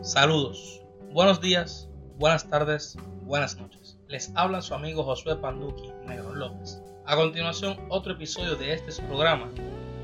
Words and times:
Saludos, 0.00 0.80
buenos 1.12 1.40
días, 1.40 1.88
buenas 2.18 2.48
tardes, 2.48 2.96
buenas 3.22 3.56
noches. 3.56 3.98
Les 4.06 4.30
habla 4.36 4.62
su 4.62 4.72
amigo 4.72 5.02
Josué 5.02 5.34
Panduki 5.34 5.90
Negro 6.06 6.36
López. 6.36 6.80
A 7.04 7.16
continuación, 7.16 7.76
otro 7.88 8.12
episodio 8.12 8.54
de 8.54 8.74
este 8.74 9.02
programa, 9.02 9.50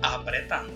Apretando. 0.02 0.72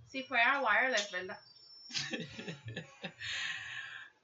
Si 0.07 0.23
fuera 0.23 0.61
wireless, 0.61 1.11
¿verdad? 1.11 1.37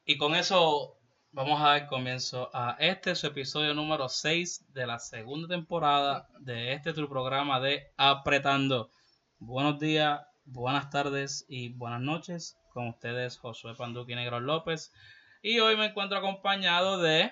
y 0.05 0.17
con 0.17 0.35
eso 0.35 0.97
vamos 1.37 1.61
a 1.61 1.65
dar 1.65 1.85
comienzo 1.85 2.49
a 2.51 2.77
este 2.79 3.13
su 3.13 3.27
episodio 3.27 3.75
número 3.75 4.09
6 4.09 4.73
de 4.73 4.87
la 4.87 4.97
segunda 4.97 5.47
temporada 5.47 6.27
de 6.39 6.73
este 6.73 6.93
tu 6.93 7.07
programa 7.07 7.59
de 7.59 7.91
Apretando. 7.95 8.89
Buenos 9.37 9.79
días, 9.79 10.19
buenas 10.45 10.89
tardes 10.89 11.45
y 11.47 11.69
buenas 11.69 12.01
noches. 12.01 12.57
Con 12.73 12.87
ustedes 12.87 13.37
Josué 13.37 13.75
Panduqui 13.75 14.15
Negro 14.15 14.39
López. 14.39 14.91
Y 15.43 15.59
hoy 15.59 15.77
me 15.77 15.85
encuentro 15.85 16.17
acompañado 16.17 16.97
de 16.97 17.31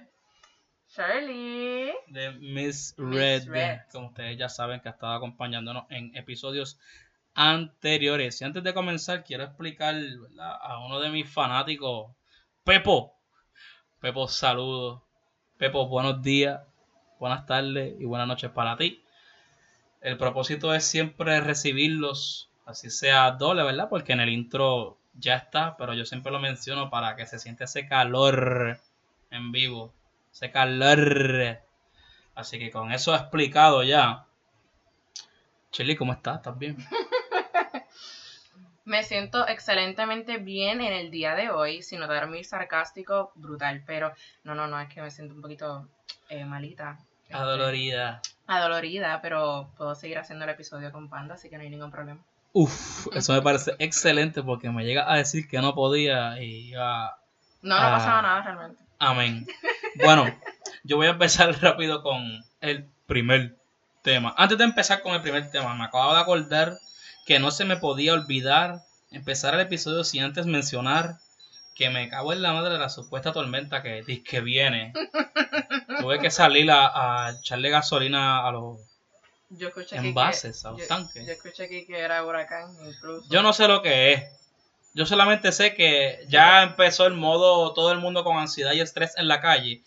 Shirley. 0.88 1.92
de 2.06 2.32
Miss 2.34 2.94
Red, 3.00 3.48
como 3.92 4.10
ustedes 4.10 4.38
ya 4.38 4.50
saben 4.50 4.82
que 4.82 4.90
ha 4.90 4.92
estado 4.92 5.14
acompañándonos 5.14 5.86
en 5.90 6.16
episodios 6.16 6.78
anteriores. 7.34 8.40
Y 8.40 8.44
antes 8.44 8.64
de 8.64 8.72
comenzar, 8.76 9.24
quiero 9.24 9.46
explicar 9.46 9.96
a 10.40 10.86
uno 10.86 11.00
de 11.00 11.10
mis 11.10 11.28
fanáticos, 11.28 12.16
Pepo, 12.64 13.16
Pepo, 14.06 14.28
saludos. 14.28 15.02
Pepo, 15.58 15.88
buenos 15.88 16.22
días, 16.22 16.62
buenas 17.20 17.48
tardes 17.48 17.96
y 18.00 18.06
buenas 18.06 18.28
noches 18.28 18.52
para 18.52 18.78
ti. 18.78 19.04
El 20.00 20.16
propósito 20.16 20.76
es 20.76 20.84
siempre 20.84 21.42
recibirlos, 21.42 22.52
así 22.68 22.92
sea 22.92 23.32
doble, 23.32 23.64
¿verdad? 23.64 23.90
Porque 23.90 24.14
en 24.14 24.20
el 24.20 24.30
intro 24.30 25.00
ya 25.16 25.38
está, 25.38 25.76
pero 25.76 25.96
yo 25.96 26.06
siempre 26.06 26.32
lo 26.32 26.40
menciono 26.40 26.92
para 26.92 27.16
que 27.16 27.26
se 27.26 27.40
siente 27.40 27.64
ese 27.64 27.88
calor 27.88 28.78
en 29.32 29.52
vivo. 29.52 29.92
Ese 30.32 30.52
calor. 30.52 31.58
Así 32.36 32.60
que 32.60 32.70
con 32.70 32.92
eso 32.92 33.16
explicado 33.16 33.82
ya. 33.82 34.28
Chili, 35.72 35.96
¿cómo 35.96 36.14
estás? 36.14 36.38
¿Estás 36.38 36.60
bien? 36.60 36.78
Me 38.86 39.04
siento 39.04 39.48
excelentemente 39.48 40.38
bien 40.38 40.80
en 40.80 40.94
el 40.94 41.10
día 41.10 41.34
de 41.34 41.50
hoy, 41.50 41.82
sin 41.82 42.00
notar 42.00 42.30
muy 42.30 42.44
sarcástico, 42.44 43.32
brutal, 43.34 43.84
pero 43.86 44.14
no, 44.44 44.54
no, 44.54 44.68
no, 44.68 44.80
es 44.80 44.88
que 44.94 45.02
me 45.02 45.10
siento 45.10 45.34
un 45.34 45.42
poquito 45.42 45.88
eh, 46.30 46.46
malita. 46.46 47.00
Este, 47.24 47.36
adolorida. 47.36 48.22
Adolorida, 48.46 49.22
pero 49.24 49.72
puedo 49.76 49.96
seguir 49.96 50.20
haciendo 50.20 50.46
el 50.46 50.52
episodio 50.52 50.92
con 50.92 51.10
Panda, 51.10 51.34
así 51.34 51.50
que 51.50 51.58
no 51.58 51.64
hay 51.64 51.70
ningún 51.72 51.90
problema. 51.90 52.22
Uf, 52.54 53.08
eso 53.14 53.34
me 53.34 53.42
parece 53.42 53.76
excelente 53.80 54.44
porque 54.44 54.70
me 54.70 54.86
llega 54.86 55.12
a 55.12 55.18
decir 55.18 55.48
que 55.48 55.60
no 55.60 55.74
podía 55.74 56.40
y 56.40 56.70
iba... 56.70 57.18
No, 57.64 57.76
no 57.76 57.90
pasaba 57.90 58.22
nada 58.22 58.42
realmente. 58.44 58.84
Amén. 59.00 59.48
Bueno, 60.04 60.26
yo 60.84 60.98
voy 60.98 61.08
a 61.08 61.12
empezar 61.12 61.58
rápido 61.62 62.04
con 62.04 62.44
el 62.60 62.86
primer 63.08 63.56
tema. 64.02 64.36
Antes 64.38 64.58
de 64.58 64.66
empezar 64.66 65.02
con 65.02 65.16
el 65.16 65.22
primer 65.22 65.50
tema, 65.50 65.74
me 65.74 65.86
acabo 65.86 66.14
de 66.14 66.20
acordar 66.20 66.78
que 67.26 67.40
no 67.40 67.52
se 67.52 67.66
me 67.66 67.78
podía 67.78 68.14
olvidar 68.14 68.84
empezar 69.12 69.54
el 69.54 69.62
episodio 69.62 70.04
sin 70.04 70.24
antes 70.24 70.46
mencionar 70.46 71.18
que 71.76 71.90
me 71.90 72.08
cago 72.08 72.32
en 72.32 72.42
la 72.42 72.54
madre 72.54 72.74
de 72.74 72.80
la 72.80 72.90
supuesta 72.90 73.34
tormenta 73.34 73.84
que, 73.84 74.24
que 74.24 74.42
viene. 74.42 74.94
Tuve 76.00 76.20
que 76.20 76.32
salir 76.32 76.70
a, 76.72 77.36
echarle 77.38 77.70
gasolina 77.70 78.48
a 78.48 78.52
los 78.52 78.80
envases, 79.92 80.64
a 80.66 80.72
los 80.72 80.88
tanques. 80.88 81.26
Yo 81.26 81.34
escuché 81.34 81.66
aquí 81.66 81.86
que 81.86 82.00
era 82.00 82.24
huracán 82.24 82.74
incluso. 82.86 83.28
Yo 83.30 83.42
no 83.42 83.52
sé 83.52 83.68
lo 83.68 83.82
que 83.82 84.14
es. 84.14 84.24
Yo 84.94 85.06
solamente 85.06 85.52
sé 85.52 85.74
que 85.74 86.26
ya 86.30 86.64
empezó 86.64 87.06
el 87.06 87.14
modo 87.14 87.74
todo 87.74 87.92
el 87.92 88.00
mundo 88.00 88.24
con 88.24 88.38
ansiedad 88.38 88.72
y 88.72 88.80
estrés 88.80 89.14
en 89.18 89.28
la 89.28 89.42
calle. 89.42 89.84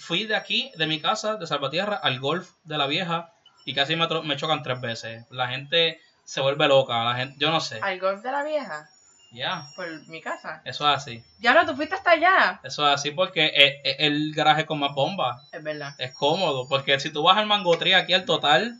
Fui 0.00 0.24
de 0.24 0.34
aquí, 0.34 0.72
de 0.76 0.86
mi 0.86 1.00
casa, 1.00 1.36
de 1.36 1.46
Salvatierra, 1.46 1.96
al 1.96 2.18
golf 2.18 2.52
de 2.64 2.78
la 2.78 2.86
vieja 2.86 3.34
y 3.66 3.74
casi 3.74 3.96
me, 3.96 4.08
me 4.24 4.36
chocan 4.36 4.62
tres 4.62 4.80
veces. 4.80 5.26
La 5.30 5.48
gente 5.48 6.00
se 6.28 6.42
vuelve 6.42 6.68
loca. 6.68 7.04
La 7.04 7.14
gente, 7.14 7.36
yo 7.38 7.50
no 7.50 7.58
sé. 7.58 7.80
¿Al 7.80 7.98
golf 7.98 8.22
de 8.22 8.30
la 8.30 8.44
vieja? 8.44 8.86
Ya. 9.32 9.66
Por 9.74 10.06
mi 10.08 10.20
casa. 10.20 10.60
Eso 10.62 10.86
es 10.86 10.94
así. 10.94 11.24
Ya 11.38 11.54
no, 11.54 11.64
tú 11.64 11.74
fuiste 11.74 11.94
hasta 11.94 12.10
allá. 12.10 12.60
Eso 12.62 12.86
es 12.86 12.94
así 12.94 13.12
porque 13.12 13.50
es, 13.54 13.96
el 13.98 14.34
garaje 14.34 14.66
con 14.66 14.78
más 14.78 14.94
bomba. 14.94 15.42
Es 15.50 15.62
verdad. 15.62 15.94
Es 15.96 16.12
cómodo. 16.12 16.68
Porque 16.68 17.00
si 17.00 17.10
tú 17.10 17.22
vas 17.22 17.38
al 17.38 17.46
mangotri 17.46 17.94
aquí 17.94 18.12
al 18.12 18.26
total, 18.26 18.78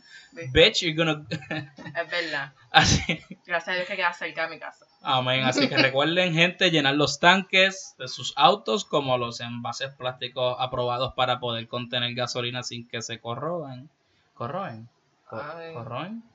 bitch, 0.53 0.81
you're 0.81 0.93
gonna. 0.95 1.25
es 1.31 2.11
verdad. 2.11 2.53
Así. 2.71 3.19
Gracias 3.47 3.69
a 3.69 3.73
Dios 3.73 3.87
que 3.87 3.95
queda 3.95 4.13
cerca 4.13 4.43
de 4.43 4.53
mi 4.53 4.59
casa. 4.59 4.85
Amén. 5.01 5.43
Así 5.43 5.67
que 5.67 5.77
recuerden, 5.77 6.35
gente, 6.35 6.69
llenar 6.69 6.93
los 6.93 7.19
tanques 7.19 7.95
de 7.97 8.07
sus 8.07 8.33
autos 8.35 8.85
como 8.85 9.17
los 9.17 9.39
envases 9.39 9.91
plásticos 9.95 10.55
aprobados 10.59 11.15
para 11.15 11.39
poder 11.39 11.67
contener 11.67 12.13
gasolina 12.13 12.61
sin 12.61 12.87
que 12.87 13.01
se 13.01 13.19
corroan. 13.19 13.89
¿Corroen? 14.35 14.87
¿Corroen? 15.27 16.28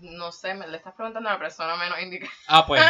No 0.00 0.32
sé, 0.32 0.54
me 0.54 0.66
le 0.66 0.76
estás 0.76 0.94
preguntando 0.94 1.28
a 1.28 1.34
la 1.34 1.38
persona 1.38 1.76
menos 1.76 2.00
indicada. 2.00 2.32
Ah, 2.48 2.66
pues. 2.66 2.82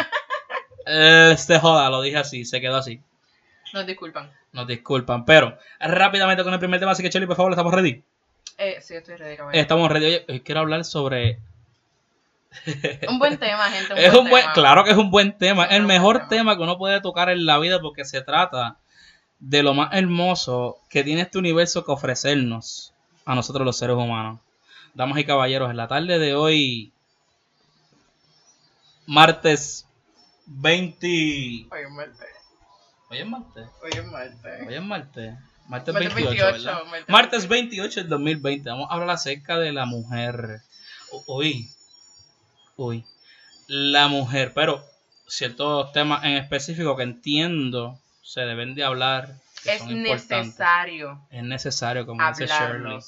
este 0.85 1.59
joda, 1.59 1.89
lo 1.89 2.01
dije 2.01 2.17
así, 2.17 2.45
se 2.45 2.61
quedó 2.61 2.77
así. 2.77 3.01
Nos 3.73 3.85
disculpan. 3.85 4.31
Nos 4.51 4.67
disculpan, 4.67 5.25
pero 5.25 5.57
rápidamente 5.79 6.43
con 6.43 6.53
el 6.53 6.59
primer 6.59 6.79
tema, 6.79 6.91
así 6.91 7.01
que 7.01 7.09
Chely, 7.09 7.25
por 7.25 7.37
favor, 7.37 7.51
¿estamos 7.51 7.73
ready? 7.73 8.03
Eh, 8.57 8.79
sí, 8.81 8.95
estoy 8.95 9.15
ready, 9.15 9.37
Estamos 9.53 9.89
ready. 9.89 10.05
Oye, 10.05 10.25
hoy 10.27 10.41
quiero 10.41 10.61
hablar 10.61 10.83
sobre... 10.83 11.39
un 13.07 13.17
buen 13.17 13.37
tema, 13.37 13.69
gente. 13.71 13.93
Un 13.93 13.99
es 13.99 14.11
buen 14.11 14.25
un 14.25 14.29
buen, 14.29 14.45
claro 14.53 14.83
que 14.83 14.91
es 14.91 14.97
un 14.97 15.09
buen 15.09 15.37
tema. 15.37 15.65
Es 15.65 15.77
el 15.77 15.83
mejor 15.83 16.27
tema. 16.27 16.57
que 16.57 16.63
uno 16.63 16.77
puede 16.77 16.99
tocar 16.99 17.29
en 17.29 17.45
la 17.45 17.57
vida 17.59 17.79
porque 17.79 18.03
se 18.03 18.21
trata 18.21 18.77
de 19.39 19.63
lo 19.63 19.73
más 19.73 19.93
hermoso 19.93 20.77
que 20.89 21.03
tiene 21.03 21.21
este 21.21 21.37
universo 21.37 21.85
que 21.85 21.91
ofrecernos 21.91 22.93
a 23.25 23.35
nosotros 23.35 23.65
los 23.65 23.77
seres 23.77 23.95
humanos. 23.95 24.39
Damas 24.93 25.17
y 25.17 25.23
caballeros, 25.23 25.71
en 25.71 25.77
la 25.77 25.87
tarde 25.87 26.19
de 26.19 26.35
hoy 26.35 26.91
martes 29.11 29.85
20. 30.45 31.67
Hoy 31.69 31.81
es 31.81 31.91
martes. 31.91 32.27
Hoy 33.09 33.17
es 33.17 33.25
martes. 33.25 33.67
Hoy 33.83 33.91
es 33.91 34.05
martes. 34.05 34.67
Hoy 34.67 34.73
es 34.73 34.81
martes. 34.81 35.33
Martes 35.67 35.93
28, 35.93 36.45
¿verdad? 36.45 36.81
Martes 37.09 37.47
28 37.49 37.99
del 37.99 38.09
2020. 38.09 38.69
Vamos 38.69 38.89
a 38.89 38.93
hablar 38.93 39.09
acerca 39.09 39.59
de 39.59 39.73
la 39.73 39.85
mujer. 39.85 40.61
Uy. 41.27 41.69
Uy. 42.77 43.03
La 43.67 44.07
mujer. 44.07 44.53
Pero 44.55 44.81
ciertos 45.27 45.91
temas 45.91 46.23
en 46.23 46.37
específico 46.37 46.95
que 46.95 47.03
entiendo 47.03 47.99
se 48.23 48.41
deben 48.41 48.75
de 48.75 48.85
hablar. 48.85 49.35
es 49.65 49.85
necesario. 49.87 51.19
Es 51.29 51.43
necesario, 51.43 52.05
como 52.05 52.25
dice 52.29 52.47
Shirley. 52.47 52.99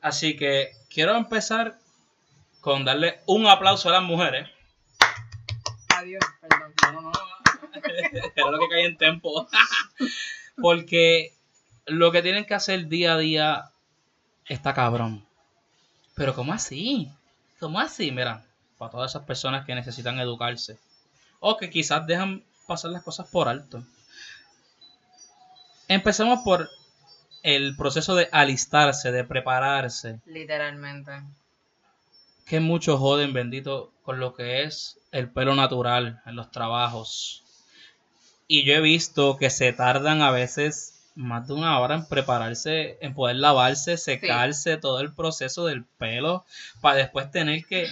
Así 0.00 0.36
que 0.38 0.72
quiero 0.88 1.14
empezar 1.16 1.78
con 2.62 2.86
darle 2.86 3.20
un 3.26 3.46
aplauso 3.46 3.90
a 3.90 3.92
las 3.92 4.02
mujeres. 4.02 4.53
No, 6.92 7.00
no, 7.00 7.10
no. 7.10 7.12
Era 8.34 8.50
lo 8.50 8.58
que 8.58 8.68
cae 8.68 8.86
en 8.86 8.96
tempo. 8.96 9.48
Porque 10.60 11.32
lo 11.86 12.12
que 12.12 12.22
tienen 12.22 12.44
que 12.44 12.54
hacer 12.54 12.86
día 12.86 13.14
a 13.14 13.18
día 13.18 13.70
está 14.46 14.74
cabrón. 14.74 15.24
Pero 16.14 16.34
¿cómo 16.34 16.52
así? 16.52 17.10
¿Cómo 17.58 17.80
así? 17.80 18.12
Mira, 18.12 18.44
para 18.78 18.90
todas 18.90 19.12
esas 19.12 19.24
personas 19.24 19.66
que 19.66 19.74
necesitan 19.74 20.18
educarse. 20.18 20.78
O 21.40 21.56
que 21.56 21.70
quizás 21.70 22.06
dejan 22.06 22.42
pasar 22.66 22.90
las 22.90 23.02
cosas 23.02 23.28
por 23.28 23.48
alto. 23.48 23.84
Empecemos 25.88 26.40
por 26.44 26.70
el 27.42 27.76
proceso 27.76 28.14
de 28.14 28.28
alistarse, 28.32 29.12
de 29.12 29.24
prepararse. 29.24 30.20
Literalmente 30.24 31.22
que 32.44 32.60
muchos 32.60 32.98
joden, 32.98 33.32
bendito, 33.32 33.92
con 34.02 34.20
lo 34.20 34.34
que 34.34 34.62
es 34.62 34.98
el 35.12 35.30
pelo 35.30 35.54
natural 35.54 36.20
en 36.26 36.36
los 36.36 36.50
trabajos. 36.50 37.42
Y 38.46 38.64
yo 38.64 38.74
he 38.74 38.80
visto 38.80 39.36
que 39.38 39.50
se 39.50 39.72
tardan 39.72 40.20
a 40.22 40.30
veces 40.30 40.94
más 41.14 41.46
de 41.46 41.54
una 41.54 41.78
hora 41.80 41.94
en 41.94 42.06
prepararse, 42.06 42.98
en 43.00 43.14
poder 43.14 43.36
lavarse, 43.36 43.96
secarse, 43.96 44.76
todo 44.76 45.00
el 45.00 45.14
proceso 45.14 45.66
del 45.66 45.84
pelo, 45.84 46.44
para 46.80 46.96
después 46.96 47.30
tener 47.30 47.64
que 47.64 47.88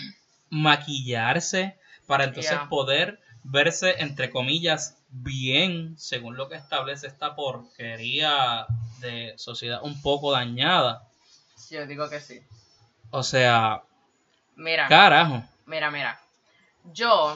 maquillarse, 0.50 1.76
para 2.06 2.24
entonces 2.24 2.58
poder 2.68 3.20
verse, 3.44 3.94
entre 3.98 4.30
comillas, 4.30 4.96
bien, 5.08 5.94
según 5.98 6.36
lo 6.36 6.48
que 6.48 6.56
establece 6.56 7.06
esta 7.06 7.34
porquería 7.34 8.66
de 9.00 9.34
sociedad 9.36 9.80
un 9.82 10.00
poco 10.02 10.32
dañada. 10.32 11.08
Yo 11.70 11.86
digo 11.86 12.08
que 12.10 12.20
sí. 12.20 12.42
O 13.10 13.22
sea, 13.22 13.82
Mira, 14.56 14.88
carajo. 14.88 15.42
mira, 15.66 15.90
mira. 15.90 16.20
Yo, 16.92 17.34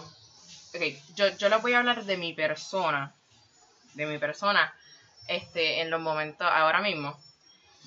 ok, 0.75 0.83
yo, 1.15 1.29
yo 1.37 1.49
les 1.49 1.63
voy 1.63 1.73
a 1.73 1.79
hablar 1.79 2.05
de 2.05 2.17
mi 2.17 2.33
persona. 2.33 3.15
De 3.95 4.07
mi 4.07 4.19
persona, 4.19 4.75
este, 5.27 5.81
en 5.81 5.91
los 5.91 6.01
momentos, 6.01 6.47
ahora 6.51 6.81
mismo. 6.81 7.19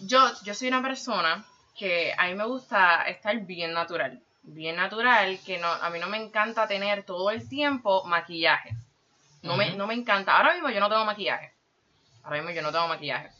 Yo, 0.02 0.20
yo 0.44 0.54
soy 0.54 0.70
una 0.70 0.82
persona 0.82 1.46
que 1.78 2.14
a 2.18 2.28
mí 2.28 2.36
me 2.36 2.46
gusta 2.46 3.04
estar 3.04 3.38
bien 3.42 3.74
natural. 3.74 4.22
Bien 4.42 4.76
natural, 4.76 5.40
que 5.46 5.60
no, 5.60 5.68
a 5.68 5.90
mí 5.90 6.00
no 6.00 6.08
me 6.08 6.18
encanta 6.18 6.68
tener 6.68 7.04
todo 7.04 7.30
el 7.30 7.48
tiempo 7.48 8.04
maquillaje. 8.06 8.76
No, 9.44 9.56
me, 9.56 9.76
no 9.76 9.88
me 9.88 9.94
encanta. 9.94 10.36
Ahora 10.36 10.54
mismo 10.54 10.70
yo 10.70 10.80
no 10.80 10.90
tengo 10.90 11.06
maquillaje. 11.06 11.54
Ahora 12.24 12.38
mismo 12.38 12.52
yo 12.52 12.62
no 12.62 12.72
tengo 12.72 12.88
maquillaje. 12.88 13.32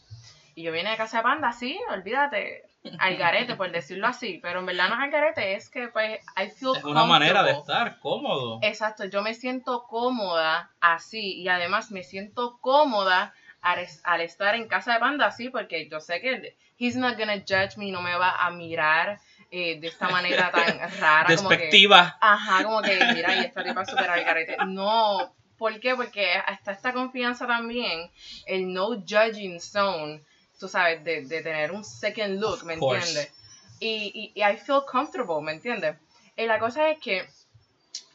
Y 0.54 0.62
yo 0.62 0.72
vine 0.72 0.90
de 0.90 0.96
casa 0.96 1.18
de 1.18 1.22
panda, 1.22 1.52
sí, 1.52 1.78
olvídate, 1.90 2.69
al 2.98 3.16
garete, 3.16 3.56
por 3.56 3.70
decirlo 3.72 4.06
así. 4.06 4.38
Pero 4.42 4.60
en 4.60 4.66
verdad 4.66 4.88
no 4.88 4.94
es 4.96 5.00
al 5.02 5.10
garete, 5.10 5.54
es 5.54 5.68
que 5.68 5.88
pues 5.88 6.20
I 6.36 6.48
feel 6.50 6.76
Es 6.76 6.84
una 6.84 7.04
manera 7.04 7.42
de 7.42 7.52
estar 7.52 7.98
cómodo. 8.00 8.58
Exacto, 8.62 9.04
yo 9.04 9.22
me 9.22 9.34
siento 9.34 9.84
cómoda 9.88 10.70
así 10.80 11.40
y 11.40 11.48
además 11.48 11.90
me 11.90 12.02
siento 12.02 12.58
cómoda 12.60 13.34
al, 13.62 13.80
es- 13.80 14.00
al 14.04 14.22
estar 14.22 14.54
en 14.54 14.66
casa 14.68 14.94
de 14.94 15.00
panda 15.00 15.26
así 15.26 15.50
porque 15.50 15.88
yo 15.90 16.00
sé 16.00 16.20
que 16.22 16.56
he's 16.78 16.96
not 16.96 17.18
gonna 17.18 17.36
judge 17.46 17.76
me, 17.76 17.90
no 17.92 18.00
me 18.00 18.14
va 18.16 18.30
a 18.44 18.50
mirar 18.50 19.18
eh, 19.50 19.78
de 19.80 19.88
esta 19.88 20.08
manera 20.08 20.50
tan 20.50 20.78
rara. 21.00 21.36
como 21.36 21.48
que- 21.50 21.56
Despectiva. 21.56 22.16
Ajá, 22.20 22.64
como 22.64 22.80
que, 22.80 22.98
mira, 23.14 23.34
y 23.36 23.40
esta 23.40 23.62
tipa 23.62 23.82
es 23.82 23.90
súper 23.90 24.08
al 24.08 24.24
garete. 24.24 24.56
No, 24.66 25.34
¿por 25.58 25.78
qué? 25.80 25.94
Porque 25.94 26.32
hasta 26.32 26.72
esta 26.72 26.92
confianza 26.94 27.46
también, 27.46 28.10
el 28.46 28.72
no 28.72 28.86
judging 29.00 29.60
zone, 29.60 30.22
tú 30.60 30.68
sabes, 30.68 31.02
de, 31.02 31.22
de 31.22 31.42
tener 31.42 31.72
un 31.72 31.84
second 31.84 32.38
look, 32.38 32.62
¿me 32.64 32.74
entiendes? 32.74 33.32
Y, 33.80 34.32
y, 34.34 34.40
y 34.40 34.44
I 34.44 34.56
feel 34.58 34.82
comfortable, 34.86 35.40
¿me 35.42 35.52
entiendes? 35.52 35.96
Y 36.36 36.46
la 36.46 36.58
cosa 36.58 36.90
es 36.90 36.98
que 37.00 37.28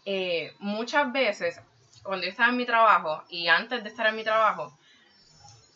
eh, 0.05 0.53
muchas 0.59 1.11
veces, 1.11 1.59
cuando 2.03 2.23
yo 2.23 2.29
estaba 2.29 2.49
en 2.49 2.57
mi 2.57 2.65
trabajo 2.65 3.23
y 3.29 3.47
antes 3.47 3.83
de 3.83 3.89
estar 3.89 4.07
en 4.07 4.15
mi 4.15 4.23
trabajo, 4.23 4.77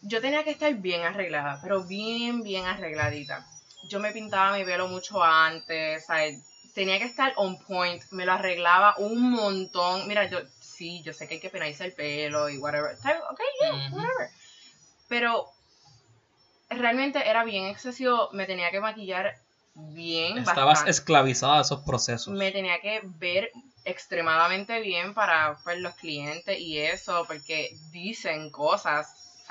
yo 0.03 0.21
tenía 0.21 0.43
que 0.43 0.51
estar 0.51 0.73
bien 0.75 1.01
arreglada, 1.01 1.59
pero 1.61 1.83
bien, 1.83 2.43
bien 2.43 2.65
arregladita. 2.65 3.45
Yo 3.89 3.99
me 3.99 4.11
pintaba 4.11 4.55
mi 4.55 4.63
pelo 4.63 4.87
mucho 4.87 5.23
antes, 5.23 6.05
¿sabes? 6.05 6.39
tenía 6.73 6.97
que 6.97 7.05
estar 7.05 7.33
on 7.35 7.57
point, 7.59 8.01
me 8.11 8.25
lo 8.25 8.31
arreglaba 8.33 8.95
un 8.97 9.31
montón. 9.31 10.07
Mira, 10.07 10.29
yo 10.29 10.39
sí, 10.61 11.01
yo 11.03 11.11
sé 11.11 11.27
que 11.27 11.33
hay 11.33 11.39
que 11.39 11.49
peinarse 11.49 11.83
el 11.83 11.93
pelo 11.93 12.49
y 12.49 12.57
whatever. 12.57 12.93
Ok, 12.93 13.39
yeah, 13.61 13.89
whatever. 13.91 14.29
Pero 15.07 15.51
realmente 16.69 17.27
era 17.27 17.43
bien 17.43 17.65
excesivo, 17.65 18.29
me 18.31 18.45
tenía 18.45 18.71
que 18.71 18.79
maquillar 18.79 19.35
bien. 19.75 20.37
Estabas 20.37 20.65
bastante. 20.65 20.91
esclavizada 20.91 21.59
a 21.59 21.61
esos 21.61 21.81
procesos. 21.81 22.33
Me 22.33 22.51
tenía 22.51 22.79
que 22.81 23.01
ver 23.03 23.51
extremadamente 23.85 24.79
bien 24.81 25.13
para 25.13 25.57
pues, 25.63 25.79
los 25.79 25.95
clientes 25.95 26.59
y 26.59 26.77
eso, 26.77 27.25
porque 27.27 27.75
dicen 27.91 28.49
cosas, 28.51 29.43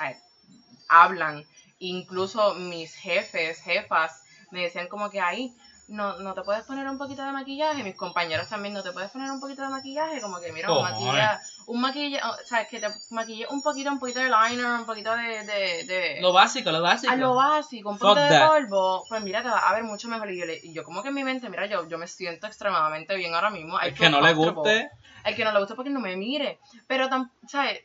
hablan. 0.87 1.45
Incluso 1.79 2.55
mis 2.55 2.93
jefes, 2.95 3.61
jefas, 3.61 4.23
me 4.51 4.61
decían 4.63 4.87
como 4.87 5.09
que 5.09 5.21
ahí, 5.21 5.55
no, 5.89 6.17
no 6.19 6.33
te 6.33 6.41
puedes 6.43 6.63
poner 6.65 6.87
un 6.87 6.97
poquito 6.97 7.23
de 7.23 7.31
maquillaje. 7.31 7.83
Mis 7.83 7.95
compañeros 7.95 8.47
también, 8.47 8.73
no 8.73 8.83
te 8.83 8.91
puedes 8.91 9.09
poner 9.11 9.29
un 9.31 9.39
poquito 9.39 9.61
de 9.63 9.69
maquillaje. 9.69 10.21
Como 10.21 10.39
que, 10.39 10.51
mira, 10.51 10.71
un 10.71 10.81
maquillaje, 10.83 11.37
un 11.67 11.81
maquillaje, 11.81 12.25
o 12.27 12.45
sea, 12.45 12.65
que 12.67 12.79
te 12.79 12.87
maquille 13.09 13.47
un 13.49 13.61
poquito, 13.61 13.91
un 13.91 13.99
poquito 13.99 14.19
de 14.19 14.29
liner, 14.29 14.65
un 14.65 14.85
poquito 14.85 15.15
de... 15.15 15.43
de, 15.45 15.83
de 15.85 16.17
Lo 16.21 16.31
básico, 16.33 16.71
lo 16.71 16.81
básico. 16.81 17.11
a 17.11 17.15
lo 17.15 17.35
básico, 17.35 17.89
un 17.89 17.97
Fuck 17.99 18.07
poquito 18.09 18.23
de 18.23 18.29
that. 18.39 18.47
polvo, 18.47 19.03
pues 19.09 19.21
mira, 19.23 19.41
te 19.43 19.49
va 19.49 19.59
a 19.69 19.73
ver 19.73 19.83
mucho 19.83 20.07
mejor. 20.07 20.31
Y 20.31 20.39
yo, 20.39 20.45
le- 20.45 20.59
y 20.63 20.73
yo 20.73 20.83
como 20.83 21.01
que 21.01 21.09
en 21.09 21.15
mi 21.15 21.23
mente, 21.23 21.49
mira, 21.49 21.65
yo, 21.65 21.87
yo 21.87 21.97
me 21.97 22.07
siento 22.07 22.47
extremadamente 22.47 23.15
bien 23.15 23.33
ahora 23.35 23.49
mismo. 23.49 23.77
I 23.81 23.87
El 23.89 23.93
que 23.95 24.09
no 24.09 24.21
le 24.21 24.33
guste, 24.33 24.89
El 25.25 25.35
que 25.35 25.43
no 25.43 25.51
le 25.51 25.59
guste 25.59 25.75
porque 25.75 25.89
no 25.89 25.99
me 25.99 26.15
mire. 26.15 26.59
Pero, 26.87 27.09
tam- 27.09 27.31
¿sabes? 27.47 27.81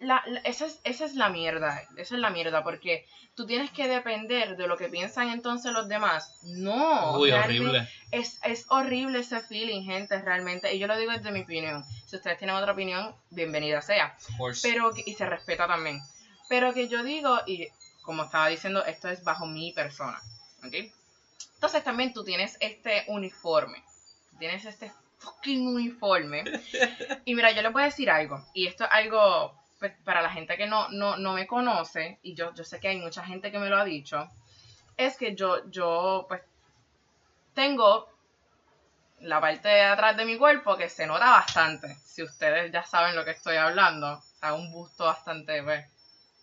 La, 0.00 0.22
la- 0.26 0.40
esa, 0.40 0.66
es, 0.66 0.80
esa 0.84 1.04
es 1.04 1.14
la 1.14 1.28
mierda. 1.28 1.80
Esa 1.96 2.14
es 2.16 2.20
la 2.20 2.28
mierda. 2.30 2.62
Porque 2.64 3.06
tú 3.34 3.46
tienes 3.46 3.70
que 3.70 3.88
depender 3.88 4.56
de 4.56 4.66
lo 4.66 4.76
que 4.76 4.88
piensan 4.88 5.30
entonces 5.30 5.72
los 5.72 5.88
demás. 5.88 6.40
No. 6.42 7.18
uy, 7.18 7.32
horrible. 7.32 7.88
Es, 8.10 8.38
es 8.44 8.66
horrible 8.68 9.20
ese 9.20 9.40
feeling, 9.40 9.84
gente, 9.84 10.20
realmente. 10.20 10.72
Y 10.74 10.78
yo 10.78 10.86
lo 10.86 10.96
digo 10.96 11.12
desde 11.12 11.32
mi 11.32 11.40
opinión. 11.40 11.84
Si 12.06 12.16
ustedes 12.16 12.38
tienen 12.38 12.56
otra 12.56 12.72
opinión, 12.72 13.14
bienvenida 13.30 13.82
sea 13.82 14.16
pero 14.62 14.90
y 15.04 15.14
se 15.14 15.26
respeta 15.26 15.66
también. 15.66 16.00
Pero 16.48 16.72
que 16.72 16.88
yo 16.88 17.02
digo, 17.02 17.40
y 17.46 17.68
como 18.02 18.24
estaba 18.24 18.48
diciendo, 18.48 18.84
esto 18.84 19.08
es 19.08 19.24
bajo 19.24 19.46
mi 19.46 19.72
persona, 19.72 20.20
¿ok? 20.64 20.74
Entonces 21.54 21.82
también 21.82 22.12
tú 22.12 22.22
tienes 22.22 22.56
este 22.60 23.04
uniforme, 23.08 23.82
tienes 24.38 24.64
este 24.64 24.92
fucking 25.18 25.66
uniforme. 25.66 26.44
Y 27.24 27.34
mira, 27.34 27.52
yo 27.52 27.62
les 27.62 27.72
voy 27.72 27.82
a 27.82 27.86
decir 27.86 28.10
algo, 28.10 28.44
y 28.52 28.66
esto 28.66 28.84
es 28.84 28.90
algo 28.92 29.54
pues, 29.78 29.92
para 30.04 30.22
la 30.22 30.30
gente 30.30 30.56
que 30.56 30.66
no, 30.66 30.88
no, 30.90 31.16
no 31.16 31.32
me 31.32 31.46
conoce, 31.46 32.18
y 32.22 32.34
yo, 32.34 32.52
yo 32.54 32.64
sé 32.64 32.80
que 32.80 32.88
hay 32.88 32.98
mucha 32.98 33.24
gente 33.24 33.50
que 33.50 33.58
me 33.58 33.68
lo 33.68 33.76
ha 33.76 33.84
dicho, 33.84 34.28
es 34.96 35.16
que 35.16 35.34
yo, 35.34 35.68
yo 35.70 36.26
pues 36.28 36.42
tengo 37.54 38.08
la 39.20 39.40
parte 39.40 39.68
de 39.68 39.82
atrás 39.82 40.16
de 40.16 40.24
mi 40.24 40.36
cuerpo 40.36 40.76
que 40.76 40.88
se 40.88 41.06
nota 41.06 41.30
bastante. 41.30 41.96
Si 42.04 42.22
ustedes 42.22 42.70
ya 42.72 42.84
saben 42.84 43.16
lo 43.16 43.24
que 43.24 43.32
estoy 43.32 43.56
hablando. 43.56 44.18
O 44.18 44.22
sea, 44.38 44.54
un 44.54 44.70
busto 44.70 45.04
bastante, 45.04 45.62
pues, 45.62 45.86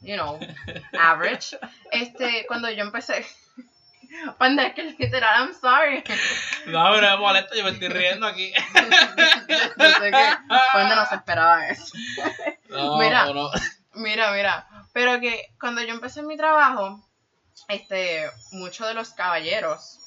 you 0.02 0.16
know, 0.16 0.40
average. 1.00 1.58
Este, 1.92 2.46
cuando 2.48 2.70
yo 2.70 2.84
empecé. 2.84 3.26
Panda, 4.38 4.68
es 4.68 4.74
que 4.74 4.84
literal, 4.84 5.48
I'm 5.48 5.54
sorry. 5.54 6.04
No, 6.68 6.92
pero 6.94 7.12
me 7.12 7.18
molesta, 7.18 7.56
yo 7.56 7.64
me 7.64 7.72
estoy 7.72 7.88
riendo 7.88 8.28
aquí. 8.28 8.52
yo 9.78 9.90
sé 10.00 10.12
que 10.12 10.38
Panda 10.74 10.96
no 10.96 11.06
se 11.06 11.16
esperaba 11.16 11.68
eso. 11.68 11.94
No, 12.70 12.98
Mira. 12.98 13.26
no. 13.34 13.50
Mira, 13.94 14.32
mira. 14.32 14.68
Pero 14.94 15.20
que 15.20 15.54
cuando 15.60 15.82
yo 15.82 15.94
empecé 15.94 16.22
mi 16.24 16.38
trabajo, 16.38 17.02
este, 17.68 18.30
muchos 18.52 18.88
de 18.88 18.94
los 18.94 19.12
caballeros, 19.12 20.00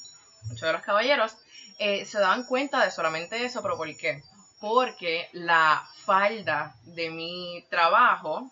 muchos 0.44 0.62
de 0.62 0.72
los 0.72 0.82
caballeros, 0.82 1.36
eh, 1.78 2.04
se 2.04 2.18
daban 2.18 2.44
cuenta 2.44 2.84
de 2.84 2.90
solamente 2.90 3.44
eso, 3.44 3.62
pero 3.62 3.76
¿por 3.76 3.94
qué? 3.96 4.22
Porque 4.60 5.28
la 5.32 5.86
falda 6.04 6.74
de 6.84 7.10
mi 7.10 7.64
trabajo 7.70 8.50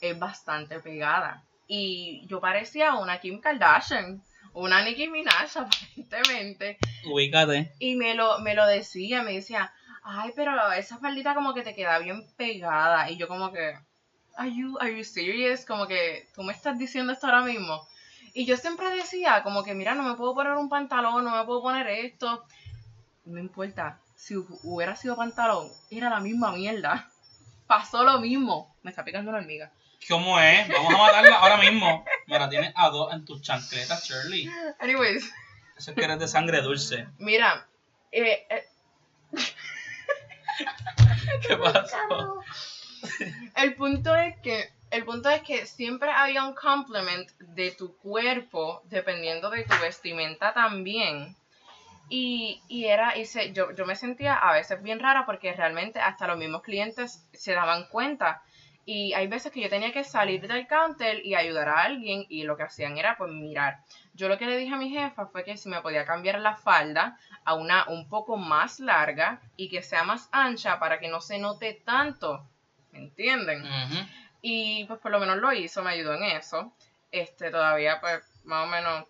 es 0.00 0.18
bastante 0.18 0.80
pegada. 0.80 1.44
Y 1.66 2.26
yo 2.26 2.40
parecía 2.40 2.94
una 2.94 3.20
Kim 3.20 3.40
Kardashian, 3.40 4.22
una 4.54 4.82
Nicki 4.84 5.08
Minaj 5.08 5.56
aparentemente. 5.56 6.78
Ubícate. 7.06 7.72
Y 7.78 7.96
me 7.96 8.14
lo, 8.14 8.38
me 8.40 8.54
lo 8.54 8.66
decía, 8.66 9.22
me 9.22 9.34
decía, 9.34 9.72
ay, 10.02 10.32
pero 10.34 10.72
esa 10.72 10.98
faldita 10.98 11.34
como 11.34 11.54
que 11.54 11.62
te 11.62 11.74
queda 11.74 11.98
bien 11.98 12.26
pegada. 12.36 13.10
Y 13.10 13.16
yo 13.16 13.28
como 13.28 13.52
que, 13.52 13.74
are 14.36 14.54
you, 14.54 14.78
are 14.80 14.96
you 14.96 15.04
serious? 15.04 15.64
Como 15.64 15.86
que, 15.86 16.28
tú 16.34 16.42
me 16.42 16.52
estás 16.52 16.78
diciendo 16.78 17.12
esto 17.12 17.26
ahora 17.26 17.42
mismo. 17.42 17.86
Y 18.34 18.44
yo 18.44 18.56
siempre 18.56 18.90
decía, 18.90 19.42
como 19.42 19.64
que, 19.64 19.74
mira, 19.74 19.94
no 19.94 20.02
me 20.02 20.14
puedo 20.14 20.34
poner 20.34 20.52
un 20.54 20.68
pantalón, 20.68 21.24
no 21.24 21.36
me 21.36 21.44
puedo 21.44 21.62
poner 21.62 21.86
esto. 21.88 22.44
No 23.24 23.38
importa, 23.40 24.00
si 24.16 24.34
hu- 24.34 24.58
hubiera 24.62 24.96
sido 24.96 25.16
pantalón, 25.16 25.68
era 25.90 26.08
la 26.10 26.20
misma 26.20 26.52
mierda. 26.52 27.10
Pasó 27.66 28.02
lo 28.04 28.18
mismo. 28.20 28.74
Me 28.82 28.90
está 28.90 29.04
picando 29.04 29.30
una 29.30 29.40
hormiga. 29.40 29.70
¿Cómo 30.06 30.38
es? 30.40 30.68
Vamos 30.68 30.94
a 30.94 30.98
matarla 30.98 31.36
ahora 31.36 31.56
mismo. 31.58 32.04
Mira, 32.26 32.48
tienes 32.48 32.72
a 32.76 32.88
dos 32.90 33.12
en 33.12 33.24
tus 33.24 33.42
chancletas, 33.42 34.08
Shirley. 34.08 34.48
Anyways, 34.78 35.24
Eso 35.76 35.90
es 35.90 35.96
que 35.96 36.04
eres 36.04 36.18
de 36.18 36.28
sangre 36.28 36.62
dulce. 36.62 37.08
mira, 37.18 37.66
eh, 38.12 38.46
eh, 38.48 38.68
¿Qué 41.46 41.56
pasó? 41.56 42.42
El 43.56 43.74
punto 43.74 44.14
es 44.14 44.36
que 44.40 44.72
el 44.90 45.04
punto 45.04 45.28
es 45.28 45.42
que 45.42 45.66
siempre 45.66 46.10
había 46.10 46.44
un 46.44 46.54
compliment 46.54 47.28
de 47.40 47.72
tu 47.72 47.94
cuerpo 47.98 48.80
dependiendo 48.84 49.50
de 49.50 49.64
tu 49.64 49.74
vestimenta 49.82 50.54
también. 50.54 51.36
Y, 52.08 52.62
y 52.68 52.86
era, 52.86 53.18
y 53.18 53.26
se, 53.26 53.52
yo, 53.52 53.70
yo 53.72 53.84
me 53.84 53.94
sentía 53.94 54.34
a 54.34 54.54
veces 54.54 54.82
bien 54.82 54.98
rara 54.98 55.26
porque 55.26 55.52
realmente 55.52 56.00
hasta 56.00 56.26
los 56.26 56.38
mismos 56.38 56.62
clientes 56.62 57.22
se 57.34 57.52
daban 57.52 57.86
cuenta. 57.88 58.42
Y 58.90 59.12
hay 59.12 59.26
veces 59.26 59.52
que 59.52 59.60
yo 59.60 59.68
tenía 59.68 59.92
que 59.92 60.02
salir 60.02 60.48
del 60.48 60.66
counter 60.66 61.20
y 61.22 61.34
ayudar 61.34 61.68
a 61.68 61.82
alguien 61.82 62.24
y 62.30 62.44
lo 62.44 62.56
que 62.56 62.62
hacían 62.62 62.96
era 62.96 63.18
pues 63.18 63.30
mirar. 63.30 63.80
Yo 64.14 64.28
lo 64.28 64.38
que 64.38 64.46
le 64.46 64.56
dije 64.56 64.72
a 64.72 64.78
mi 64.78 64.88
jefa 64.88 65.26
fue 65.26 65.44
que 65.44 65.58
si 65.58 65.68
me 65.68 65.82
podía 65.82 66.06
cambiar 66.06 66.40
la 66.40 66.56
falda 66.56 67.18
a 67.44 67.52
una 67.52 67.86
un 67.88 68.08
poco 68.08 68.38
más 68.38 68.80
larga 68.80 69.42
y 69.58 69.68
que 69.68 69.82
sea 69.82 70.04
más 70.04 70.30
ancha 70.32 70.78
para 70.78 70.98
que 70.98 71.08
no 71.08 71.20
se 71.20 71.38
note 71.38 71.74
tanto. 71.84 72.42
¿Me 72.92 73.00
entienden? 73.00 73.62
Y 74.40 74.86
pues 74.86 74.98
por 75.00 75.12
lo 75.12 75.20
menos 75.20 75.36
lo 75.36 75.52
hizo, 75.52 75.82
me 75.82 75.90
ayudó 75.90 76.14
en 76.14 76.22
eso. 76.22 76.72
Este, 77.12 77.50
todavía 77.50 78.00
pues 78.00 78.22
más 78.44 78.66
o 78.66 78.70
menos 78.70 79.04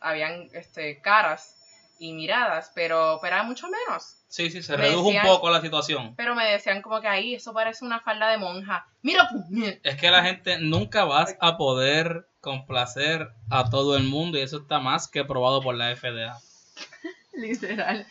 habían 0.00 0.48
este, 0.52 1.00
caras 1.00 1.63
y 1.98 2.12
miradas, 2.12 2.72
pero, 2.74 3.18
pero 3.22 3.36
era 3.36 3.44
mucho 3.44 3.66
menos. 3.68 4.16
Sí, 4.28 4.50
sí, 4.50 4.62
se 4.62 4.72
Me 4.76 4.84
redujo 4.84 5.04
decían- 5.10 5.26
un 5.26 5.32
poco 5.32 5.50
la 5.50 5.60
situación. 5.60 6.14
Pero 6.16 6.34
me 6.34 6.44
decían 6.44 6.82
como 6.82 7.00
que 7.00 7.08
ahí, 7.08 7.34
eso 7.34 7.52
parece 7.52 7.84
una 7.84 8.00
falda 8.00 8.28
de 8.30 8.38
monja. 8.38 8.86
Mira, 9.02 9.28
puñet. 9.30 9.80
Es 9.84 9.96
que 9.96 10.10
la 10.10 10.24
gente 10.24 10.58
nunca 10.58 11.04
vas 11.04 11.36
a 11.40 11.56
poder 11.56 12.26
complacer 12.40 13.28
a 13.50 13.70
todo 13.70 13.96
el 13.96 14.04
mundo 14.04 14.38
y 14.38 14.42
eso 14.42 14.58
está 14.58 14.80
más 14.80 15.08
que 15.08 15.24
probado 15.24 15.62
por 15.62 15.74
la 15.76 15.94
FDA. 15.94 16.38
Literal. 17.32 18.06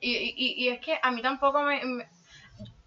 Y, 0.00 0.10
y, 0.10 0.64
y 0.64 0.68
es 0.68 0.80
que 0.80 0.98
a 1.02 1.10
mí 1.10 1.22
tampoco 1.22 1.62
me, 1.62 1.84
me- 1.84 2.08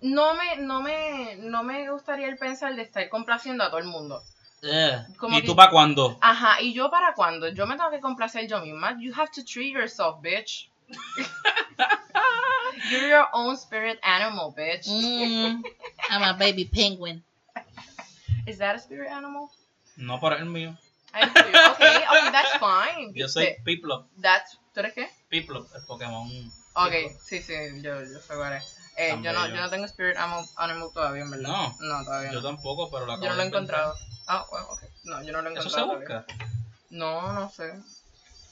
no 0.01 0.35
me, 0.35 0.57
no 0.57 0.81
me, 0.81 1.35
no 1.37 1.63
me 1.63 1.89
gustaría 1.89 2.27
el 2.27 2.37
pensar 2.37 2.75
de 2.75 2.83
estar 2.83 3.07
complaciendo 3.09 3.63
a 3.63 3.69
todo 3.69 3.79
el 3.79 3.85
mundo. 3.87 4.21
Ugh. 4.65 5.17
Como 5.17 5.37
¿Y 5.37 5.41
que- 5.41 5.47
tú 5.47 5.55
para 5.55 5.69
cuándo? 5.71 6.17
Ajá, 6.21 6.61
¿y 6.61 6.73
yo 6.73 6.89
para 6.89 7.13
cuándo? 7.13 7.47
Yo 7.49 7.67
me 7.67 7.75
tengo 7.77 7.91
que 7.91 7.99
complacer 7.99 8.47
yo 8.47 8.59
misma. 8.61 8.97
You 8.99 9.13
have 9.13 9.29
to 9.35 9.43
treat 9.45 9.73
yourself, 9.73 10.21
bitch. 10.21 10.69
You're 12.89 13.07
your 13.07 13.27
own 13.33 13.57
spirit 13.57 13.99
animal, 14.03 14.53
bitch. 14.57 14.87
Mm. 14.87 15.63
I'm 16.09 16.23
a 16.23 16.33
baby 16.37 16.65
penguin. 16.65 17.23
Is 18.47 18.57
that 18.59 18.75
a 18.75 18.79
spirit 18.79 19.09
animal? 19.11 19.49
No 19.97 20.19
por 20.19 20.33
el 20.33 20.45
mío. 20.45 20.77
I 21.13 21.23
see. 21.23 21.29
Okay, 21.29 22.03
okay, 22.05 22.05
that's 22.31 22.57
fine. 22.57 23.13
Yo 23.15 23.27
soy 23.27 23.55
Piplup. 23.65 24.05
That's, 24.21 24.57
¿Tú 24.73 24.81
eres 24.81 24.93
qué? 24.93 25.07
Piplup, 25.29 25.67
el 25.73 25.81
Pokémon. 25.87 26.27
Ok, 26.75 26.91
Piplup. 26.91 27.11
sí, 27.23 27.41
sí, 27.41 27.53
yo, 27.81 28.01
yo 28.01 28.19
sé 28.19 28.35
cuál 28.35 28.53
es. 28.53 28.77
Eh, 28.97 29.19
yo, 29.21 29.33
no, 29.33 29.47
yo 29.47 29.55
no 29.57 29.69
tengo 29.69 29.85
spirit 29.85 30.15
animal, 30.17 30.89
todavía, 30.93 31.23
en 31.23 31.31
verdad. 31.31 31.49
No. 31.49 31.75
No, 31.81 32.03
todavía 32.05 32.31
Yo 32.31 32.41
no. 32.41 32.47
tampoco, 32.47 32.89
pero 32.89 33.05
lo 33.05 33.21
Yo 33.21 33.29
no 33.29 33.35
lo 33.35 33.41
he 33.41 33.45
encontrado. 33.47 33.93
Ah, 34.27 34.45
bueno, 34.49 34.67
ok. 34.69 34.83
No, 35.03 35.21
yo 35.23 35.31
no 35.33 35.41
lo 35.41 35.49
he 35.49 35.53
¿Eso 35.53 35.69
se 35.69 35.79
encontrado. 35.81 36.25
todavía. 36.25 36.25
busca? 36.37 36.49
No, 36.91 37.33
no 37.33 37.49
sé. 37.49 37.73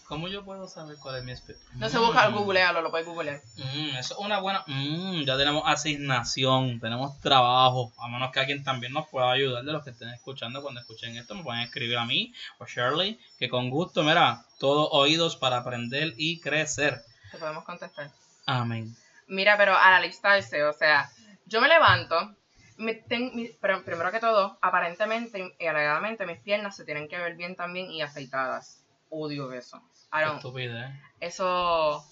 ¿Cómo 0.06 0.28
yo 0.28 0.44
puedo 0.44 0.68
saber 0.68 0.98
cuál 0.98 1.16
es 1.16 1.24
mi 1.24 1.32
especie? 1.32 1.64
No 1.76 1.88
se 1.90 1.98
busca, 1.98 2.28
googlealo, 2.28 2.82
lo 2.82 2.92
puedes 2.92 3.08
googlear. 3.08 3.42
Mm, 3.56 3.96
eso 3.98 4.14
es 4.16 4.20
una 4.20 4.40
buena. 4.42 4.64
Mm, 4.68 5.24
ya 5.24 5.38
tenemos 5.38 5.64
asignación, 5.66 6.80
tenemos 6.82 7.20
trabajo. 7.22 7.94
A 7.98 8.10
menos 8.10 8.32
que 8.32 8.42
alguien 8.42 8.64
también 8.66 8.92
nos 8.92 9.08
pueda 9.08 9.32
ayudar 9.32 9.64
de 9.64 9.72
los 9.72 9.84
que 9.84 9.92
estén 9.92 10.10
escuchando. 10.10 10.62
Cuando 10.62 10.82
escuchen 10.82 11.16
esto, 11.16 11.36
me 11.36 11.44
pueden 11.44 11.62
escribir 11.62 11.98
a 11.98 12.06
mí 12.06 12.34
o 12.60 12.66
Shirley. 12.66 13.18
Que 13.40 13.48
con 13.48 13.70
gusto, 13.70 14.04
mira, 14.04 14.44
todos 14.60 14.90
oídos 14.92 15.38
para 15.38 15.58
aprender 15.60 16.14
y 16.18 16.42
crecer. 16.42 17.02
Te 17.32 17.38
podemos 17.38 17.64
contestar. 17.64 18.12
Amén. 18.46 18.96
Mira, 19.34 19.58
pero 19.58 19.76
al 19.76 19.94
alistarse, 19.94 20.64
o 20.64 20.74
sea, 20.74 21.10
yo 21.46 21.60
me 21.62 21.68
levanto, 21.68 22.36
me 22.78 22.94
ten- 22.96 23.32
mi- 23.36 23.50
pero 23.62 23.84
primero 23.84 24.12
que 24.12 24.20
todo, 24.20 24.58
aparentemente 24.62 25.56
y 25.60 25.66
alegadamente 25.66 26.26
mis 26.26 26.40
piernas 26.40 26.76
se 26.76 26.86
tienen 26.86 27.08
que 27.08 27.18
ver 27.18 27.36
bien 27.36 27.56
también 27.56 27.90
y 27.92 28.02
afeitadas. 28.02 28.84
Odio 29.10 29.52
eso. 29.54 29.82
Don't- 30.28 30.36
estupidez. 30.38 30.92
eso, 31.20 32.04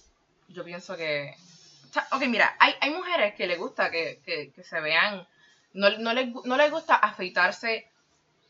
yo 0.50 0.64
pienso 0.64 0.96
que... 0.98 1.36
Ok, 2.12 2.22
mira, 2.28 2.56
hay, 2.60 2.74
hay 2.80 2.90
mujeres 2.92 3.36
que 3.36 3.48
les 3.48 3.58
gusta 3.60 3.92
que, 3.92 4.22
que, 4.26 4.52
que 4.54 4.64
se 4.64 4.80
vean, 4.80 5.28
no, 5.74 5.90
no, 5.98 6.14
les, 6.14 6.34
no 6.46 6.56
les 6.58 6.72
gusta 6.72 6.96
afeitarse 6.96 7.90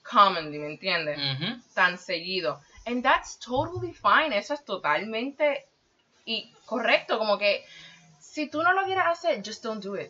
commonly, 0.04 0.60
¿me 0.60 0.68
entiendes? 0.68 1.18
Tan 1.74 1.98
seguido. 1.98 2.62
And 2.86 3.04
that's 3.04 3.40
totally 3.40 3.94
fine. 3.94 4.36
Eso 4.38 4.54
es 4.54 4.64
totalmente 4.66 5.66
y 6.26 6.52
correcto. 6.66 7.18
Como 7.18 7.38
que 7.38 7.66
si 8.32 8.48
tú 8.48 8.64
no 8.64 8.72
lo 8.72 8.86
quieres 8.86 9.04
hacer, 9.06 9.44
just 9.44 9.62
don't 9.62 9.84
do 9.84 9.96
it. 9.96 10.10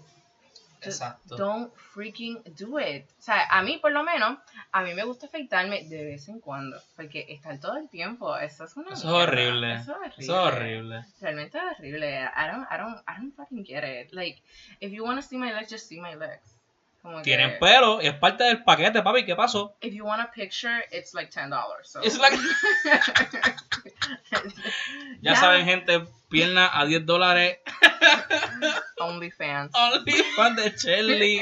Just 0.83 1.01
Exacto. 1.01 1.37
Don't 1.37 1.73
freaking 1.75 2.43
do 2.55 2.79
it. 2.79 3.05
O 3.17 3.21
sea, 3.21 3.47
a 3.49 3.63
mí 3.63 3.79
por 3.79 3.91
lo 3.91 4.03
menos, 4.03 4.37
a 4.71 4.83
mí 4.83 4.93
me 4.93 5.03
gusta 5.03 5.25
afeitarme 5.25 5.83
de 5.85 6.05
vez 6.05 6.27
en 6.29 6.39
cuando. 6.39 6.79
Porque 6.95 7.25
estar 7.29 7.59
todo 7.59 7.77
el 7.77 7.89
tiempo, 7.89 8.37
eso 8.37 8.65
es 8.65 8.77
una 8.77 8.93
Eso 8.93 9.07
es 9.07 9.27
horrible. 9.27 9.73
Eso 9.73 9.91
es 9.91 9.97
horrible. 9.97 10.13
Eso 10.17 10.47
es 10.47 10.53
horrible. 10.53 11.05
Realmente 11.19 11.57
es 11.57 11.79
horrible. 11.79 12.09
I 12.09 12.47
don't, 12.51 12.67
I 12.71 12.77
don't, 12.77 13.01
I 13.07 13.17
don't 13.17 13.35
fucking 13.35 13.65
get 13.65 13.83
it. 13.83 14.13
Like, 14.13 14.41
if 14.79 14.91
you 14.91 15.03
want 15.03 15.19
to 15.19 15.27
see 15.27 15.37
my 15.37 15.51
legs, 15.51 15.71
just 15.71 15.87
see 15.87 15.99
my 15.99 16.15
legs. 16.15 16.60
Como 17.01 17.21
Tienen 17.23 17.51
que- 17.53 17.57
pelo 17.57 17.99
y 18.01 18.07
es 18.07 18.13
parte 18.13 18.43
del 18.43 18.63
paquete, 18.63 19.01
papi. 19.01 19.25
¿Qué 19.25 19.35
pasó? 19.35 19.75
If 19.81 19.93
you 19.93 20.05
want 20.05 20.21
a 20.21 20.29
picture, 20.31 20.85
it's 20.91 21.13
like 21.15 21.31
$10. 21.31 21.49
So. 21.83 22.01
It's 22.03 22.19
like- 22.19 22.37
Ya 25.21 25.35
saben, 25.35 25.65
gente, 25.65 26.03
pierna 26.29 26.69
a 26.71 26.85
10 26.85 27.05
dólares. 27.05 27.57
OnlyFans. 28.99 29.71
Only 29.73 30.23
fan 30.35 30.55
de 30.55 30.71
Shelly. 30.77 31.41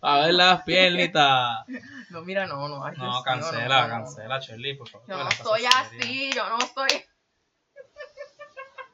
A 0.00 0.18
ver 0.18 0.34
las 0.34 0.62
piernitas. 0.62 1.64
No, 2.10 2.22
mira, 2.22 2.46
no, 2.46 2.68
no. 2.68 2.84
ay, 2.84 2.94
No, 2.96 3.22
cancela, 3.24 3.82
no, 3.82 3.88
no. 3.88 3.94
cancela, 4.04 4.38
Shelly, 4.40 4.74
por 4.74 4.88
favor. 4.88 5.06
Yo 5.08 5.16
no 5.16 5.28
estoy 5.28 5.64
así, 5.66 6.30
yo 6.32 6.48
no 6.48 6.58
estoy. 6.58 7.04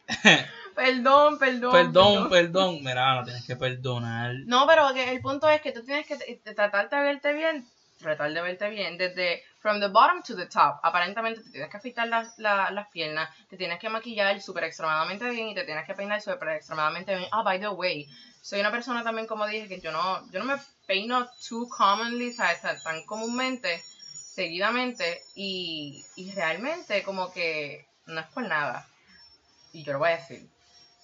Perdón, 0.81 1.39
perdón. 1.39 1.73
Perdón, 1.73 2.29
perdón. 2.31 2.79
Mira, 2.83 3.15
no 3.17 3.25
tienes 3.25 3.45
que 3.47 3.55
perdonar. 3.57 4.33
No, 4.47 4.67
pero 4.67 4.93
que 4.95 5.11
el 5.13 5.21
punto 5.21 5.49
es 5.49 5.61
que 5.61 5.73
tú 5.73 5.85
tienes 5.85 6.07
que 6.07 6.17
tratar 6.55 6.89
de 6.89 7.01
verte 7.01 7.33
bien, 7.35 7.67
tratar 7.99 8.33
de 8.33 8.41
verte 8.41 8.71
bien, 8.71 8.97
desde 8.97 9.43
from 9.61 9.79
the 9.79 9.89
bottom 9.89 10.23
to 10.23 10.35
the 10.35 10.47
top. 10.47 10.77
Aparentemente 10.83 11.43
te 11.43 11.51
tienes 11.51 11.69
que 11.71 11.77
afeitar 11.77 12.09
las, 12.09 12.39
la- 12.39 12.71
las 12.71 12.89
piernas, 12.89 13.29
te 13.51 13.59
tienes 13.59 13.79
que 13.79 13.91
maquillar 13.91 14.41
súper 14.41 14.65
extremadamente 14.65 15.29
bien 15.29 15.49
y 15.49 15.55
te 15.55 15.65
tienes 15.65 15.85
que 15.85 15.93
peinar 15.95 16.21
súper 16.23 16.49
extremadamente 16.57 17.15
bien. 17.15 17.29
Ah, 17.31 17.43
by 17.43 17.61
the 17.61 17.69
way, 17.69 18.07
soy 18.41 18.61
una 18.61 18.71
persona 18.71 19.03
también, 19.05 19.27
como 19.27 19.47
dije, 19.47 19.69
que 19.69 19.81
yo 19.81 19.93
no, 19.93 20.27
yo 20.33 20.39
no 20.39 20.47
me 20.47 20.57
peino 20.87 21.29
too 21.47 21.69
commonly, 21.69 22.33
¿sabes? 22.33 22.63
Tan 22.83 23.05
comúnmente, 23.05 23.83
seguidamente, 24.35 25.21
y, 25.35 26.03
y 26.17 26.33
realmente 26.33 27.03
como 27.03 27.31
que 27.31 27.85
no 28.07 28.21
es 28.21 28.27
por 28.29 28.45
nada. 28.45 28.87
Y 29.75 29.85
yo 29.85 29.93
lo 29.93 29.99
voy 29.99 30.09
a 30.13 30.17
decir. 30.17 30.49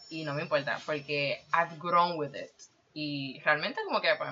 Y 0.08 0.24
no 0.24 0.34
me 0.34 0.42
importa, 0.42 0.80
porque 0.86 1.44
I've 1.52 1.76
grown 1.78 2.18
with 2.18 2.34
it. 2.34 2.52
Y 2.94 3.40
realmente 3.44 3.80
como 3.84 4.00
que 4.00 4.14
pues, 4.16 4.30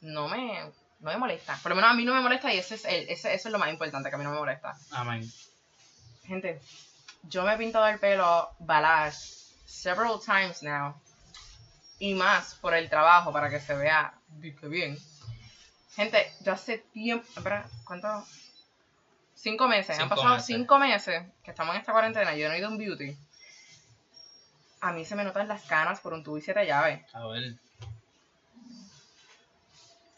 no 0.00 0.28
me, 0.28 0.60
no 1.00 1.10
me 1.10 1.16
molesta. 1.16 1.58
Por 1.62 1.70
lo 1.70 1.76
menos 1.76 1.90
a 1.90 1.94
mí 1.94 2.04
no 2.04 2.14
me 2.14 2.20
molesta 2.20 2.52
y 2.52 2.58
ese 2.58 2.76
es 2.76 2.84
el, 2.84 3.08
ese, 3.08 3.34
eso 3.34 3.48
es 3.48 3.52
lo 3.52 3.58
más 3.58 3.70
importante, 3.70 4.08
que 4.08 4.14
a 4.14 4.18
mí 4.18 4.24
no 4.24 4.30
me 4.30 4.38
molesta. 4.38 4.76
Amén. 4.92 5.30
Gente, 6.24 6.60
yo 7.24 7.42
me 7.44 7.54
he 7.54 7.58
pintado 7.58 7.86
el 7.88 7.98
pelo 7.98 8.50
balash 8.60 9.42
several 9.66 10.20
times 10.24 10.62
now. 10.62 10.94
Y 11.98 12.14
más 12.14 12.54
por 12.56 12.74
el 12.74 12.88
trabajo, 12.88 13.32
para 13.32 13.48
que 13.48 13.60
se 13.60 13.74
vea 13.74 14.14
bien. 14.62 14.98
Gente, 15.94 16.32
yo 16.40 16.52
hace 16.52 16.78
tiempo... 16.78 17.26
¿cuánto? 17.84 18.26
Cinco 19.34 19.68
meses. 19.68 19.98
Han 19.98 20.08
pasado 20.08 20.30
meses. 20.30 20.46
cinco 20.46 20.78
meses 20.78 21.24
que 21.44 21.50
estamos 21.50 21.74
en 21.74 21.80
esta 21.80 21.92
cuarentena. 21.92 22.34
Yo 22.34 22.48
no 22.48 22.54
he 22.54 22.58
ido 22.58 22.68
a 22.68 22.70
un 22.70 22.78
beauty. 22.78 23.16
A 24.82 24.92
mí 24.92 25.04
se 25.04 25.14
me 25.14 25.24
notan 25.24 25.48
las 25.48 25.62
canas 25.62 26.00
por 26.00 26.12
un 26.12 26.22
tubo 26.24 26.36
y 26.38 26.42
siete 26.42 26.66
llaves. 26.66 27.02
A 27.14 27.26
ver. 27.28 27.54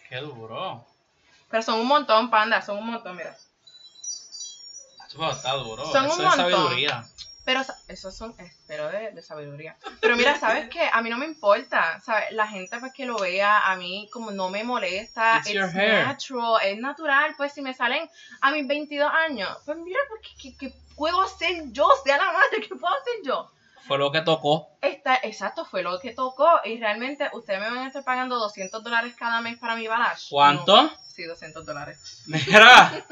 Qué 0.09 0.17
duro. 0.17 0.85
Pero 1.51 1.63
son 1.63 1.81
un 1.81 1.87
montón, 1.87 2.31
panda, 2.31 2.63
son 2.63 2.79
un 2.79 2.87
montón, 2.91 3.17
mira. 3.17 3.37
Eso 5.07 5.31
está 5.31 5.53
duro. 5.53 5.85
Son 5.93 6.07
Eso 6.07 6.15
un 6.15 6.21
es 6.27 6.37
montón. 6.37 6.51
sabiduría. 6.51 7.05
Pero 7.45 7.61
esos 7.89 8.17
son, 8.17 8.35
espero 8.39 8.89
de, 8.89 9.11
de 9.11 9.21
sabiduría. 9.23 9.77
Pero 10.01 10.17
mira, 10.17 10.39
¿sabes 10.41 10.71
qué? 10.71 10.89
A 10.91 11.03
mí 11.03 11.11
no 11.11 11.19
me 11.19 11.27
importa, 11.27 12.01
¿sabes? 12.01 12.33
La 12.33 12.47
gente 12.49 12.81
pues 12.81 12.91
que 12.95 13.05
lo 13.05 13.19
vea, 13.19 13.71
a 13.71 13.77
mí 13.77 14.09
como 14.11 14.31
no 14.31 14.49
me 14.49 14.65
molesta. 14.65 15.43
It's 15.45 15.75
natural, 15.75 16.61
es 16.65 16.79
natural. 16.79 17.35
Pues 17.37 17.53
si 17.53 17.61
me 17.61 17.75
salen 17.75 18.09
a 18.41 18.51
mis 18.51 18.67
22 18.67 19.13
años, 19.13 19.59
pues 19.67 19.77
mira, 19.77 19.99
pues 20.09 20.23
¿qué, 20.23 20.35
qué- 20.39 20.57
qué 20.57 20.75
puedo 20.97 21.21
hacer 21.21 21.65
yo? 21.71 21.87
Sea 22.03 22.17
la 22.17 22.33
madre, 22.33 22.63
¿qué 22.67 22.75
puedo 22.75 22.95
hacer 22.95 23.15
yo? 23.23 23.51
Fue 23.87 23.99
lo 23.99 24.11
que 24.13 24.23
tocó. 24.23 24.69
Esta, 24.81 25.17
exacto, 25.23 25.65
fue 25.65 25.83
lo 25.83 25.99
que 26.01 26.13
tocó. 26.13 26.49
Y 26.65 26.79
realmente 26.79 27.29
ustedes 27.33 27.61
me 27.61 27.67
van 27.69 27.79
a 27.79 27.87
estar 27.89 28.05
pagando 28.05 28.39
200 28.39 28.83
dólares 28.83 29.15
cada 29.19 29.41
mes 29.41 29.59
para 29.59 29.77
mi 29.77 29.87
balash. 29.87 30.29
¿Cuánto? 30.31 30.85
No, 30.85 30.91
sí, 31.15 31.25
200 31.25 31.67
dólares. 31.67 32.23
Mira, 32.27 33.05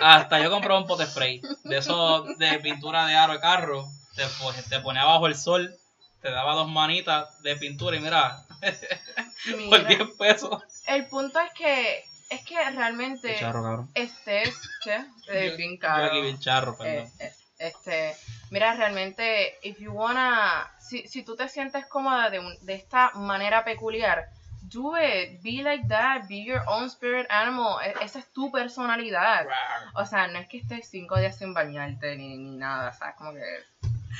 hasta 0.00 0.38
yo 0.40 0.50
compré 0.50 0.76
un 0.76 0.86
pote 0.86 1.06
spray 1.06 1.40
de 1.64 1.78
eso 1.78 2.24
de 2.36 2.58
pintura 2.60 3.06
de 3.06 3.14
aro 3.16 3.32
de 3.32 3.40
carro. 3.40 3.86
Te, 4.14 4.24
po- 4.40 4.52
te 4.68 4.80
ponía 4.80 5.04
bajo 5.04 5.26
el 5.26 5.34
sol, 5.36 5.74
te 6.20 6.30
daba 6.30 6.54
dos 6.54 6.68
manitas 6.68 7.42
de 7.42 7.56
pintura 7.56 7.96
y 7.96 8.00
mira, 8.00 8.44
por 8.60 9.56
Mira, 9.56 9.88
10 9.88 10.00
pesos. 10.18 10.62
el 10.86 11.06
punto 11.06 11.40
es 11.40 11.50
que, 11.54 12.04
es 12.28 12.44
que 12.44 12.70
realmente... 12.70 13.36
Charro, 13.40 13.62
cabrón. 13.62 13.90
Este 13.94 14.42
es, 14.42 14.54
¿qué? 14.84 14.96
Eh, 15.28 15.50
Yo- 15.52 15.56
bien 15.56 15.74
Yo 15.76 15.80
caro. 15.80 16.04
aquí 16.04 16.20
bien 16.20 16.38
charro, 16.38 16.76
perdón. 16.76 17.06
Eh, 17.06 17.12
eh, 17.20 17.32
este, 17.66 18.14
mira, 18.50 18.74
realmente, 18.74 19.58
if 19.62 19.78
you 19.78 19.92
wanna, 19.92 20.70
si, 20.78 21.06
si 21.08 21.22
tú 21.22 21.36
te 21.36 21.48
sientes 21.48 21.86
cómoda 21.86 22.30
de, 22.30 22.38
un- 22.40 22.56
de 22.66 22.74
esta 22.74 23.10
manera 23.14 23.64
peculiar, 23.64 24.28
do 24.62 24.96
it, 24.96 25.42
be 25.42 25.62
like 25.62 25.86
that, 25.88 26.26
be 26.28 26.44
your 26.44 26.62
own 26.66 26.86
spirit 26.88 27.26
animal, 27.30 27.78
E- 27.84 27.94
esa 28.04 28.18
es 28.20 28.32
tu 28.32 28.50
personalidad. 28.50 29.46
O 29.94 30.04
sea, 30.06 30.28
no 30.28 30.38
es 30.38 30.48
que 30.48 30.58
estés 30.58 30.88
cinco 30.88 31.18
días 31.18 31.36
sin 31.36 31.52
bañarte 31.54 32.16
ni, 32.16 32.36
ni 32.38 32.56
nada, 32.56 32.92
¿sabes? 32.92 33.14
Como 33.16 33.32
que... 33.34 33.40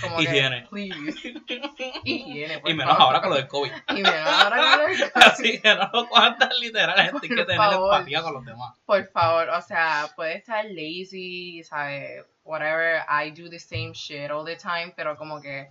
Como 0.00 0.16
que, 0.16 0.22
Higiene. 0.25 0.66
please. 0.70 1.34
Higiene, 2.04 2.58
por 2.61 2.70
y 2.70 2.75
menos 2.75 2.96
favor. 2.96 3.06
ahora 3.16 3.20
con 3.20 3.30
lo 3.30 3.37
del 3.37 3.49
COVID. 3.49 3.72
Y 3.90 3.94
menos 4.02 4.14
ahora 4.28 4.56
con 4.56 4.70
lo 4.70 4.88
del 4.88 4.99
COVID. 5.12 5.22
Así 5.25 5.61
que 5.61 5.75
no 5.75 5.90
lo 5.92 6.08
cuantas 6.08 6.58
literal, 6.61 6.96
gente, 6.96 7.18
hay 7.22 7.28
que 7.28 7.44
tener 7.44 7.56
favor. 7.56 7.94
empatía 7.94 8.22
con 8.22 8.34
los 8.34 8.44
demás. 8.44 8.75
Por 8.87 9.06
favor, 9.11 9.49
o 9.50 9.61
sea, 9.62 10.08
puede 10.16 10.38
estar 10.38 10.64
lazy, 10.64 11.62
¿sabes? 11.64 12.25
Whatever, 12.44 13.02
I 13.08 13.30
do 13.30 13.49
the 13.49 13.58
same 13.61 13.92
shit 13.94 14.30
all 14.30 14.44
the 14.44 14.56
time, 14.56 14.92
pero 14.96 15.16
como 15.16 15.40
que, 15.40 15.68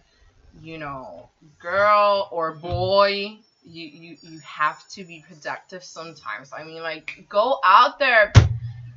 you 0.61 0.77
know, 0.77 1.29
girl 1.59 2.27
or 2.31 2.53
boy, 2.57 3.39
you, 3.65 3.83
you, 3.87 4.17
you 4.23 4.39
have 4.45 4.77
to 4.95 5.03
be 5.05 5.23
productive 5.27 5.83
sometimes. 5.83 6.51
I 6.53 6.63
mean, 6.63 6.81
like, 6.81 7.25
go 7.27 7.59
out 7.65 7.99
there. 7.99 8.31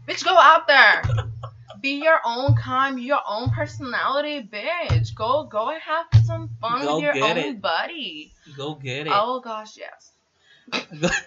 Bitch, 0.07 0.23
go 0.25 0.37
out 0.38 0.66
there. 0.69 1.02
Be 1.80 2.02
your 2.02 2.21
own 2.25 2.54
kind, 2.54 2.97
be 2.97 3.02
your 3.02 3.21
own 3.26 3.50
personality, 3.50 4.49
bitch. 4.50 5.14
Go, 5.14 5.44
go 5.44 5.71
and 5.71 5.80
have 5.80 6.06
some 6.25 6.49
fun 6.61 6.83
Go 6.83 6.97
with 6.97 7.04
your 7.04 7.25
own 7.25 7.37
it. 7.37 7.61
buddy. 7.61 8.33
Go 8.56 8.75
get 8.75 9.06
it. 9.06 9.12
Oh 9.14 9.40
gosh, 9.40 9.76
yes. 9.78 10.12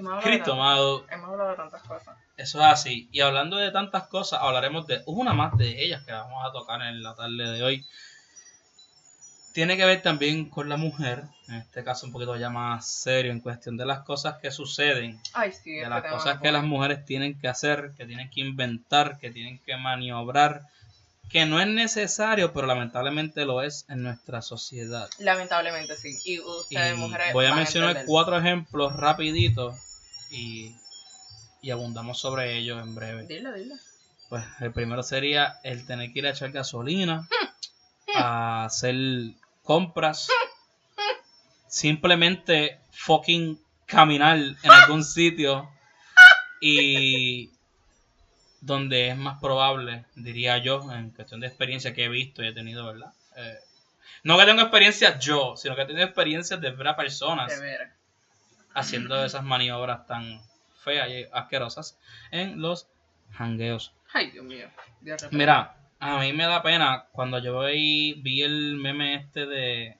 De 0.00 0.20
Cristo 0.22 0.52
amado, 0.54 1.04
hemos 1.10 1.28
hablado 1.28 1.50
de 1.50 1.56
tantas 1.56 1.82
cosas. 1.82 2.16
eso 2.36 2.58
es 2.58 2.64
así. 2.64 3.08
Y 3.12 3.20
hablando 3.20 3.56
de 3.56 3.70
tantas 3.70 4.06
cosas, 4.08 4.40
hablaremos 4.42 4.86
de 4.86 5.02
una 5.06 5.34
más 5.34 5.56
de 5.58 5.84
ellas 5.84 6.04
que 6.06 6.12
vamos 6.12 6.42
a 6.44 6.52
tocar 6.52 6.80
en 6.82 7.02
la 7.02 7.14
tarde 7.14 7.50
de 7.50 7.62
hoy. 7.62 7.86
Tiene 9.52 9.76
que 9.76 9.84
ver 9.84 10.00
también 10.02 10.48
con 10.48 10.68
la 10.68 10.76
mujer, 10.76 11.24
en 11.48 11.56
este 11.56 11.82
caso 11.82 12.06
un 12.06 12.12
poquito 12.12 12.36
ya 12.36 12.50
más 12.50 12.88
serio 12.88 13.32
en 13.32 13.40
cuestión 13.40 13.76
de 13.76 13.84
las 13.84 14.00
cosas 14.00 14.36
que 14.40 14.50
suceden, 14.50 15.20
Ay, 15.32 15.52
sí, 15.52 15.72
de 15.72 15.78
este 15.78 15.90
las 15.90 16.04
cosas 16.04 16.40
que 16.40 16.52
las 16.52 16.62
mujeres 16.64 17.04
tienen 17.04 17.38
que 17.38 17.48
hacer, 17.48 17.92
que 17.96 18.06
tienen 18.06 18.30
que 18.30 18.40
inventar, 18.40 19.18
que 19.18 19.30
tienen 19.30 19.58
que 19.58 19.76
maniobrar, 19.76 20.62
que 21.30 21.46
no 21.46 21.60
es 21.60 21.66
necesario, 21.68 22.52
pero 22.52 22.66
lamentablemente 22.66 23.44
lo 23.44 23.62
es 23.62 23.86
en 23.88 24.02
nuestra 24.02 24.42
sociedad. 24.42 25.08
Lamentablemente 25.18 25.96
sí. 25.96 26.16
Y 26.24 26.34
Y 26.34 26.38
ustedes, 26.40 26.96
mujeres. 26.96 27.32
voy 27.32 27.46
a 27.46 27.54
mencionar 27.54 28.04
cuatro 28.06 28.38
ejemplos 28.38 28.94
rapiditos 28.96 29.76
y, 30.30 30.76
y 31.62 31.70
abundamos 31.70 32.18
sobre 32.20 32.56
ellos 32.56 32.82
en 32.82 32.94
breve. 32.94 33.26
Dilo, 33.26 33.52
dilo. 33.52 33.74
Pues 34.28 34.44
el 34.60 34.72
primero 34.72 35.02
sería 35.02 35.58
el 35.64 35.86
tener 35.86 36.12
que 36.12 36.20
ir 36.20 36.26
a 36.26 36.30
echar 36.30 36.52
gasolina, 36.52 37.28
a 38.14 38.64
hacer 38.64 38.94
compras, 39.62 40.28
simplemente 41.68 42.80
fucking 42.92 43.60
caminar 43.86 44.36
en 44.38 44.70
algún 44.70 45.04
sitio 45.04 45.68
y 46.60 47.50
donde 48.60 49.08
es 49.08 49.16
más 49.16 49.40
probable, 49.40 50.04
diría 50.14 50.58
yo, 50.58 50.92
en 50.92 51.10
cuestión 51.10 51.40
de 51.40 51.46
experiencia 51.46 51.94
que 51.94 52.04
he 52.04 52.08
visto 52.08 52.42
y 52.42 52.48
he 52.48 52.52
tenido, 52.52 52.86
¿verdad? 52.86 53.12
Eh, 53.36 53.58
no 54.22 54.38
que 54.38 54.44
tengo 54.44 54.60
experiencia 54.60 55.18
yo, 55.18 55.56
sino 55.56 55.74
que 55.74 55.82
he 55.82 55.86
tenido 55.86 56.04
experiencias 56.04 56.60
de 56.60 56.70
ver 56.70 56.88
a 56.88 56.96
personas 56.96 57.48
De 57.48 57.60
ver. 57.60 57.92
haciendo 58.74 59.24
esas 59.24 59.42
maniobras 59.44 60.06
tan 60.06 60.42
feas 60.84 61.08
y 61.08 61.24
asquerosas 61.32 61.98
en 62.30 62.60
los 62.60 62.86
hangueos. 63.38 63.92
Ay, 64.12 64.30
Dios 64.30 64.44
mío. 64.44 64.68
Mira, 65.30 65.76
a 66.00 66.18
mí 66.18 66.32
me 66.32 66.46
da 66.46 66.62
pena 66.62 67.06
cuando 67.12 67.38
yo 67.38 67.60
vi, 67.60 68.14
vi 68.14 68.42
el 68.42 68.76
meme 68.76 69.14
este 69.14 69.46
de... 69.46 69.96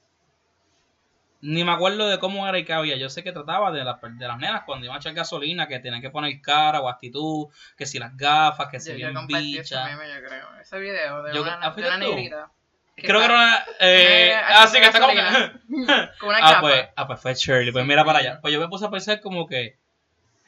Ni 1.42 1.64
me 1.64 1.72
acuerdo 1.72 2.06
de 2.08 2.18
cómo 2.18 2.46
era 2.46 2.58
y 2.58 2.64
qué 2.64 2.74
había. 2.74 2.96
Yo 2.96 3.08
sé 3.08 3.22
que 3.22 3.32
trataba 3.32 3.72
de, 3.72 3.82
las 3.82 3.96
de 4.02 4.28
las 4.28 4.38
nenas 4.38 4.62
cuando 4.66 4.84
iban 4.84 4.96
a 4.96 5.00
echar 5.00 5.14
gasolina, 5.14 5.66
que 5.68 5.78
tenían 5.78 6.02
que 6.02 6.10
poner 6.10 6.38
cara 6.42 6.80
o 6.80 6.88
actitud, 6.88 7.48
que 7.78 7.86
si 7.86 7.98
las 7.98 8.14
gafas, 8.16 8.68
que 8.68 8.78
si 8.78 8.90
Yo, 8.90 8.96
yo 8.98 9.06
bien 9.06 9.14
compartí 9.14 9.58
ese 9.58 9.74
bicha. 9.74 9.84
meme, 9.84 10.08
yo 10.08 10.26
creo. 10.26 10.60
Ese 10.60 10.78
video 10.78 11.22
de 11.22 11.34
Yo- 11.34 11.42
una, 11.42 11.96
negrita. 11.96 12.50
Creo 12.96 13.20
que 13.20 13.24
era 13.24 13.34
una... 13.34 13.58
Eh, 13.80 14.28
Eh, 14.32 14.34
ah, 14.34 14.68
que 14.70 14.84
está 14.84 15.00
como... 15.00 15.14
gasolina. 15.14 15.62
Con 16.20 16.28
una 16.28 16.38
ah, 16.38 16.40
capa. 16.52 16.60
pues, 16.60 16.88
ah, 16.96 17.06
pues 17.06 17.20
fue 17.20 17.34
Shirley. 17.34 17.72
Pues 17.72 17.84
Sí, 17.84 17.88
mira 17.88 18.04
para 18.04 18.18
allá. 18.18 18.40
Pues 18.42 18.52
yo 18.52 18.60
me 18.60 18.68
puse 18.68 18.84
a 18.84 18.90
pensar 18.90 19.20
como 19.20 19.46
que... 19.46 19.78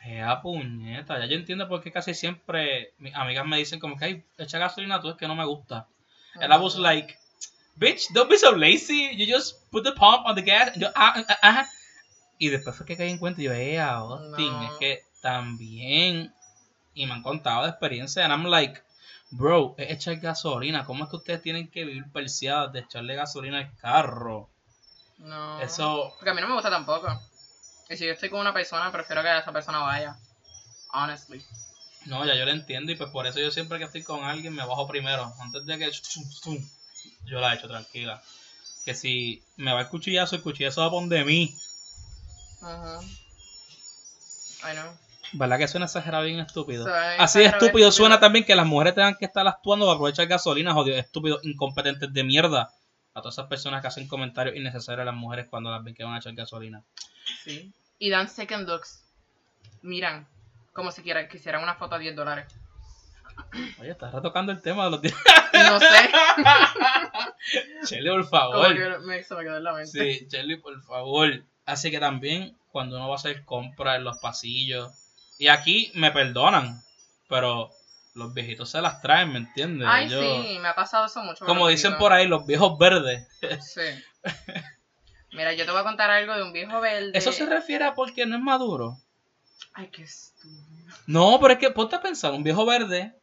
Ah, 0.04 0.40
puñeta. 0.42 1.18
Ya 1.18 1.26
yo 1.26 1.37
entiendo 1.37 1.68
por 1.68 1.80
qué 1.82 1.92
casi 1.92 2.14
siempre 2.14 2.92
mis 2.99 3.14
amigas 3.14 3.47
me 3.47 3.59
dicen 3.59 3.78
como 3.78 3.97
que, 3.97 4.04
ay, 4.04 4.25
echa 4.38 4.59
gasolina 4.59 5.00
tú, 5.00 5.11
es 5.11 5.16
que 5.16 5.28
no 5.28 5.35
me 5.35 5.44
gusta. 5.44 5.87
And 6.35 6.52
I 6.52 6.56
was 6.56 6.76
like, 6.76 7.16
bitch, 7.76 8.09
don't 8.12 8.28
be 8.30 8.37
so 8.38 8.52
lazy. 8.52 9.14
You 9.16 9.32
just 9.32 9.71
put 9.71 9.85
the 9.85 9.92
pump 9.92 10.26
on 10.26 10.35
the 10.35 10.42
gas. 10.42 10.75
Yo, 10.76 10.88
ah, 10.94 11.14
ah, 11.28 11.38
ah. 11.42 11.66
Y 12.38 12.49
después 12.49 12.75
fue 12.76 12.87
que 12.87 12.97
caí 12.97 13.11
en 13.11 13.18
cuenta 13.18 13.40
y 13.40 13.44
yo, 13.44 13.52
eh, 13.52 13.78
Austin, 13.80 14.50
No. 14.52 14.64
es 14.64 14.71
que 14.80 15.02
también. 15.21 16.35
Y 16.94 17.06
me 17.06 17.12
han 17.14 17.23
contado 17.23 17.62
de 17.62 17.68
experiencia. 17.71 18.25
And 18.25 18.32
I'm 18.32 18.50
like, 18.50 18.82
bro, 19.30 19.75
es 19.78 19.90
echar 19.92 20.16
gasolina. 20.16 20.85
¿Cómo 20.85 21.04
es 21.04 21.11
que 21.11 21.16
ustedes 21.16 21.42
tienen 21.42 21.71
que 21.71 21.85
vivir 21.85 22.11
perseadas 22.12 22.73
de 22.73 22.80
echarle 22.80 23.15
gasolina 23.15 23.58
al 23.58 23.76
carro? 23.76 24.49
No. 25.19 25.60
Eso, 25.60 26.12
Porque 26.19 26.30
a 26.30 26.34
mí 26.34 26.41
no 26.41 26.49
me 26.49 26.54
gusta 26.54 26.71
tampoco. 26.71 27.06
Y 27.93 27.97
si 27.99 28.07
yo 28.07 28.13
estoy 28.13 28.31
con 28.31 28.41
una 28.41 28.55
persona, 28.55 28.91
prefiero 28.91 29.23
que 29.23 29.39
esa 29.39 29.52
persona 29.52 29.81
vaya. 29.81 30.17
Honestly. 30.95 31.45
no, 32.07 32.25
ya 32.25 32.35
yo 32.35 32.47
lo 32.47 32.50
entiendo. 32.50 32.91
Y 32.91 32.97
pues 32.97 33.11
por 33.11 33.26
eso 33.26 33.39
yo 33.39 33.50
siempre 33.50 33.78
que 33.78 33.85
estoy 33.85 34.02
con 34.02 34.25
alguien 34.25 34.55
me 34.55 34.65
bajo 34.65 34.89
primero. 34.89 35.31
Antes 35.41 35.67
de 35.67 35.78
que 35.78 35.91
yo 37.26 37.41
la 37.41 37.55
echo 37.55 37.69
tranquila. 37.69 38.23
Que 38.87 38.95
si 38.95 39.43
me 39.57 39.75
va 39.75 39.83
el 39.83 39.89
cuchillazo, 39.89 40.37
el 40.37 40.43
cuchillazo 40.43 40.81
va 40.81 40.87
a 40.87 40.91
poner 40.91 41.19
de 41.19 41.25
mí. 41.26 41.55
Ajá. 42.63 43.00
I 44.71 44.73
know. 44.73 44.97
¿Verdad 45.35 45.59
que 45.59 45.69
suena 45.69 45.87
exagerado 45.87 46.25
bien 46.25 46.41
estúpido? 46.41 46.87
Así 47.19 47.41
de 47.41 47.47
estúpido 47.47 47.93
suena 47.93 48.19
también 48.21 48.45
que 48.47 48.57
las 48.57 48.67
mujeres 48.67 48.95
tengan 48.95 49.17
que 49.17 49.26
estar 49.26 49.47
actuando 49.47 49.85
para 49.85 49.97
aprovechar 49.97 50.26
gasolina, 50.26 50.73
jodidos 50.73 50.99
estúpidos, 50.99 51.41
incompetentes 51.45 52.11
de 52.11 52.25
mierda. 52.25 52.73
A 53.15 53.21
todas 53.21 53.35
esas 53.35 53.49
personas 53.49 53.83
que 53.83 53.89
hacen 53.89 54.09
comentarios 54.09 54.57
innecesarios 54.57 55.02
a 55.02 55.05
las 55.05 55.15
mujeres 55.15 55.47
cuando 55.50 55.71
las 55.71 55.85
ven 55.85 55.95
que 55.95 56.05
van 56.05 56.15
a 56.15 56.19
echar 56.19 56.33
gasolina. 56.35 56.83
Sí. 57.45 57.73
Y 58.02 58.10
dan 58.10 58.28
second 58.28 58.67
looks. 58.69 59.04
Miran. 59.82 60.26
Como 60.73 60.91
si 60.91 61.02
quiera- 61.02 61.28
quisieran 61.28 61.62
una 61.62 61.76
foto 61.76 61.95
a 61.95 61.99
10 62.00 62.17
dólares. 62.17 62.52
Oye, 63.78 63.93
estás 63.93 64.12
retocando 64.12 64.50
el 64.50 64.60
tema 64.60 64.86
de 64.86 64.91
los 64.91 65.02
días. 65.02 65.15
No 65.54 65.78
sé. 65.78 65.86
Chele, 67.86 68.10
por 68.10 68.28
favor. 68.28 68.75
que 68.75 68.99
me, 69.06 69.23
se 69.23 69.34
me 69.36 69.43
quedó 69.45 69.56
en 69.58 69.62
la 69.65 69.73
mente. 69.73 70.15
Sí, 70.19 70.26
Chele, 70.26 70.58
por 70.58 70.82
favor. 70.82 71.45
Así 71.65 71.93
que 71.93 72.00
también 72.00 72.56
cuando 72.73 72.97
uno 72.97 73.06
va 73.06 73.15
a 73.15 73.19
hacer 73.19 73.45
compras 73.45 73.99
en 73.99 74.04
los 74.04 74.19
pasillos. 74.19 74.91
Y 75.38 75.47
aquí 75.47 75.93
me 75.95 76.10
perdonan, 76.10 76.82
pero 77.28 77.71
los 78.15 78.34
viejitos 78.34 78.69
se 78.71 78.82
las 78.82 79.00
traen, 79.00 79.30
¿me 79.32 79.38
entiendes? 79.38 79.86
Ay, 79.88 80.08
Yo- 80.08 80.21
sí, 80.21 80.58
me 80.60 80.67
ha 80.67 80.75
pasado 80.75 81.06
eso 81.06 81.23
mucho. 81.23 81.47
Como 81.47 81.69
dicen 81.69 81.97
por 81.99 82.12
ahí, 82.12 82.26
los 82.26 82.47
viejos 82.47 82.76
verdes. 82.78 83.28
Sí. 83.60 83.80
Mira, 85.32 85.52
yo 85.54 85.64
te 85.64 85.71
voy 85.71 85.80
a 85.80 85.84
contar 85.84 86.10
algo 86.10 86.34
de 86.34 86.42
un 86.42 86.52
viejo 86.52 86.80
verde. 86.80 87.12
¿Eso 87.14 87.32
se 87.32 87.47
refiere 87.47 87.84
a 87.84 87.95
porque 87.95 88.26
no 88.26 88.36
es 88.36 88.42
maduro? 88.42 88.99
Ay, 89.75 89.88
qué 89.88 90.02
estúpido. 90.02 90.95
No, 91.06 91.38
pero 91.40 91.54
es 91.54 91.58
que 91.58 91.71
ponte 91.71 91.97
a 91.97 92.02
pensar, 92.02 92.32
un 92.32 92.42
viejo 92.42 92.66
verde 92.66 93.14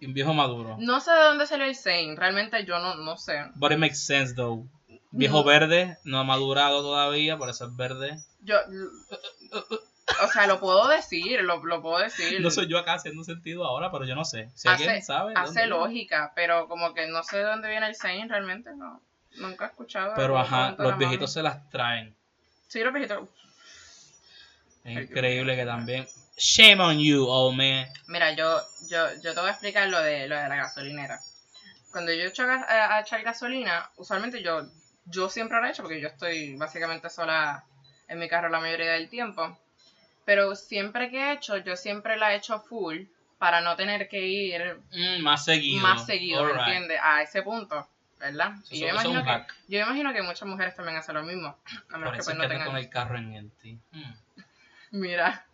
y 0.00 0.06
un 0.06 0.14
viejo 0.14 0.34
maduro. 0.34 0.76
No 0.80 1.00
sé 1.00 1.12
de 1.12 1.22
dónde 1.22 1.46
salió 1.46 1.66
el 1.66 1.76
saying. 1.76 2.16
Realmente 2.16 2.64
yo 2.64 2.78
no, 2.80 2.96
no 2.96 3.16
sé. 3.16 3.44
But 3.54 3.72
it 3.72 3.78
makes 3.78 3.96
sense 3.96 4.34
though. 4.34 4.66
Viejo 5.10 5.42
verde, 5.44 5.96
no 6.04 6.18
ha 6.18 6.24
madurado 6.24 6.82
todavía, 6.82 7.38
por 7.38 7.48
eso 7.48 7.64
es 7.66 7.74
verde. 7.76 8.18
Yo, 8.42 8.56
o 10.22 10.28
sea, 10.28 10.46
lo 10.46 10.60
puedo 10.60 10.86
decir, 10.88 11.40
lo, 11.42 11.64
lo 11.64 11.80
puedo 11.80 11.98
decir. 11.98 12.40
No 12.40 12.50
soy 12.50 12.66
yo 12.66 12.78
acá 12.78 12.94
haciendo 12.94 13.24
sentido 13.24 13.64
ahora, 13.64 13.90
pero 13.90 14.04
yo 14.04 14.14
no 14.14 14.24
sé. 14.24 14.50
Si 14.54 14.68
Hace- 14.68 14.84
alguien 14.84 15.02
sabe. 15.02 15.32
Hace 15.36 15.52
viene. 15.60 15.68
lógica, 15.68 16.32
pero 16.34 16.68
como 16.68 16.92
que 16.94 17.06
no 17.06 17.22
sé 17.22 17.38
de 17.38 17.44
dónde 17.44 17.68
viene 17.70 17.86
el 17.88 17.94
saying 17.94 18.28
realmente, 18.28 18.70
no. 18.76 19.00
Nunca 19.38 19.64
he 19.66 19.68
escuchado. 19.68 20.12
Pero 20.16 20.38
ajá, 20.38 20.74
los 20.78 20.98
viejitos 20.98 21.32
se 21.32 21.42
las 21.42 21.68
traen. 21.70 22.14
Sí, 22.68 22.80
los 22.82 22.92
viejitos. 22.92 23.28
Es 24.84 24.96
Ay, 24.96 25.02
increíble 25.04 25.56
que 25.56 25.64
también. 25.64 26.06
Shame 26.36 26.80
on 26.82 26.98
you, 26.98 27.26
old 27.26 27.56
man. 27.56 27.86
Mira, 28.06 28.32
yo, 28.32 28.60
yo, 28.88 29.06
yo 29.22 29.34
te 29.34 29.40
voy 29.40 29.48
a 29.48 29.52
explicar 29.52 29.88
lo 29.88 30.00
de, 30.00 30.28
lo 30.28 30.36
de 30.36 30.48
la 30.48 30.56
gasolinera. 30.56 31.18
Cuando 31.90 32.12
yo 32.12 32.24
echo 32.26 32.44
a, 32.44 32.96
a 32.96 33.00
echar 33.00 33.22
gasolina, 33.22 33.90
usualmente 33.96 34.42
yo, 34.42 34.68
yo 35.06 35.28
siempre 35.28 35.58
lo 35.60 35.66
he 35.66 35.70
hecho 35.70 35.82
porque 35.82 36.00
yo 36.00 36.08
estoy 36.08 36.54
básicamente 36.56 37.10
sola 37.10 37.64
en 38.08 38.18
mi 38.18 38.28
carro 38.28 38.48
la 38.48 38.60
mayoría 38.60 38.92
del 38.92 39.08
tiempo. 39.08 39.58
Pero 40.24 40.54
siempre 40.54 41.10
que 41.10 41.18
he 41.18 41.32
hecho, 41.32 41.56
yo 41.56 41.76
siempre 41.76 42.16
la 42.16 42.32
he 42.32 42.36
hecho 42.36 42.60
full 42.60 43.04
para 43.38 43.60
no 43.60 43.74
tener 43.76 44.08
que 44.08 44.20
ir 44.26 44.78
Mm, 44.92 45.22
más 45.22 45.44
seguido. 45.44 45.82
más 45.82 46.06
seguido, 46.06 46.44
¿me 46.44 46.50
Alright. 46.50 46.68
¿entiendes? 46.68 47.00
A 47.02 47.22
ese 47.22 47.42
punto, 47.42 47.88
¿verdad? 48.18 48.54
Eso- 48.64 48.74
Y 48.74 48.80
yo 48.80 48.86
eso 48.88 48.96
es 48.98 49.04
imagino, 49.06 49.24
que, 49.46 49.52
yo 49.68 49.80
imagino 49.80 50.12
que 50.12 50.22
muchas 50.22 50.48
mujeres 50.48 50.74
también 50.74 50.96
hacen 50.98 51.14
lo 51.14 51.22
mismo. 51.22 51.56
A 51.90 51.98
menos 51.98 52.08
Por 52.08 52.12
que 52.12 52.16
pues 52.18 52.28
es 52.28 52.34
no 52.34 52.40
que 52.42 52.48
te 52.48 52.54
tengan... 52.54 52.66
con 52.68 52.76
el 52.76 52.88
carro 52.90 53.18
en 53.18 53.50
ti. 53.62 53.78
Mm. 53.92 54.12
Mira, 54.92 55.46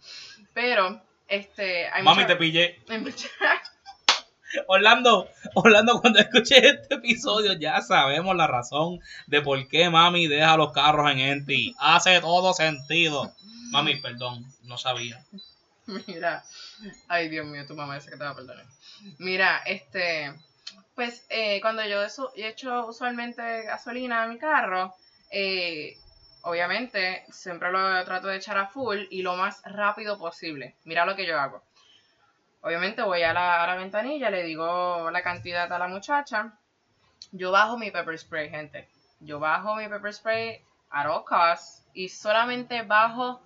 pero, 0.53 1.03
este... 1.29 1.89
Hay 1.89 2.03
Mami, 2.03 2.17
mucha- 2.23 2.27
te 2.29 2.37
pillé. 2.37 2.81
hay 2.89 2.99
mucha- 3.01 3.29
Orlando, 4.69 5.29
Orlando, 5.55 6.01
cuando 6.01 6.21
escuché 6.21 6.59
este 6.65 6.95
episodio 6.95 7.55
ya 7.55 7.81
sabemos 7.81 8.37
la 8.37 8.47
razón 8.47 9.01
de 9.27 9.43
por 9.43 9.67
qué 9.67 9.91
mami 9.91 10.29
deja 10.29 10.57
los 10.57 10.71
carros 10.73 11.11
en 11.11 11.19
Enti. 11.19 11.75
Hace 11.81 12.21
todo 12.21 12.53
sentido. 12.53 13.35
Mami, 13.73 13.97
perdón, 13.97 14.47
no 14.63 14.79
sabía. 14.79 15.25
Mira, 16.07 16.45
ay 17.09 17.29
Dios 17.29 17.45
mío, 17.47 17.67
tu 17.67 17.75
mamá 17.75 17.97
dice 17.97 18.11
que 18.11 18.17
te 18.17 18.23
va 18.25 18.31
a 18.31 18.35
perdonar. 18.37 18.65
Mira, 19.19 19.59
este, 19.67 20.33
pues 20.95 21.27
eh, 21.29 21.61
cuando 21.61 21.85
yo 21.85 22.03
echo 22.37 22.87
usualmente 22.87 23.63
gasolina 23.63 24.23
a 24.23 24.27
mi 24.27 24.39
carro, 24.39 24.95
eh, 25.31 25.97
obviamente 26.43 27.25
siempre 27.31 27.73
lo 27.73 28.05
trato 28.05 28.29
de 28.29 28.37
echar 28.37 28.59
a 28.59 28.67
full 28.67 29.05
y 29.11 29.23
lo 29.23 29.37
más 29.37 29.63
rápido 29.65 30.19
posible. 30.19 30.77
Mira 30.85 31.05
lo 31.05 31.17
que 31.17 31.27
yo 31.27 31.39
hago. 31.39 31.63
Obviamente 32.61 33.03
voy 33.03 33.23
a 33.23 33.33
la, 33.33 33.63
a 33.63 33.67
la 33.67 33.77
ventanilla, 33.77 34.31
le 34.31 34.43
digo 34.43 35.11
la 35.11 35.23
cantidad 35.23 35.71
a 35.71 35.79
la 35.79 35.89
muchacha. 35.89 36.59
Yo 37.33 37.51
bajo 37.51 37.77
mi 37.77 37.91
pepper 37.91 38.19
spray, 38.19 38.49
gente. 38.49 38.89
Yo 39.21 39.39
bajo 39.39 39.75
mi 39.75 39.89
pepper 39.89 40.15
spray 40.15 40.63
at 40.91 41.07
all 41.07 41.25
costs 41.25 41.85
y 41.93 42.09
solamente 42.09 42.83
bajo 42.83 43.41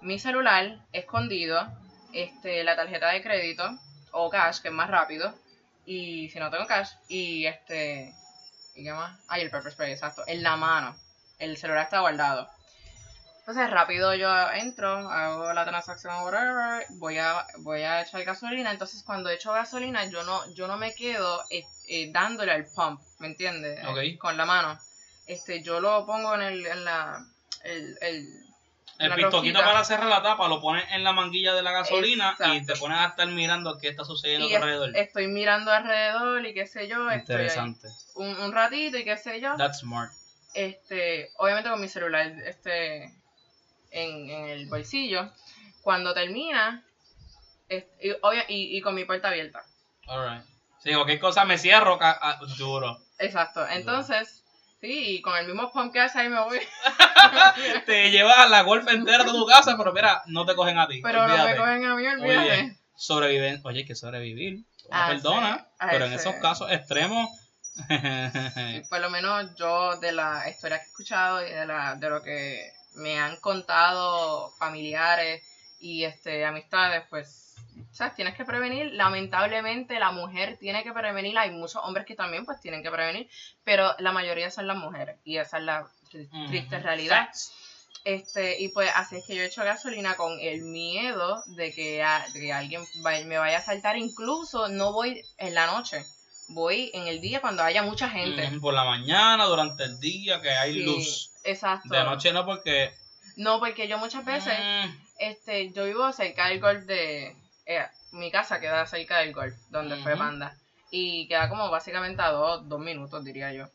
mi 0.00 0.18
celular 0.18 0.78
escondido 0.92 1.66
este, 2.12 2.64
la 2.64 2.76
tarjeta 2.76 3.08
de 3.08 3.22
crédito 3.22 3.78
o 4.12 4.30
cash, 4.30 4.60
que 4.60 4.68
es 4.68 4.74
más 4.74 4.90
rápido. 4.90 5.34
Y 5.86 6.28
si 6.30 6.38
no 6.38 6.50
tengo 6.50 6.66
cash, 6.66 6.90
y 7.08 7.46
este. 7.46 8.14
¿Y 8.74 8.84
qué 8.84 8.92
más? 8.92 9.18
Ay, 9.28 9.42
el 9.42 9.50
pepper 9.50 9.72
spray, 9.72 9.92
exacto. 9.92 10.22
En 10.26 10.42
la 10.42 10.56
mano. 10.56 10.96
El 11.38 11.56
celular 11.56 11.84
está 11.84 12.00
guardado. 12.00 12.48
Entonces 13.46 13.68
rápido 13.68 14.14
yo 14.14 14.30
entro, 14.52 14.88
hago 15.10 15.52
la 15.52 15.66
transacción 15.66 16.14
whatever, 16.22 16.86
voy 16.92 17.18
a, 17.18 17.44
voy 17.58 17.82
a 17.82 18.00
echar 18.00 18.24
gasolina. 18.24 18.70
Entonces 18.70 19.02
cuando 19.02 19.28
echo 19.28 19.52
gasolina 19.52 20.06
yo 20.06 20.22
no, 20.22 20.50
yo 20.54 20.66
no 20.66 20.78
me 20.78 20.94
quedo 20.94 21.44
eh, 21.50 21.62
eh, 21.88 22.10
dándole 22.10 22.52
al 22.52 22.64
pump, 22.64 23.02
¿me 23.18 23.26
entiendes? 23.26 23.80
Con 24.18 24.38
la 24.38 24.46
mano. 24.46 24.78
Este, 25.26 25.62
yo 25.62 25.78
lo 25.78 26.06
pongo 26.06 26.34
en 26.36 26.40
el, 26.40 26.66
en 26.66 26.84
la, 26.86 27.26
el, 27.64 27.98
el, 28.00 28.43
El 28.98 29.10
rojita. 29.20 29.64
para 29.64 29.82
cerrar 29.84 30.08
la 30.08 30.22
tapa 30.22 30.46
lo 30.48 30.60
pones 30.60 30.84
en 30.92 31.02
la 31.02 31.12
manguilla 31.12 31.52
de 31.54 31.62
la 31.62 31.72
gasolina 31.72 32.36
y 32.54 32.64
te 32.64 32.76
pones 32.76 32.98
a 32.98 33.06
estar 33.06 33.26
mirando 33.28 33.76
qué 33.78 33.88
está 33.88 34.04
sucediendo 34.04 34.48
y 34.48 34.54
alrededor. 34.54 34.96
estoy 34.96 35.26
mirando 35.26 35.72
alrededor 35.72 36.46
y 36.46 36.54
qué 36.54 36.66
sé 36.66 36.86
yo, 36.86 37.10
estoy 37.10 37.34
Interesante. 37.34 37.88
un, 38.14 38.28
un 38.38 38.52
ratito 38.52 38.96
y 38.96 39.04
qué 39.04 39.16
sé 39.16 39.40
yo. 39.40 39.56
That's 39.56 39.80
smart. 39.80 40.12
este, 40.54 41.30
obviamente 41.38 41.70
con 41.70 41.80
mi 41.80 41.88
celular 41.88 42.26
este, 42.46 43.04
en, 43.90 44.30
en 44.30 44.48
el 44.48 44.66
bolsillo. 44.68 45.32
Cuando 45.82 46.14
termina, 46.14 46.84
y, 47.68 48.10
obvia- 48.22 48.46
y, 48.48 48.76
y 48.76 48.80
con 48.80 48.94
mi 48.94 49.04
puerta 49.04 49.28
abierta. 49.28 49.64
Alright. 50.06 50.44
Sí, 50.78 50.92
cualquier 50.94 51.18
cosa 51.18 51.44
me 51.44 51.58
cierro 51.58 51.98
ah, 52.00 52.38
duro. 52.58 52.98
Exacto. 53.18 53.66
Entonces, 53.68 54.43
sí, 54.84 55.16
y 55.16 55.22
con 55.22 55.36
el 55.36 55.46
mismo 55.46 55.70
pump 55.72 55.92
que 55.92 56.00
hace 56.00 56.20
ahí 56.20 56.28
me 56.28 56.40
voy. 56.40 56.60
te 57.86 58.10
llevas 58.10 58.50
la 58.50 58.62
golf 58.62 58.86
entera 58.88 59.24
de 59.24 59.30
tu 59.30 59.46
casa, 59.46 59.76
pero 59.78 59.92
mira, 59.92 60.22
no 60.26 60.44
te 60.44 60.54
cogen 60.54 60.78
a 60.78 60.86
ti. 60.86 61.00
Pero 61.02 61.26
no 61.26 61.44
me 61.44 61.56
cogen 61.56 61.84
a 61.84 61.96
mí, 61.96 62.06
olvídate. 62.06 62.42
bien. 62.42 62.78
Sobreviven. 62.96 63.60
Oye, 63.64 63.78
hay 63.80 63.84
que 63.86 63.94
sobrevivir. 63.94 64.64
Ah, 64.90 65.08
perdona, 65.08 65.58
sí. 65.58 65.64
Ah, 65.78 65.88
pero 65.90 66.04
en 66.04 66.10
sí. 66.10 66.16
esos 66.16 66.34
casos 66.36 66.70
extremos. 66.70 67.30
Por 68.90 69.00
lo 69.00 69.10
menos 69.10 69.54
yo 69.56 69.96
de 69.96 70.12
la 70.12 70.48
historia 70.48 70.78
que 70.78 70.84
he 70.84 70.88
escuchado 70.88 71.44
y 71.44 71.50
de, 71.50 71.66
la, 71.66 71.96
de 71.96 72.10
lo 72.10 72.22
que 72.22 72.70
me 72.96 73.18
han 73.18 73.36
contado 73.40 74.50
familiares 74.58 75.42
y 75.84 76.04
este 76.04 76.46
amistades, 76.46 77.02
pues, 77.10 77.54
¿sabes? 77.92 78.14
Tienes 78.14 78.34
que 78.34 78.46
prevenir. 78.46 78.92
Lamentablemente 78.94 79.98
la 79.98 80.12
mujer 80.12 80.56
tiene 80.58 80.82
que 80.82 80.92
prevenir. 80.94 81.36
Hay 81.38 81.50
muchos 81.50 81.82
hombres 81.84 82.06
que 82.06 82.14
también 82.14 82.46
pues 82.46 82.58
tienen 82.60 82.82
que 82.82 82.90
prevenir, 82.90 83.28
pero 83.64 83.94
la 83.98 84.10
mayoría 84.12 84.50
son 84.50 84.66
las 84.66 84.78
mujeres 84.78 85.18
y 85.24 85.36
esa 85.36 85.58
es 85.58 85.64
la 85.64 85.86
tri- 86.10 86.48
triste 86.48 86.78
realidad. 86.78 87.26
Facts. 87.26 87.52
Este, 88.04 88.60
y 88.60 88.68
pues 88.68 88.90
así 88.94 89.16
es 89.16 89.26
que 89.26 89.34
yo 89.36 89.42
he 89.42 89.46
hecho 89.46 89.62
gasolina 89.64 90.14
con 90.16 90.38
el 90.40 90.62
miedo 90.62 91.42
de 91.46 91.72
que, 91.74 92.02
a- 92.02 92.24
de 92.32 92.40
que 92.40 92.52
alguien 92.52 92.82
me 93.26 93.36
vaya 93.38 93.58
a 93.58 93.62
saltar. 93.62 93.96
Incluso 93.98 94.68
no 94.68 94.92
voy 94.92 95.22
en 95.38 95.54
la 95.54 95.66
noche, 95.66 96.02
voy 96.48 96.90
en 96.94 97.08
el 97.08 97.20
día 97.20 97.40
cuando 97.42 97.62
haya 97.62 97.82
mucha 97.82 98.08
gente. 98.08 98.50
Por 98.60 98.72
la 98.74 98.84
mañana, 98.84 99.44
durante 99.44 99.84
el 99.84 99.98
día, 100.00 100.40
que 100.40 100.50
hay 100.50 100.72
Sí, 100.74 100.82
luz. 100.82 101.30
Exacto. 101.44 101.88
De 101.94 102.04
noche 102.04 102.32
no, 102.32 102.44
porque. 102.46 102.92
No, 103.36 103.58
porque 103.58 103.88
yo 103.88 103.98
muchas 103.98 104.24
veces, 104.24 104.58
mm, 104.58 104.90
este, 105.18 105.72
yo 105.72 105.84
vivo 105.84 106.12
cerca 106.12 106.48
del 106.48 106.60
golf 106.60 106.84
de. 106.84 107.36
eh, 107.66 107.86
mi 108.12 108.30
casa 108.30 108.60
queda 108.60 108.86
cerca 108.86 109.18
del 109.18 109.32
golf, 109.32 109.54
donde 109.70 109.96
fue. 109.96 110.16
Panda. 110.16 110.56
Y 110.90 111.26
queda 111.26 111.48
como 111.48 111.70
básicamente 111.70 112.22
a 112.22 112.30
dos, 112.30 112.68
dos 112.68 112.78
minutos, 112.78 113.24
diría 113.24 113.52
yo. 113.52 113.66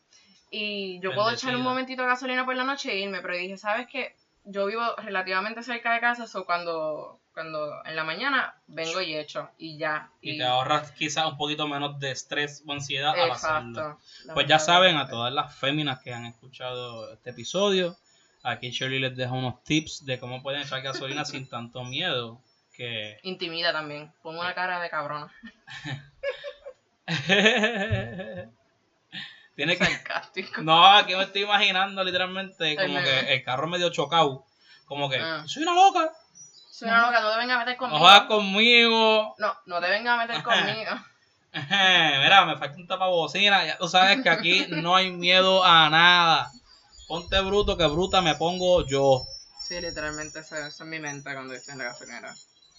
Y 0.50 0.98
yo 1.00 1.14
puedo 1.14 1.30
echar 1.30 1.54
un 1.54 1.62
momentito 1.62 2.02
de 2.02 2.08
gasolina 2.08 2.44
por 2.44 2.56
la 2.56 2.64
noche 2.64 2.90
e 2.90 2.98
irme, 3.00 3.20
pero 3.20 3.36
dije, 3.36 3.56
¿sabes 3.56 3.86
qué? 3.86 4.16
Yo 4.44 4.66
vivo 4.66 4.82
relativamente 4.96 5.62
cerca 5.62 5.92
de 5.92 6.00
casa, 6.00 6.26
o 6.34 6.44
cuando, 6.44 7.20
cuando 7.34 7.84
en 7.84 7.94
la 7.94 8.04
mañana 8.04 8.54
vengo 8.66 9.00
y 9.00 9.14
echo, 9.14 9.50
y 9.58 9.76
ya. 9.76 10.10
y 10.22 10.38
te 10.38 10.44
ahorras 10.44 10.90
quizás 10.92 11.26
un 11.26 11.36
poquito 11.36 11.68
menos 11.68 12.00
de 12.00 12.10
estrés 12.10 12.64
o 12.66 12.72
ansiedad 12.72 13.12
al 13.12 13.30
hacerlo. 13.30 13.68
Exacto. 13.68 14.32
Pues 14.34 14.46
ya 14.46 14.58
saben, 14.58 14.96
a 14.96 15.06
todas 15.06 15.32
las 15.32 15.54
féminas 15.54 16.00
que 16.00 16.12
han 16.12 16.24
escuchado 16.24 17.12
este 17.12 17.30
episodio, 17.30 17.96
aquí 18.42 18.70
Shirley 18.70 18.98
les 19.00 19.16
deja 19.16 19.32
unos 19.32 19.62
tips 19.64 20.04
de 20.04 20.18
cómo 20.18 20.42
pueden 20.42 20.62
echar 20.62 20.82
gasolina 20.82 21.24
sin 21.24 21.48
tanto 21.48 21.84
miedo. 21.84 22.40
Que. 22.74 23.18
Intimida 23.22 23.72
también. 23.72 24.12
Pongo 24.22 24.40
una 24.40 24.54
cara 24.54 24.80
de 24.80 24.88
cabrona. 24.90 25.30
Tiene 29.56 29.76
que. 29.76 29.84
Sarcástico. 29.84 30.62
No, 30.62 30.86
aquí 30.96 31.14
me 31.14 31.24
estoy 31.24 31.42
imaginando 31.42 32.02
literalmente 32.04 32.76
como 32.76 32.98
El 32.98 33.04
que 33.04 33.34
el 33.34 33.44
carro 33.44 33.66
medio 33.66 33.90
chocado. 33.90 34.44
Como 34.86 35.08
que, 35.10 35.16
Ah. 35.18 35.42
soy 35.46 35.62
una 35.62 35.74
loca, 35.74 36.10
Soy 36.70 36.88
una 36.88 37.06
loca, 37.06 37.20
no 37.20 37.30
te 37.32 37.36
vengas 37.38 37.56
a 37.56 37.58
meter 37.60 37.74
no 37.74 37.78
conmigo. 37.78 37.98
jodas 37.98 38.22
conmigo. 38.22 39.34
No, 39.38 39.54
no 39.66 39.80
te 39.80 39.90
vengas 39.90 40.18
a 40.18 40.26
meter 40.26 40.42
conmigo. 40.42 40.90
Mira, 42.22 42.44
me 42.46 42.56
falta 42.56 42.76
un 42.76 42.86
tapabocina. 42.86 43.66
Ya 43.66 43.76
tú 43.76 43.88
sabes 43.88 44.22
que 44.22 44.30
aquí 44.30 44.66
no 44.70 44.96
hay 44.96 45.10
miedo 45.10 45.62
a 45.64 45.90
nada. 45.90 46.50
Ponte 47.10 47.40
bruto, 47.40 47.76
que 47.76 47.88
bruta 47.88 48.22
me 48.22 48.36
pongo 48.36 48.86
yo. 48.86 49.26
Sí, 49.58 49.80
literalmente 49.80 50.38
eso 50.38 50.54
es 50.54 50.80
mi 50.82 51.00
mente 51.00 51.32
cuando 51.32 51.54
estoy 51.54 51.72
en 51.72 51.78
la 51.78 51.86
gasolinera. 51.86 52.32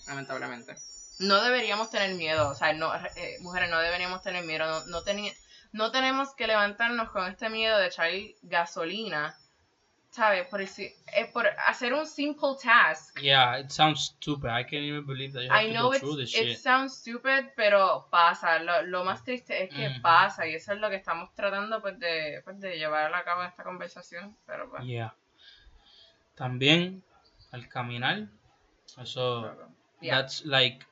Lamentablemente. 0.07 0.73
No 1.19 1.43
deberíamos 1.43 1.89
tener 1.89 2.15
miedo, 2.15 2.47
o 2.47 2.55
sea, 2.55 2.71
no, 2.71 2.95
eh, 3.17 3.35
mujeres, 3.41 3.69
no 3.69 3.77
deberíamos 3.79 4.21
tener 4.21 4.45
miedo. 4.45 4.65
No, 4.65 4.85
no, 4.85 5.03
no 5.73 5.91
tenemos 5.91 6.33
que 6.33 6.47
levantarnos 6.47 7.11
con 7.11 7.27
este 7.27 7.49
miedo 7.49 7.77
de 7.77 7.87
echar 7.87 8.09
gasolina, 8.43 9.37
¿sabes? 10.11 10.45
Por, 10.47 10.61
eh, 10.61 10.93
por 11.33 11.47
hacer 11.65 11.93
un 11.93 12.05
simple 12.05 12.55
task. 12.61 13.17
Yeah, 13.21 13.59
it 13.59 13.69
sounds 13.71 14.13
stupid. 14.17 14.49
I 14.51 14.63
can't 14.63 14.83
even 14.83 15.05
believe 15.05 15.33
that 15.33 15.43
you 15.43 15.49
have 15.49 15.63
I 15.63 15.67
to 15.67 15.73
know 15.73 15.91
go 15.91 15.97
through 15.99 16.17
this 16.17 16.35
it 16.35 16.47
shit. 16.49 16.57
sounds 16.59 16.97
stupid, 16.97 17.51
pero 17.55 18.07
pasa. 18.11 18.59
Lo, 18.59 18.81
lo 18.83 19.03
más 19.03 19.23
triste 19.23 19.63
es 19.63 19.69
que 19.73 19.89
Mm. 19.89 20.01
pasa 20.01 20.45
y 20.47 20.55
eso 20.55 20.73
es 20.73 20.79
lo 20.79 20.89
que 20.89 20.97
estamos 20.97 21.33
tratando 21.33 21.81
pues 21.81 21.97
de, 21.99 22.41
pues, 22.43 22.59
de 22.59 22.77
llevar 22.77 23.13
a 23.13 23.23
cabo 23.23 23.43
esta 23.43 23.63
conversación. 23.63 24.37
Pero 24.45 24.69
pues, 24.69 24.83
Yeah. 24.85 25.15
También, 26.35 27.03
al 27.51 27.67
caminar, 27.67 28.27
eso, 29.01 29.55
yeah. 30.01 30.15
that's 30.21 30.43
like 30.45 30.85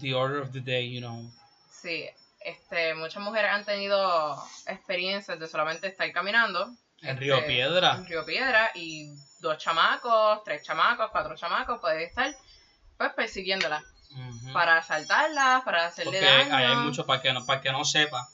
the 0.00 0.14
order 0.14 0.40
of 0.40 0.52
the 0.52 0.60
day, 0.60 0.88
you 0.92 1.00
know. 1.00 1.30
Sí, 1.70 2.08
este, 2.40 2.94
muchas 2.94 3.22
mujeres 3.22 3.50
han 3.52 3.64
tenido 3.64 4.36
experiencias 4.66 5.38
de 5.38 5.46
solamente 5.46 5.88
estar 5.88 6.10
caminando. 6.12 6.74
En 7.02 7.10
este, 7.10 7.20
Río 7.20 7.46
Piedra. 7.46 7.92
En 7.94 8.06
Río 8.06 8.24
Piedra 8.24 8.70
y 8.74 9.08
dos 9.40 9.58
chamacos, 9.58 10.42
tres 10.44 10.62
chamacos, 10.64 11.10
cuatro 11.12 11.36
chamacos 11.36 11.80
pueden 11.80 12.00
estar 12.02 12.34
pues 12.96 13.12
persiguiéndola 13.12 13.84
para 14.52 14.78
asaltarla, 14.78 15.62
para 15.64 15.86
hacerle 15.86 16.10
Porque 16.12 16.26
daño. 16.26 16.56
ahí 16.56 16.64
hay 16.64 16.76
mucho, 16.76 17.06
para 17.06 17.20
que 17.22 17.32
no, 17.32 17.44
para 17.46 17.60
que 17.60 17.70
no 17.70 17.84
sepa, 17.84 18.26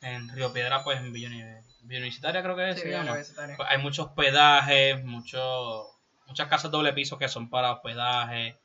en 0.00 0.28
Río 0.30 0.52
Piedra, 0.52 0.82
pues 0.84 0.98
en 0.98 1.12
Villa 1.12 1.28
Uni- 1.28 1.42
Villa 1.82 1.98
Universitaria 2.00 2.42
creo 2.42 2.56
que 2.56 2.74
Sí, 2.74 2.88
llama. 2.88 3.10
universitario. 3.10 3.56
Pues 3.56 3.68
hay 3.68 3.78
muchos 3.78 4.06
hospedajes, 4.06 5.04
mucho, 5.04 5.86
muchas 6.26 6.48
casas 6.48 6.70
doble 6.70 6.92
piso 6.92 7.18
que 7.18 7.28
son 7.28 7.50
para 7.50 7.72
hospedaje 7.72 8.56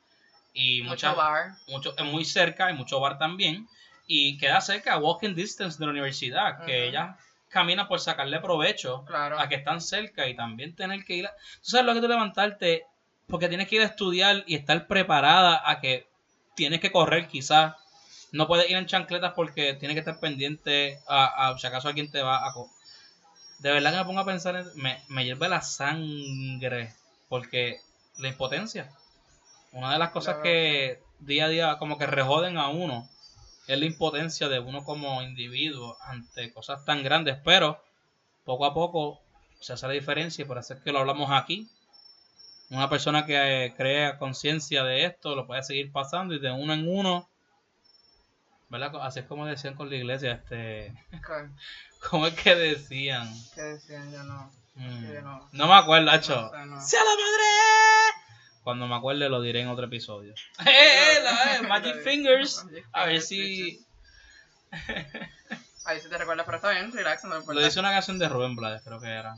y 0.52 0.82
mucho 0.82 0.90
muchas, 0.90 1.16
bar. 1.16 1.50
mucho, 1.66 1.94
es 1.98 2.04
muy 2.04 2.24
cerca, 2.24 2.66
hay 2.66 2.74
mucho 2.74 3.00
bar 3.00 3.18
también 3.18 3.66
y 4.06 4.38
queda 4.38 4.60
cerca, 4.60 4.96
walking 4.98 5.34
distance 5.34 5.78
de 5.78 5.86
la 5.86 5.90
universidad, 5.92 6.64
que 6.64 6.86
ella 6.86 7.16
camina 7.54 7.88
por 7.88 8.00
sacarle 8.00 8.40
provecho 8.40 9.04
Claro. 9.06 9.38
a 9.40 9.48
que 9.48 9.54
están 9.54 9.80
cerca 9.80 10.26
y 10.28 10.34
también 10.36 10.74
tener 10.74 11.04
que 11.04 11.14
ir 11.14 11.26
a... 11.26 11.30
Tú 11.62 11.70
sabes 11.70 11.86
lo 11.86 11.94
que 11.94 12.00
tú 12.00 12.08
levantarte 12.08 12.84
porque 13.28 13.48
tienes 13.48 13.68
que 13.68 13.76
ir 13.76 13.82
a 13.82 13.86
estudiar 13.86 14.42
y 14.46 14.56
estar 14.56 14.86
preparada 14.86 15.62
a 15.64 15.80
que 15.80 16.06
tienes 16.56 16.80
que 16.80 16.92
correr 16.92 17.28
quizás. 17.28 17.74
No 18.32 18.46
puedes 18.48 18.68
ir 18.68 18.76
en 18.76 18.86
chancletas 18.86 19.32
porque 19.34 19.74
tienes 19.74 19.94
que 19.94 20.00
estar 20.00 20.18
pendiente 20.20 20.98
a, 21.08 21.48
a 21.50 21.58
si 21.58 21.66
acaso 21.66 21.88
alguien 21.88 22.10
te 22.10 22.20
va 22.22 22.44
a... 22.46 22.52
De 23.60 23.70
verdad 23.72 23.92
que 23.92 23.98
me 23.98 24.04
pongo 24.04 24.20
a 24.20 24.24
pensar, 24.26 24.56
en- 24.56 24.66
me, 24.74 25.00
me 25.08 25.24
hierve 25.24 25.48
la 25.48 25.62
sangre 25.62 26.92
porque 27.28 27.78
la 28.18 28.28
impotencia. 28.28 28.90
Una 29.72 29.92
de 29.92 29.98
las 29.98 30.10
cosas 30.10 30.34
Claro. 30.34 30.42
que 30.42 31.00
día 31.20 31.46
a 31.46 31.48
día 31.48 31.78
como 31.78 31.96
que 31.96 32.06
rejoden 32.06 32.58
a 32.58 32.68
uno 32.68 33.08
es 33.66 33.78
la 33.78 33.84
impotencia 33.84 34.48
de 34.48 34.58
uno 34.60 34.84
como 34.84 35.22
individuo 35.22 35.96
ante 36.02 36.52
cosas 36.52 36.84
tan 36.84 37.02
grandes, 37.02 37.38
pero 37.44 37.82
poco 38.44 38.66
a 38.66 38.74
poco 38.74 39.20
se 39.60 39.72
hace 39.72 39.86
la 39.86 39.94
diferencia 39.94 40.42
y 40.42 40.46
por 40.46 40.58
eso 40.58 40.74
es 40.74 40.80
que 40.80 40.92
lo 40.92 40.98
hablamos 41.00 41.30
aquí. 41.30 41.68
Una 42.70 42.88
persona 42.90 43.24
que 43.26 43.64
eh, 43.66 43.74
crea 43.76 44.18
conciencia 44.18 44.84
de 44.84 45.04
esto 45.04 45.34
lo 45.34 45.46
puede 45.46 45.62
seguir 45.62 45.92
pasando 45.92 46.34
y 46.34 46.40
de 46.40 46.50
uno 46.50 46.72
en 46.72 46.88
uno, 46.88 47.28
¿verdad? 48.68 48.92
Así 49.02 49.20
es 49.20 49.26
como 49.26 49.46
decían 49.46 49.74
con 49.74 49.88
la 49.90 49.96
iglesia, 49.96 50.32
este, 50.32 50.92
¿Qué, 51.10 51.20
¿cómo 52.10 52.26
es 52.26 52.34
que 52.34 52.54
decían? 52.54 53.32
qué 53.54 53.62
decían? 53.62 54.10
Yo 54.12 54.22
no. 54.24 54.50
Mm, 54.74 55.12
Yo 55.12 55.22
no. 55.22 55.48
No 55.52 55.68
me 55.68 55.74
acuerdo, 55.74 56.10
Hacho. 56.10 56.34
No 56.34 56.50
sé, 56.50 56.66
no. 56.66 56.80
¡Sea 56.80 57.00
la 57.04 57.10
madre! 57.10 57.73
Cuando 58.64 58.86
me 58.88 58.96
acuerde 58.96 59.28
lo 59.28 59.42
diré 59.42 59.60
en 59.60 59.68
otro 59.68 59.84
episodio. 59.84 60.34
¡Eh, 60.66 60.66
eh, 60.66 61.22
la, 61.22 61.56
eh, 61.56 61.62
Magic 61.68 62.02
Fingers! 62.02 62.64
A 62.92 63.04
ver 63.04 63.20
si. 63.20 63.84
A 65.84 65.92
ver 65.92 66.00
si 66.00 66.08
te 66.08 66.18
recuerdas, 66.18 66.46
pero 66.46 66.56
está 66.56 66.70
bien, 66.70 66.90
relax, 66.90 67.24
no 67.24 67.44
me 67.44 67.54
lo 67.54 67.60
dice 67.60 67.78
una 67.78 67.90
canción 67.90 68.18
de 68.18 68.28
Rubén 68.28 68.56
Blades, 68.56 68.82
creo 68.82 68.98
que 68.98 69.08
era. 69.08 69.36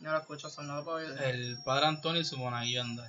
No 0.00 0.10
lo 0.10 0.18
escucho, 0.18 0.50
son 0.50 0.66
no 0.66 0.76
lo 0.76 0.84
puedo 0.84 0.96
oír. 0.96 1.22
El 1.22 1.56
padre 1.64 1.86
Antonio 1.86 2.20
y 2.20 2.24
su 2.24 2.36
monaguillo 2.36 2.82
anda. 2.82 3.08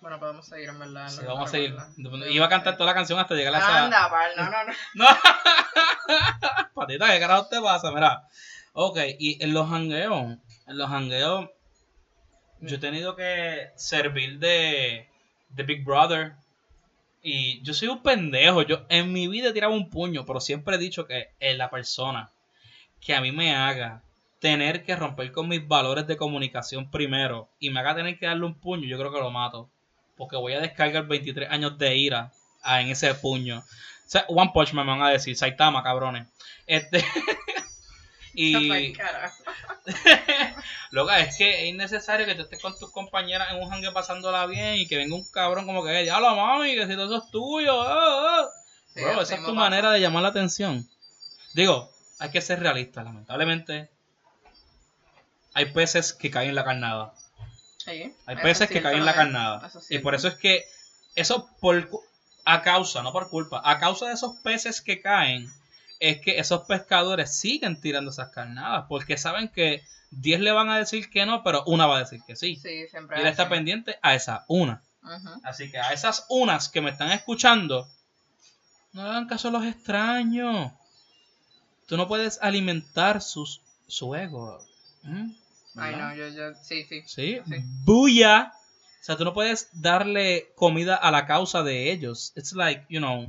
Bueno, 0.00 0.18
podemos 0.18 0.46
seguir 0.46 0.70
en 0.70 0.78
verdad. 0.80 1.04
en 1.04 1.10
Sí, 1.10 1.24
vamos 1.24 1.48
a 1.48 1.50
seguir. 1.50 1.76
Iba 2.30 2.46
a 2.46 2.48
cantar 2.48 2.76
toda 2.76 2.86
la 2.90 2.94
canción 2.94 3.18
hasta 3.18 3.34
llegar 3.34 3.54
a 3.54 3.58
esa. 3.58 3.84
Anda, 3.84 4.10
pal, 4.10 4.32
no, 4.36 4.44
no, 4.50 4.64
no. 4.64 4.72
No. 4.94 5.06
Patita, 6.74 7.06
¿qué 7.12 7.20
carajo 7.20 7.46
te 7.46 7.60
pasa? 7.60 7.92
Mira. 7.92 8.26
Ok, 8.72 8.98
y 9.18 9.42
en 9.42 9.54
los 9.54 9.70
hangueos, 9.70 10.38
en 10.66 10.78
los 10.78 10.90
hangueos, 10.90 11.50
yo 12.60 12.76
he 12.76 12.78
tenido 12.78 13.16
que 13.16 13.70
servir 13.76 14.38
de, 14.38 15.06
de 15.50 15.62
Big 15.62 15.84
Brother. 15.84 16.34
Y 17.22 17.60
yo 17.62 17.74
soy 17.74 17.88
un 17.88 18.02
pendejo. 18.02 18.62
Yo 18.62 18.86
en 18.88 19.12
mi 19.12 19.28
vida 19.28 19.50
he 19.50 19.52
tirado 19.52 19.72
un 19.72 19.90
puño, 19.90 20.24
pero 20.24 20.40
siempre 20.40 20.76
he 20.76 20.78
dicho 20.78 21.06
que 21.06 21.28
es 21.38 21.56
la 21.56 21.70
persona 21.70 22.30
que 23.00 23.14
a 23.14 23.20
mí 23.20 23.32
me 23.32 23.54
haga 23.54 24.02
tener 24.40 24.84
que 24.84 24.96
romper 24.96 25.32
con 25.32 25.48
mis 25.48 25.66
valores 25.66 26.06
de 26.06 26.16
comunicación 26.16 26.90
primero 26.90 27.48
y 27.58 27.70
me 27.70 27.80
haga 27.80 27.94
tener 27.94 28.18
que 28.18 28.26
darle 28.26 28.46
un 28.46 28.54
puño, 28.54 28.86
yo 28.86 28.98
creo 28.98 29.12
que 29.12 29.20
lo 29.20 29.30
mato. 29.30 29.68
Porque 30.16 30.36
voy 30.36 30.54
a 30.54 30.60
descargar 30.60 31.06
23 31.06 31.50
años 31.50 31.78
de 31.78 31.96
ira 31.96 32.32
en 32.64 32.88
ese 32.88 33.14
puño. 33.14 33.58
O 33.60 33.64
sea, 34.06 34.24
One 34.28 34.50
Punch 34.52 34.72
Man 34.72 34.86
me 34.86 34.92
van 34.92 35.02
a 35.02 35.10
decir, 35.10 35.36
Saitama, 35.36 35.82
cabrones. 35.82 36.26
Este. 36.66 37.04
y. 38.34 38.54
Loca, 40.90 41.20
es 41.20 41.36
que 41.36 41.62
es 41.62 41.68
innecesario 41.68 42.26
que 42.26 42.34
tú 42.34 42.42
estés 42.42 42.60
con 42.60 42.78
tus 42.78 42.90
compañeras 42.90 43.48
en 43.50 43.62
un 43.62 43.72
hangue 43.72 43.92
pasándola 43.92 44.46
bien 44.46 44.74
y 44.74 44.86
que 44.86 44.96
venga 44.96 45.14
un 45.14 45.24
cabrón 45.30 45.66
como 45.66 45.84
que, 45.84 46.02
diablo, 46.02 46.34
mami, 46.34 46.74
que 46.74 46.86
si 46.86 46.94
todo 46.94 47.06
eso 47.06 47.24
es 47.24 47.30
tuyo. 47.30 47.82
ah, 47.82 48.40
ah". 48.40 48.48
Sí, 48.94 49.02
Bro, 49.02 49.22
esa 49.22 49.36
es 49.36 49.44
tu 49.44 49.54
manera 49.54 49.92
de 49.92 50.00
llamar 50.00 50.22
la 50.22 50.30
atención. 50.30 50.88
Digo, 51.54 51.90
hay 52.18 52.30
que 52.30 52.40
ser 52.40 52.60
realista, 52.60 53.02
lamentablemente. 53.02 53.88
Hay 55.54 55.66
peces 55.66 56.12
que 56.12 56.30
caen 56.30 56.50
en 56.50 56.54
la 56.54 56.64
carnada. 56.64 57.14
Sí, 57.78 58.14
Hay 58.26 58.34
eso 58.34 58.42
peces 58.42 58.68
que 58.68 58.82
caen 58.82 58.98
en 58.98 59.04
la 59.04 59.14
carnada. 59.14 59.66
eso 59.66 59.80
Y 59.88 59.98
por 59.98 60.14
eso 60.14 60.28
es 60.28 60.34
que 60.34 60.64
eso 61.14 61.48
por 61.60 61.88
a 62.44 62.62
causa, 62.62 63.02
no 63.02 63.12
por 63.12 63.28
culpa, 63.28 63.60
a 63.64 63.78
causa 63.78 64.06
de 64.06 64.14
esos 64.14 64.36
peces 64.38 64.80
que 64.80 65.00
caen, 65.00 65.50
es 66.00 66.20
que 66.20 66.38
esos 66.38 66.62
pescadores 66.66 67.38
siguen 67.38 67.80
tirando 67.80 68.10
esas 68.10 68.30
carnadas, 68.30 68.86
porque 68.88 69.16
saben 69.18 69.48
que 69.48 69.84
10 70.10 70.40
le 70.40 70.50
van 70.50 70.70
a 70.70 70.78
decir 70.78 71.10
que 71.10 71.26
no, 71.26 71.44
pero 71.44 71.62
una 71.66 71.86
va 71.86 71.98
a 71.98 72.00
decir 72.00 72.20
que 72.26 72.34
sí. 72.36 72.56
Sí, 72.56 72.88
siempre 72.88 73.18
y 73.18 73.20
él 73.20 73.26
es 73.26 73.32
está 73.32 73.48
pendiente 73.48 73.98
a 74.02 74.14
esa 74.14 74.44
una. 74.48 74.82
Así 75.44 75.70
que 75.70 75.78
a 75.78 75.92
esas 75.92 76.26
unas 76.28 76.68
que 76.68 76.80
me 76.80 76.90
están 76.90 77.12
escuchando, 77.12 77.88
no 78.92 79.04
le 79.04 79.10
hagan 79.10 79.28
caso 79.28 79.48
a 79.48 79.50
los 79.52 79.64
extraños. 79.64 80.72
Tú 81.86 81.96
no 81.96 82.08
puedes 82.08 82.38
alimentar 82.42 83.22
sus, 83.22 83.62
su 83.86 84.14
ego. 84.14 84.64
¿Mm? 85.02 85.30
Ay, 85.76 85.96
no, 85.96 86.14
yo, 86.14 86.28
yo, 86.28 86.54
sí, 86.62 86.84
sí. 86.84 87.02
Sí, 87.06 87.40
Sí. 87.46 87.56
bulla. 87.84 88.52
O 89.00 89.04
sea, 89.04 89.16
tú 89.16 89.24
no 89.24 89.32
puedes 89.32 89.68
darle 89.72 90.52
comida 90.56 90.94
a 90.96 91.10
la 91.10 91.26
causa 91.26 91.62
de 91.62 91.90
ellos. 91.90 92.32
It's 92.36 92.52
like, 92.52 92.84
you 92.88 92.98
know, 92.98 93.28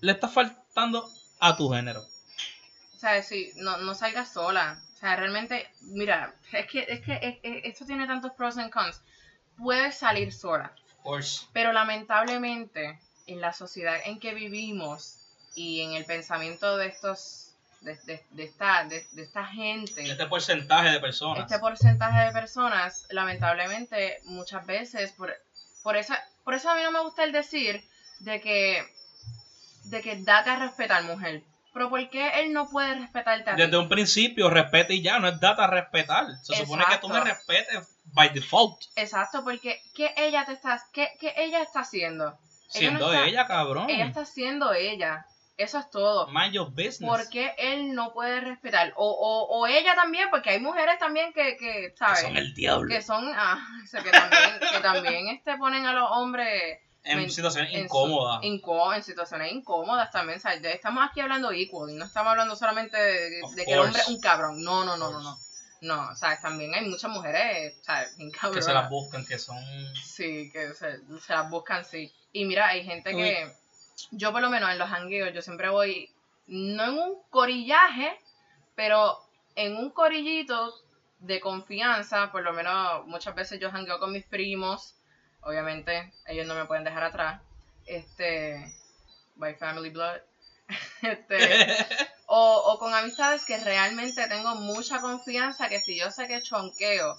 le 0.00 0.12
está 0.12 0.28
faltando 0.28 1.08
a 1.46 1.56
tu 1.56 1.68
género. 1.70 2.00
O 2.00 2.98
sea, 2.98 3.22
sí, 3.22 3.52
no, 3.56 3.76
no 3.78 3.94
salgas 3.94 4.32
sola. 4.32 4.80
O 4.94 4.98
sea, 4.98 5.16
realmente, 5.16 5.68
mira, 5.82 6.34
es 6.52 6.66
que, 6.66 6.86
es 6.88 7.00
que 7.02 7.12
es- 7.20 7.38
es- 7.42 7.64
esto 7.64 7.84
tiene 7.84 8.06
tantos 8.06 8.32
pros 8.32 8.56
and 8.56 8.72
cons. 8.72 9.00
Puedes 9.58 9.96
salir 9.96 10.32
sola, 10.32 10.72
course. 11.02 11.46
pero 11.52 11.72
lamentablemente 11.72 12.98
en 13.26 13.40
la 13.40 13.52
sociedad 13.52 13.96
en 14.04 14.18
que 14.20 14.34
vivimos 14.34 15.18
y 15.54 15.82
en 15.82 15.92
el 15.92 16.04
pensamiento 16.06 16.76
de 16.76 16.86
estos, 16.88 17.50
de, 17.82 17.96
de- 18.04 18.24
de 18.30 18.44
esta, 18.44 18.84
de, 18.84 19.06
de 19.12 19.22
esta 19.22 19.44
gente, 19.46 20.02
Este 20.02 20.26
porcentaje 20.26 20.88
de 20.90 21.00
personas. 21.00 21.40
este 21.44 21.58
porcentaje 21.58 22.26
de 22.26 22.32
personas, 22.32 23.06
lamentablemente, 23.10 24.18
muchas 24.24 24.64
veces, 24.66 25.12
por, 25.12 25.32
por, 25.82 25.96
esa, 25.96 26.18
por 26.44 26.54
eso 26.54 26.70
a 26.70 26.74
mí 26.74 26.82
no 26.82 26.90
me 26.90 27.00
gusta 27.00 27.22
el 27.24 27.32
decir 27.32 27.84
de 28.20 28.40
que, 28.40 28.82
de 29.84 30.00
que 30.02 30.16
date 30.22 30.50
a 30.50 30.56
respetar, 30.56 31.02
mujer. 31.04 31.42
Pero 31.72 31.90
¿por 31.90 32.08
qué 32.08 32.40
él 32.40 32.52
no 32.52 32.68
puede 32.70 32.94
respetarte 32.94 33.50
a 33.50 33.56
ti? 33.56 33.62
Desde 33.62 33.76
un 33.76 33.88
principio, 33.88 34.48
respete 34.48 34.94
y 34.94 35.02
ya, 35.02 35.18
no 35.18 35.26
es 35.28 35.40
data 35.40 35.66
respetar. 35.66 36.26
Se 36.42 36.54
supone 36.56 36.84
que 36.88 36.98
tú 36.98 37.08
me 37.08 37.20
respetes 37.20 37.96
by 38.12 38.28
default. 38.28 38.80
Exacto, 38.94 39.42
porque 39.42 39.80
¿qué 39.94 40.14
ella 40.16 40.44
te 40.44 40.52
está, 40.52 40.80
qué, 40.92 41.08
qué 41.18 41.34
ella 41.36 41.62
está 41.62 41.80
haciendo? 41.80 42.28
Ella 42.28 42.38
Siendo 42.68 43.06
no 43.06 43.12
está- 43.12 43.26
ella, 43.26 43.46
cabrón. 43.46 43.90
Ella 43.90 44.06
está 44.06 44.20
haciendo 44.20 44.72
ella. 44.72 45.26
Eso 45.56 45.78
es 45.78 45.88
todo. 45.90 46.26
Mind 46.28 46.52
your 46.52 46.70
business. 46.70 46.98
¿Por 47.08 47.28
qué 47.28 47.54
él 47.58 47.94
no 47.94 48.12
puede 48.12 48.40
respetar? 48.40 48.92
O, 48.96 49.08
o, 49.08 49.58
o 49.58 49.66
ella 49.68 49.94
también, 49.94 50.28
porque 50.30 50.50
hay 50.50 50.60
mujeres 50.60 50.98
también 50.98 51.32
que, 51.32 51.56
que 51.56 51.90
Que 51.90 51.94
¿sabes? 51.96 52.20
son 52.22 52.36
el 52.36 52.54
diablo. 52.54 52.88
que 52.88 53.02
son, 53.02 53.32
ah, 53.36 53.64
o 53.84 53.86
sea, 53.86 54.02
que 54.02 54.10
también, 54.10 54.50
que 54.72 54.80
también 54.80 55.28
este, 55.28 55.56
ponen 55.56 55.86
a 55.86 55.92
los 55.92 56.08
hombres 56.10 56.78
En 57.04 57.30
situaciones 57.30 57.72
en 57.74 57.84
incómodas. 57.84 58.42
incó- 58.42 58.94
en 58.94 59.02
situaciones 59.02 59.52
incómodas 59.52 60.10
también. 60.10 60.40
Ya 60.62 60.70
estamos 60.70 61.06
aquí 61.08 61.20
hablando 61.20 61.52
equal 61.52 61.90
y 61.90 61.94
no 61.94 62.06
estamos 62.06 62.30
hablando 62.30 62.56
solamente 62.56 62.96
de, 62.96 63.42
que 63.64 63.72
el 63.72 63.80
hombre 63.80 64.00
es 64.00 64.08
un 64.08 64.20
cabrón. 64.20 64.62
No, 64.62 64.84
no, 64.84 64.96
no, 64.96 65.10
no, 65.10 65.20
no. 65.20 65.38
No, 65.82 66.08
o 66.10 66.16
sea, 66.16 66.40
también 66.40 66.74
hay 66.74 66.88
muchas 66.88 67.10
mujeres, 67.10 67.74
bien 68.16 68.32
que 68.32 68.62
se 68.62 68.72
las 68.72 68.88
buscan, 68.88 69.26
que 69.26 69.38
son. 69.38 69.62
Sí, 70.02 70.50
que 70.50 70.72
se, 70.72 70.98
se 71.20 71.32
las 71.34 71.50
buscan, 71.50 71.84
sí. 71.84 72.10
Y 72.32 72.46
mira, 72.46 72.68
hay 72.68 72.84
gente 72.84 73.10
que, 73.14 73.52
yo 74.10 74.32
por 74.32 74.40
lo 74.40 74.48
menos 74.48 74.70
en 74.70 74.78
los 74.78 74.88
hangueos, 74.90 75.34
yo 75.34 75.42
siempre 75.42 75.68
voy, 75.68 76.10
no 76.46 76.84
en 76.84 76.98
un 76.98 77.22
corillaje, 77.28 78.18
pero 78.74 79.20
en 79.56 79.76
un 79.76 79.90
corillito 79.90 80.74
de 81.18 81.38
confianza, 81.40 82.32
por 82.32 82.42
lo 82.42 82.54
menos 82.54 83.06
muchas 83.06 83.34
veces 83.34 83.60
yo 83.60 83.70
hangueo 83.70 83.98
con 83.98 84.10
mis 84.12 84.24
primos, 84.24 84.93
obviamente 85.44 86.12
ellos 86.26 86.46
no 86.46 86.54
me 86.54 86.64
pueden 86.66 86.84
dejar 86.84 87.04
atrás, 87.04 87.40
este, 87.86 88.64
by 89.36 89.54
family 89.54 89.90
blood, 89.90 90.18
este, 91.02 91.76
o, 92.26 92.56
o 92.66 92.78
con 92.78 92.94
amistades 92.94 93.44
que 93.44 93.58
realmente 93.58 94.26
tengo 94.28 94.54
mucha 94.56 95.00
confianza 95.00 95.68
que 95.68 95.80
si 95.80 95.98
yo 95.98 96.10
sé 96.10 96.26
que 96.26 96.42
chonqueo, 96.42 97.16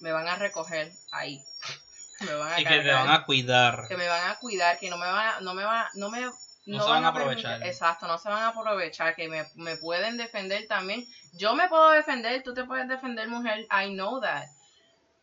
me 0.00 0.12
van 0.12 0.28
a 0.28 0.36
recoger 0.36 0.90
ahí. 1.12 1.42
Me 2.20 2.34
van 2.34 2.52
a 2.52 2.60
y 2.60 2.64
que 2.66 2.80
te 2.80 2.92
van 2.92 3.08
a 3.08 3.24
cuidar. 3.24 3.88
que 3.88 3.96
me 3.96 4.06
van 4.06 4.28
a 4.30 4.34
cuidar, 4.34 4.78
que 4.78 4.90
no 4.90 4.98
me 4.98 5.06
van 5.06 5.26
a, 5.36 5.40
no 5.40 5.54
me 5.54 5.64
van, 5.64 5.86
no 5.94 6.10
me 6.10 6.20
No 6.66 6.82
se 6.84 6.90
van 6.90 7.02
a 7.06 7.14
permitir- 7.14 7.46
aprovechar. 7.46 7.62
exacto, 7.66 8.06
no 8.06 8.18
se 8.18 8.28
van 8.28 8.42
a 8.42 8.48
aprovechar, 8.48 9.14
que 9.16 9.26
me, 9.26 9.46
me 9.54 9.78
pueden 9.78 10.18
defender 10.18 10.66
también. 10.68 11.06
Yo 11.32 11.54
me 11.54 11.66
puedo 11.68 11.92
defender, 11.92 12.42
tú 12.42 12.52
te 12.52 12.64
puedes 12.64 12.86
defender, 12.88 13.26
mujer, 13.26 13.60
I 13.70 13.94
know 13.94 14.20
that. 14.20 14.44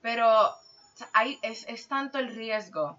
Pero 0.02 0.56
sea, 0.98 1.10
hay, 1.14 1.40
es, 1.42 1.66
es 1.68 1.88
tanto 1.88 2.20
el 2.20 2.34
riesgo 2.36 2.98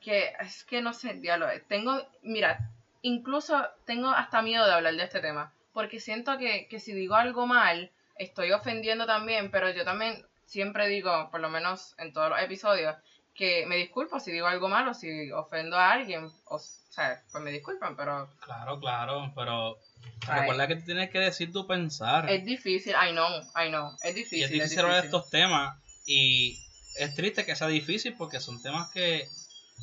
que 0.00 0.32
es 0.40 0.64
que 0.64 0.82
no 0.82 0.92
sé, 0.92 1.14
diablo. 1.14 1.46
Tengo, 1.68 2.00
mira, 2.22 2.70
incluso 3.02 3.62
tengo 3.84 4.08
hasta 4.08 4.42
miedo 4.42 4.66
de 4.66 4.72
hablar 4.72 4.94
de 4.94 5.04
este 5.04 5.20
tema, 5.20 5.52
porque 5.72 6.00
siento 6.00 6.38
que, 6.38 6.68
que 6.68 6.80
si 6.80 6.92
digo 6.92 7.14
algo 7.14 7.46
mal, 7.46 7.90
estoy 8.16 8.52
ofendiendo 8.52 9.06
también, 9.06 9.50
pero 9.50 9.70
yo 9.70 9.84
también 9.84 10.24
siempre 10.44 10.88
digo, 10.88 11.30
por 11.30 11.40
lo 11.40 11.50
menos 11.50 11.94
en 11.98 12.12
todos 12.12 12.30
los 12.30 12.40
episodios, 12.40 12.96
que 13.34 13.66
me 13.66 13.76
disculpo 13.76 14.18
si 14.18 14.32
digo 14.32 14.46
algo 14.46 14.68
malo, 14.68 14.94
si 14.94 15.30
ofendo 15.30 15.76
a 15.76 15.92
alguien, 15.92 16.30
o, 16.46 16.58
sea, 16.58 17.22
pues 17.30 17.44
me 17.44 17.52
disculpan, 17.52 17.94
pero 17.94 18.30
Claro, 18.40 18.80
claro, 18.80 19.32
pero 19.34 19.78
Ay. 20.26 20.40
recuerda 20.40 20.66
que 20.66 20.76
tú 20.76 20.86
tienes 20.86 21.10
que 21.10 21.18
decir 21.18 21.52
tu 21.52 21.66
pensar. 21.66 22.30
es 22.30 22.44
difícil, 22.44 22.92
I 22.92 23.10
know, 23.10 23.28
I 23.54 23.68
know, 23.68 23.92
es 24.02 24.14
difícil. 24.14 24.38
y 24.38 24.44
es 24.44 24.50
difícil 24.50 24.80
hablar 24.80 25.02
de 25.02 25.06
estos 25.06 25.28
temas 25.28 25.76
y 26.06 26.65
es 26.98 27.14
triste 27.14 27.44
que 27.44 27.56
sea 27.56 27.68
difícil 27.68 28.14
porque 28.16 28.40
son 28.40 28.62
temas 28.62 28.90
que 28.90 29.28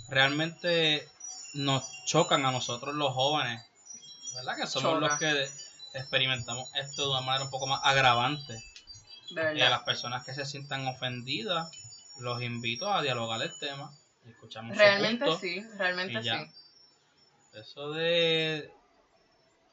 realmente 0.10 1.08
nos 1.54 1.84
chocan 2.06 2.45
a 2.45 2.52
nosotros 2.52 2.95
los 2.95 3.13
jóvenes, 3.13 3.63
¿verdad? 4.36 4.56
Que 4.58 4.67
somos 4.67 4.93
Choca. 4.93 5.08
los 5.08 5.19
que 5.19 5.49
experimentamos 5.97 6.69
esto 6.76 7.04
de 7.04 7.10
una 7.12 7.21
manera 7.21 7.45
un 7.45 7.52
poco 7.52 7.67
más 7.67 7.82
agravante. 7.84 8.63
De 9.32 9.58
Y 9.58 9.62
a 9.62 9.69
las 9.69 9.84
personas 9.84 10.26
que 10.26 10.34
se 10.34 10.45
sientan 10.45 10.88
ofendidas, 10.88 11.71
los 12.19 12.41
invito 12.41 12.91
a 12.93 13.02
dialogar 13.02 13.41
el 13.41 13.58
tema 13.60 13.91
escuchamos 14.30 14.78
Realmente 14.78 15.26
punto. 15.26 15.39
sí, 15.39 15.65
realmente 15.78 16.21
sí. 16.21 16.30
Eso 17.54 17.91
de... 17.91 18.71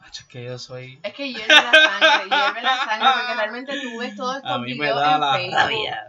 Es 0.07 0.25
que 0.25 0.45
yo 0.45 0.59
soy... 0.59 0.99
Es 1.03 1.13
que 1.13 1.29
hierve 1.29 1.47
la 1.47 1.73
sangre, 1.73 2.37
hierve 2.37 2.63
la 2.63 2.77
sangre, 2.79 3.09
porque 3.15 3.35
realmente 3.35 3.81
tú 3.83 3.99
ves 3.99 4.17
todos 4.17 4.37
estos 4.43 4.63
videos 4.63 5.03
en 5.03 5.21
la 5.21 5.33
Facebook. 5.35 5.55
rabia. 5.55 6.07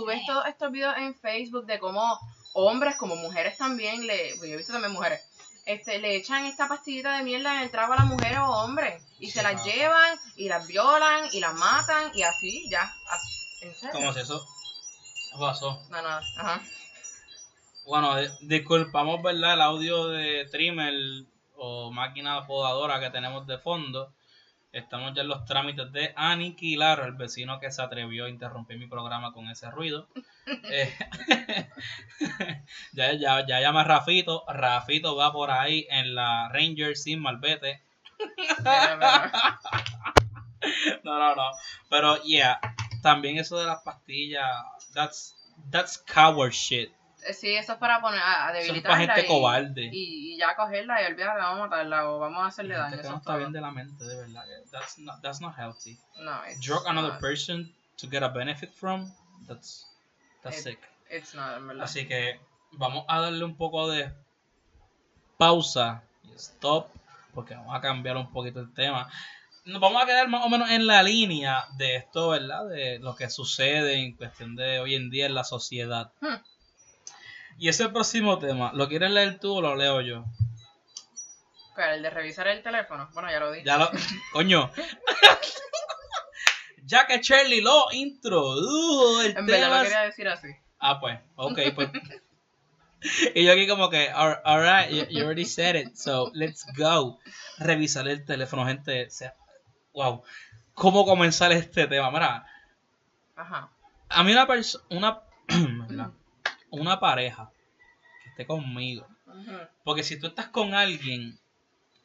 Tú 0.00 0.06
ves 0.06 0.22
todos 0.26 0.46
estos 0.46 0.72
videos 0.72 0.96
en 0.96 1.14
Facebook 1.14 1.66
de 1.66 1.78
cómo 1.78 2.18
hombres 2.54 2.96
como 2.96 3.16
mujeres 3.16 3.58
también 3.58 4.06
le, 4.06 4.34
pues 4.38 4.48
yo 4.48 4.54
he 4.54 4.56
visto 4.56 4.72
también 4.72 4.92
mujeres, 4.94 5.20
este, 5.66 5.98
le 5.98 6.16
echan 6.16 6.46
esta 6.46 6.68
pastillita 6.68 7.18
de 7.18 7.22
mierda 7.22 7.54
en 7.56 7.60
el 7.64 7.70
trago 7.70 7.92
a 7.92 7.96
las 7.96 8.06
mujeres 8.06 8.38
o 8.38 8.46
hombres 8.64 9.02
y 9.18 9.26
Sí, 9.26 9.32
se 9.32 9.42
las 9.42 9.56
no. 9.56 9.64
llevan 9.66 10.18
y 10.36 10.48
las 10.48 10.66
violan 10.66 11.28
y 11.32 11.40
las 11.40 11.52
matan 11.52 12.12
y 12.14 12.22
así 12.22 12.66
ya. 12.70 12.90
así. 13.10 13.66
¿En 13.66 13.74
serio? 13.74 13.90
Como 13.92 14.12
si 14.14 14.20
eso 14.20 14.42
pasó. 15.38 15.82
No, 15.90 16.00
no, 16.00 16.08
ajá. 16.08 16.62
Bueno, 17.84 18.16
di- 18.16 18.28
disculpamos, 18.48 19.22
¿verdad? 19.22 19.52
El 19.54 19.60
audio 19.60 20.08
de 20.08 20.46
trimmer 20.50 20.94
o 21.56 21.90
máquina 21.92 22.46
podadora 22.46 23.00
que 23.00 23.10
tenemos 23.10 23.46
de 23.46 23.58
fondo. 23.58 24.14
Estamos 24.72 25.14
ya 25.14 25.22
en 25.22 25.28
los 25.28 25.44
trámites 25.44 25.90
de 25.90 26.12
aniquilar 26.14 27.00
al 27.00 27.14
vecino 27.14 27.58
que 27.58 27.72
se 27.72 27.82
atrevió 27.82 28.26
a 28.26 28.28
interrumpir 28.28 28.78
mi 28.78 28.86
programa 28.86 29.32
con 29.32 29.48
ese 29.48 29.70
ruido. 29.70 30.08
Eh, 30.72 30.92
ya, 32.92 33.12
ya, 33.12 33.46
ya 33.46 33.60
llama 33.60 33.82
a 33.82 33.84
Rafito. 33.84 34.44
Rafito 34.48 35.14
va 35.14 35.32
por 35.32 35.52
ahí 35.52 35.86
en 35.90 36.16
la 36.16 36.48
Ranger 36.48 36.96
sin 36.96 37.20
malvete. 37.20 37.80
No, 41.04 41.18
no, 41.18 41.34
no. 41.34 41.50
Pero, 41.88 42.22
yeah. 42.24 42.60
También 43.02 43.38
eso 43.38 43.58
de 43.58 43.66
las 43.66 43.82
pastillas. 43.82 44.44
That's, 44.92 45.36
that's 45.70 45.96
coward 45.96 46.52
shit. 46.52 46.92
Sí, 47.34 47.54
eso 47.54 47.72
es 47.74 47.78
para 47.78 48.00
poner 48.00 48.20
a, 48.20 48.48
a 48.48 48.50
Eso 48.52 48.58
es 48.60 48.66
debilitarla 48.68 48.98
para 48.98 49.14
gente 49.14 49.26
y, 49.26 49.28
cobarde. 49.28 49.90
y, 49.92 50.34
y 50.34 50.38
ya 50.38 50.54
cogerla 50.56 51.02
y 51.02 51.06
olvídate, 51.06 51.38
vamos 51.38 51.58
a 51.58 51.68
matarla 51.68 52.10
o 52.10 52.18
vamos 52.18 52.42
a 52.42 52.46
hacerle 52.46 52.74
Gente 52.74 52.82
daño. 52.84 52.96
que 52.96 53.00
Eso 53.02 53.10
no 53.10 53.16
es 53.16 53.20
está 53.20 53.30
todo. 53.32 53.38
bien 53.38 53.52
de 53.52 53.60
la 53.60 53.70
mente, 53.70 54.04
de 54.04 54.16
verdad. 54.16 54.44
That's 54.70 54.98
not, 54.98 55.20
that's 55.22 55.40
not 55.40 55.54
healthy. 55.56 55.98
No, 56.18 56.40
it's 56.50 56.60
Drug 56.60 56.86
another 56.86 57.12
not. 57.12 57.20
person 57.20 57.74
to 57.98 58.06
get 58.10 58.22
a 58.22 58.28
benefit 58.28 58.70
from. 58.74 59.12
That's, 59.46 59.86
that's 60.42 60.58
It- 60.58 60.62
sick. 60.62 60.80
It's 61.10 61.34
not, 61.34 61.56
en 61.58 61.66
verdad. 61.68 61.84
Así 61.84 62.06
que 62.06 62.40
vamos 62.72 63.04
a 63.08 63.20
darle 63.20 63.44
un 63.44 63.56
poco 63.56 63.88
de 63.90 64.12
pausa 65.36 66.02
y 66.24 66.32
stop, 66.34 66.88
porque 67.34 67.54
vamos 67.54 67.74
a 67.74 67.80
cambiar 67.80 68.16
un 68.16 68.30
poquito 68.32 68.60
el 68.60 68.72
tema. 68.74 69.10
Nos 69.64 69.80
vamos 69.80 70.02
a 70.02 70.06
quedar 70.06 70.28
más 70.28 70.44
o 70.44 70.48
menos 70.48 70.70
en 70.70 70.86
la 70.86 71.02
línea 71.02 71.66
de 71.76 71.96
esto, 71.96 72.30
¿verdad? 72.30 72.66
De 72.68 72.98
lo 72.98 73.14
que 73.14 73.28
sucede 73.30 73.94
en 73.96 74.16
cuestión 74.16 74.56
de 74.56 74.80
hoy 74.80 74.94
en 74.94 75.10
día 75.10 75.26
en 75.26 75.34
la 75.34 75.44
sociedad. 75.44 76.12
Hmm. 76.20 76.36
Y 77.60 77.68
ese 77.68 77.90
próximo 77.90 78.38
tema, 78.38 78.72
¿lo 78.72 78.88
quieres 78.88 79.10
leer 79.10 79.38
tú 79.38 79.56
o 79.56 79.60
lo 79.60 79.76
leo 79.76 80.00
yo? 80.00 80.24
Pero 81.76 81.92
el 81.92 82.02
de 82.02 82.08
revisar 82.08 82.48
el 82.48 82.62
teléfono, 82.62 83.10
bueno, 83.12 83.30
ya 83.30 83.38
lo 83.38 83.52
dije. 83.52 83.66
Ya 83.66 83.76
lo. 83.76 83.90
Coño. 84.32 84.70
ya 86.84 87.06
que 87.06 87.18
Shirley 87.18 87.60
lo 87.60 87.86
introdujo 87.92 89.20
el 89.20 89.36
En 89.36 89.46
tema. 89.46 89.76
lo 89.78 89.82
quería 89.82 90.00
decir 90.00 90.26
así. 90.28 90.48
Ah, 90.78 90.98
pues, 91.00 91.20
ok, 91.36 91.58
pues. 91.74 91.90
y 93.34 93.44
yo 93.44 93.52
aquí 93.52 93.68
como 93.68 93.90
que, 93.90 94.08
"Al- 94.08 94.40
alright, 94.44 94.90
you, 94.90 95.04
you 95.10 95.22
already 95.24 95.44
said 95.44 95.74
it, 95.76 95.94
so 95.96 96.30
let's 96.32 96.64
go. 96.78 97.18
Revisar 97.58 98.08
el 98.08 98.24
teléfono, 98.24 98.64
gente. 98.66 99.06
O 99.06 99.10
sea, 99.10 99.34
wow. 99.92 100.22
¿Cómo 100.72 101.04
comenzar 101.04 101.52
este 101.52 101.86
tema? 101.86 102.10
Mira, 102.10 102.46
Ajá. 103.36 103.68
a 104.08 104.24
mí 104.24 104.32
una 104.32 104.46
persona, 104.46 104.82
una. 104.88 105.20
una 106.70 106.98
pareja 107.00 107.50
que 108.22 108.30
esté 108.30 108.46
conmigo. 108.46 109.06
Porque 109.84 110.02
si 110.02 110.18
tú 110.18 110.28
estás 110.28 110.48
con 110.48 110.74
alguien, 110.74 111.38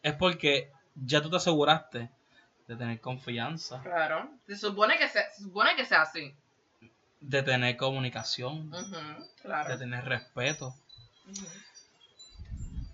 es 0.03 0.13
porque 0.13 0.71
ya 0.95 1.21
tú 1.21 1.29
te 1.29 1.37
aseguraste 1.37 2.09
de 2.67 2.75
tener 2.75 2.99
confianza, 2.99 3.81
Claro. 3.83 4.29
Se 4.47 4.55
supone 4.57 4.97
que 4.97 5.07
sea, 5.09 5.23
se 5.31 5.43
supone 5.43 5.75
que 5.75 5.85
sea 5.85 6.01
así. 6.03 6.33
de 7.21 7.41
tener 7.41 7.75
comunicación, 7.77 8.69
de 8.69 8.77
Claro. 9.41 9.77
tener 9.79 10.05
respeto. 10.05 10.75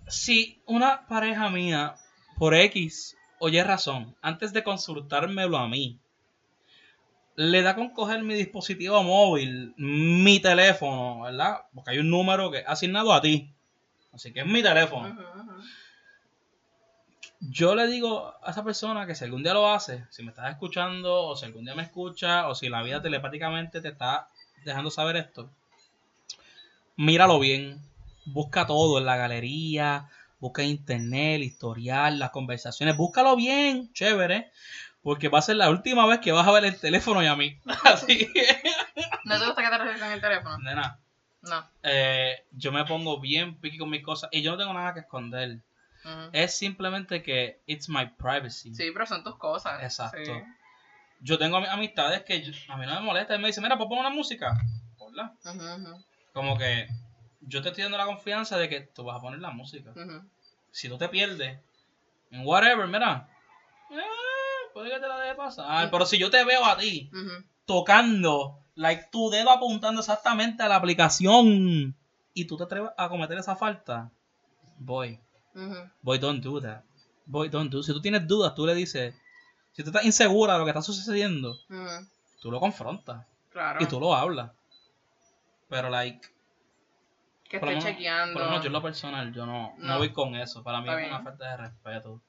Si 0.08 0.60
una 0.66 1.06
pareja 1.06 1.48
mía, 1.50 1.94
por 2.38 2.54
X 2.54 3.16
o 3.38 3.48
Y 3.48 3.60
razón, 3.62 4.16
antes 4.22 4.52
de 4.52 4.62
consultármelo 4.62 5.58
a 5.58 5.68
mí, 5.68 5.98
le 7.36 7.62
da 7.62 7.74
con 7.74 7.90
coger 7.90 8.22
mi 8.22 8.34
dispositivo 8.34 9.02
móvil, 9.02 9.74
mi 9.76 10.40
teléfono, 10.40 11.22
¿verdad? 11.22 11.62
Porque 11.74 11.92
hay 11.92 11.98
un 11.98 12.10
número 12.10 12.50
que 12.50 12.58
es 12.58 12.64
asignado 12.66 13.12
a 13.12 13.20
ti. 13.20 13.50
Así 14.12 14.32
que 14.32 14.40
es 14.40 14.46
mi 14.46 14.62
teléfono. 14.62 15.16
Yo 17.40 17.74
le 17.74 17.86
digo 17.88 18.34
a 18.42 18.50
esa 18.50 18.62
persona 18.62 19.06
que 19.06 19.14
si 19.14 19.24
algún 19.24 19.42
día 19.42 19.54
lo 19.54 19.72
hace, 19.72 20.04
si 20.10 20.22
me 20.22 20.30
estás 20.30 20.50
escuchando, 20.50 21.22
o 21.22 21.36
si 21.36 21.46
algún 21.46 21.64
día 21.64 21.74
me 21.74 21.82
escucha, 21.82 22.46
o 22.48 22.54
si 22.54 22.68
la 22.68 22.82
vida 22.82 23.02
telepáticamente 23.02 23.80
te 23.80 23.88
está 23.88 24.28
dejando 24.64 24.90
saber 24.90 25.16
esto, 25.16 25.50
míralo 26.96 27.40
bien. 27.40 27.80
Busca 28.26 28.66
todo 28.66 28.98
en 28.98 29.06
la 29.06 29.16
galería, 29.16 30.08
busca 30.38 30.62
en 30.62 30.68
internet, 30.68 31.36
el 31.36 31.42
historial, 31.42 32.18
las 32.18 32.30
conversaciones, 32.30 32.96
búscalo 32.96 33.34
bien, 33.34 33.92
chévere, 33.92 34.52
porque 35.02 35.28
va 35.28 35.38
a 35.40 35.42
ser 35.42 35.56
la 35.56 35.70
última 35.70 36.06
vez 36.06 36.20
que 36.20 36.32
vas 36.32 36.46
a 36.46 36.52
ver 36.52 36.64
el 36.64 36.78
teléfono 36.78 37.22
y 37.22 37.26
a 37.26 37.36
mí. 37.36 37.58
Así 37.84 38.28
¿No 39.24 39.38
te 39.38 39.46
gusta 39.46 39.62
que 39.62 39.68
te 39.70 39.78
revisen 39.78 40.12
el 40.12 40.20
teléfono? 40.20 40.58
nena, 40.58 40.98
No. 41.42 41.66
eh, 41.82 42.44
yo 42.52 42.72
me 42.72 42.84
pongo 42.84 43.20
bien 43.20 43.56
piqui 43.60 43.78
con 43.78 43.90
mis 43.90 44.02
cosas 44.02 44.30
y 44.32 44.42
yo 44.42 44.52
no 44.52 44.58
tengo 44.58 44.72
nada 44.74 44.94
que 44.94 45.00
esconder. 45.00 45.58
Es 46.32 46.56
simplemente 46.56 47.22
que 47.22 47.60
it's 47.66 47.88
my 47.88 48.06
privacy. 48.06 48.74
Sí, 48.74 48.90
pero 48.92 49.06
son 49.06 49.22
tus 49.22 49.36
cosas. 49.38 49.82
Exacto. 49.84 50.18
Sí. 50.24 50.32
Yo 51.20 51.38
tengo 51.38 51.58
ami- 51.58 51.68
amistades 51.68 52.22
que 52.24 52.42
yo- 52.42 52.52
a 52.72 52.76
mí 52.76 52.86
no 52.86 52.94
me 52.94 53.00
molesta. 53.00 53.36
Y 53.36 53.38
me 53.38 53.46
dicen, 53.46 53.62
mira, 53.62 53.76
pues 53.76 53.88
pon 53.88 53.98
una 54.00 54.10
música. 54.10 54.52
Ponla. 54.98 55.32
Ujú, 55.44 55.52
ujú, 55.60 56.04
Como 56.32 56.58
que 56.58 56.88
yo 57.42 57.62
te 57.62 57.68
estoy 57.68 57.84
dando 57.84 57.98
la 57.98 58.06
confianza 58.06 58.58
de 58.58 58.68
que 58.68 58.80
tú 58.80 59.04
vas 59.04 59.18
a 59.18 59.20
poner 59.20 59.38
la 59.38 59.50
música. 59.50 59.92
Si 60.72 60.88
tú 60.88 60.98
te 60.98 61.08
pierdes, 61.08 61.60
en 62.32 62.44
whatever, 62.46 62.88
mira. 62.88 63.28
eh, 63.90 63.96
puede 64.72 64.90
que 64.90 65.00
te 65.00 65.08
la 65.08 65.18
deje 65.20 65.34
pasar. 65.34 65.90
Pero 65.90 66.06
si 66.06 66.18
yo 66.18 66.30
te 66.30 66.44
veo 66.44 66.64
a 66.64 66.76
ti 66.76 67.10
tocando, 67.66 68.58
like 68.74 69.08
tu 69.10 69.30
dedo 69.30 69.50
apuntando 69.50 70.00
exactamente 70.00 70.62
a 70.62 70.68
la 70.68 70.76
aplicación 70.76 71.94
y 72.34 72.44
tú 72.46 72.56
te 72.56 72.64
atreves 72.64 72.90
a 72.96 73.08
cometer 73.08 73.38
esa 73.38 73.56
falta, 73.56 74.10
boy, 74.78 75.20
Ujú. 75.54 75.76
boy, 76.02 76.18
don't 76.18 76.42
do 76.42 76.60
that. 76.60 76.82
Boy, 77.26 77.48
don't 77.48 77.70
do. 77.70 77.82
Si 77.82 77.92
tú 77.92 78.00
tienes 78.00 78.26
dudas, 78.26 78.54
tú 78.54 78.66
le 78.66 78.74
dices, 78.74 79.14
si 79.72 79.82
tú 79.82 79.90
estás 79.90 80.04
insegura 80.04 80.54
de 80.54 80.58
lo 80.58 80.64
que 80.64 80.70
está 80.70 80.82
sucediendo, 80.82 81.56
tú 82.40 82.50
lo 82.50 82.58
confrontas. 82.60 83.26
Claro. 83.50 83.80
y 83.82 83.86
tú 83.86 84.00
lo 84.00 84.14
hablas. 84.14 84.50
Pero, 85.68 85.90
like, 85.90 86.26
que 87.48 87.58
esté 87.58 87.78
chequeando. 87.80 88.32
por 88.32 88.42
lo 88.42 88.48
menos 88.48 88.62
yo 88.62 88.68
en 88.68 88.72
lo 88.72 88.80
personal, 88.82 89.32
yo 89.34 89.44
no, 89.44 89.74
no. 89.76 89.86
No. 89.88 89.98
voy 89.98 90.10
con 90.10 90.34
eso. 90.36 90.62
Para 90.64 90.80
mí 90.80 90.88
Está 90.88 91.00
es 91.02 91.08
una 91.08 91.18
bien. 91.18 91.24
falta 91.24 91.50
de 91.50 91.56
respeto. 91.58 92.20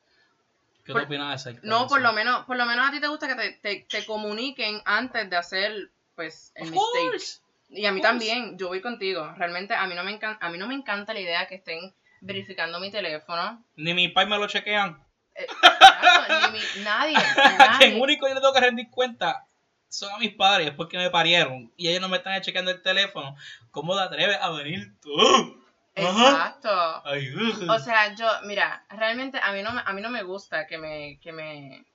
¿Qué 0.83 0.91
Por- 0.91 1.01
tú 1.03 1.05
opinas 1.07 1.43
de 1.43 1.59
No, 1.63 1.87
por 1.87 2.01
lo 2.01 2.11
menos, 2.13 2.45
por 2.45 2.57
lo 2.57 2.65
menos 2.65 2.87
a 2.87 2.91
ti 2.91 2.99
te 2.99 3.07
gusta 3.07 3.27
que 3.27 3.35
te, 3.35 3.51
te, 3.53 3.85
te 3.89 4.05
comuniquen 4.05 4.81
antes 4.85 5.29
de 5.29 5.37
hacer, 5.37 5.91
pues, 6.15 6.51
el 6.55 6.63
Of 6.63 6.71
mistake. 6.71 7.09
course. 7.11 7.39
Y 7.69 7.85
a 7.85 7.91
mí 7.91 8.01
también, 8.01 8.57
yo 8.57 8.67
voy 8.67 8.81
contigo. 8.81 9.33
Realmente 9.37 9.73
a 9.73 9.87
mí 9.87 9.95
no 9.95 10.03
me 10.03 10.11
encanta, 10.11 10.45
a 10.45 10.49
mí 10.49 10.57
no 10.57 10.67
me 10.67 10.75
encanta 10.75 11.13
la 11.13 11.21
idea 11.21 11.47
que 11.47 11.55
estén 11.55 11.93
verificando 12.21 12.79
mi 12.79 12.91
teléfono. 12.91 13.63
Ni 13.75 13.93
mi 13.93 14.09
pai 14.09 14.25
me 14.27 14.37
lo 14.37 14.47
chequean. 14.47 15.01
Eh, 15.35 15.45
exacto, 15.49 16.51
ni 16.51 16.59
mi- 16.59 16.65
nadie, 16.83 17.15
A 17.17 17.77
quien 17.79 17.91
nadie. 17.93 18.01
único 18.01 18.27
yo 18.27 18.33
le 18.35 18.41
tengo 18.41 18.53
que 18.53 18.59
rendir 18.59 18.89
cuenta 18.91 19.45
son 19.89 20.11
a 20.11 20.17
mis 20.17 20.33
padres 20.33 20.65
después 20.67 20.89
que 20.89 20.97
me 20.97 21.09
parieron. 21.09 21.71
Y 21.77 21.87
ellos 21.87 22.01
no 22.01 22.09
me 22.09 22.17
están 22.17 22.41
chequeando 22.41 22.71
el 22.71 22.81
teléfono. 22.81 23.35
¿Cómo 23.71 23.95
te 23.95 24.01
atreves 24.01 24.37
a 24.41 24.49
venir 24.51 24.93
tú? 25.01 25.62
Exacto. 25.95 27.01
Ay. 27.05 27.33
O 27.69 27.79
sea, 27.79 28.15
yo, 28.15 28.27
mira, 28.45 28.83
realmente 28.89 29.39
a 29.41 29.51
mí 29.51 29.61
no 29.61 29.73
me, 29.73 29.81
a 29.85 29.93
mí 29.93 30.01
no 30.01 30.09
me 30.09 30.23
gusta 30.23 30.65
que 30.65 30.77
me, 30.77 31.19
que 31.19 31.31
me, 31.31 31.85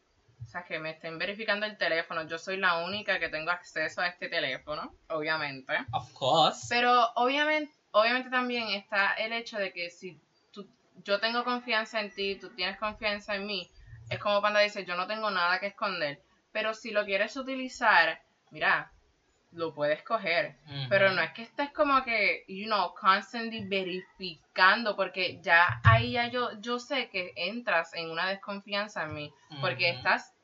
o 0.45 0.49
sea, 0.49 0.65
que 0.65 0.79
me 0.79 0.91
estén 0.91 1.19
verificando 1.19 1.67
el 1.67 1.77
teléfono. 1.77 2.27
Yo 2.27 2.39
soy 2.39 2.57
la 2.57 2.79
única 2.79 3.19
que 3.19 3.29
tengo 3.29 3.51
acceso 3.51 4.01
a 4.01 4.07
este 4.09 4.29
teléfono, 4.29 4.95
obviamente. 5.09 5.73
of 5.93 6.13
course. 6.13 6.67
Pero 6.69 7.11
obviamente, 7.17 7.73
obviamente 7.91 8.31
también 8.31 8.69
está 8.69 9.15
el 9.15 9.33
hecho 9.33 9.59
de 9.59 9.73
que 9.73 9.91
si 9.91 10.19
tú, 10.53 10.69
yo 11.05 11.19
tengo 11.21 11.45
confianza 11.45 12.01
en 12.01 12.11
ti, 12.11 12.37
tú 12.37 12.51
tienes 12.51 12.79
confianza 12.79 13.35
en 13.35 13.47
mí, 13.47 13.69
es 14.09 14.19
como 14.21 14.41
Panda 14.41 14.61
dice, 14.61 14.85
yo 14.85 14.97
no 14.97 15.07
tengo 15.07 15.31
nada 15.31 15.59
que 15.59 15.67
esconder. 15.67 16.23
Pero 16.53 16.73
si 16.73 16.93
lo 16.93 17.05
quieres 17.05 17.37
utilizar, 17.37 18.23
mira, 18.51 18.91
lo 19.53 19.75
puedes 19.75 20.03
coger. 20.03 20.57
Pero 20.89 21.13
no 21.13 21.23
es 21.23 21.33
que 21.33 21.43
estés 21.43 21.71
como 21.73 22.03
que, 22.05 22.45
you 22.49 22.67
know, 22.67 22.95
constantly 22.95 23.65
verificando, 23.67 24.97
porque 24.97 25.41
ya 25.43 25.81
ahí 25.85 26.13
ya 26.13 26.29
yo, 26.29 26.51
yo 26.61 26.79
sé 26.79 27.09
que 27.11 27.33
entras 27.37 27.95
en 27.95 28.11
una 28.11 28.29
desconfianza 28.29 29.05
en 29.05 29.15
mí, 29.15 29.33
porque 29.61 29.91
estás 29.91 30.35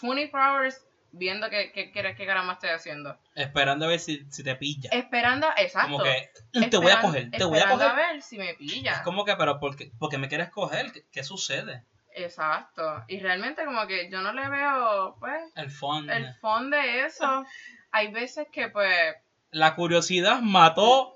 24 0.00 0.40
hours 0.40 0.86
viendo 1.12 1.50
qué, 1.50 1.70
qué, 1.72 1.92
qué 1.92 2.26
caramba 2.26 2.54
estoy 2.54 2.70
haciendo. 2.70 3.18
Esperando 3.34 3.84
a 3.84 3.88
ver 3.88 4.00
si, 4.00 4.24
si 4.30 4.42
te 4.42 4.56
pilla. 4.56 4.90
Esperando, 4.92 5.46
exacto. 5.56 5.92
Como 5.92 6.04
que 6.04 6.30
te 6.68 6.76
voy 6.76 6.90
a 6.90 7.00
coger, 7.00 7.30
te 7.30 7.44
voy 7.44 7.58
a 7.58 7.68
coger. 7.68 7.94
ver 7.94 8.22
si 8.22 8.38
me 8.38 8.54
pilla. 8.54 8.92
Es 8.92 9.00
como 9.00 9.24
que, 9.24 9.36
pero 9.36 9.60
¿por 9.60 9.76
qué, 9.76 9.92
porque 9.98 10.18
me 10.18 10.28
quieres 10.28 10.50
coger? 10.50 10.92
¿Qué, 10.92 11.04
qué 11.10 11.22
sucede? 11.22 11.84
Exacto. 12.14 13.04
Y 13.08 13.20
realmente 13.20 13.64
como 13.64 13.86
que 13.86 14.10
yo 14.10 14.20
no 14.20 14.32
le 14.32 14.48
veo, 14.48 15.16
pues, 15.18 15.50
El 15.54 15.70
fun. 15.70 16.10
el 16.10 16.34
fondo 16.34 16.76
de 16.76 17.06
eso. 17.06 17.44
Hay 17.92 18.10
veces 18.12 18.48
que, 18.50 18.68
pues, 18.68 19.14
La 19.50 19.74
curiosidad 19.74 20.40
mató 20.40 21.14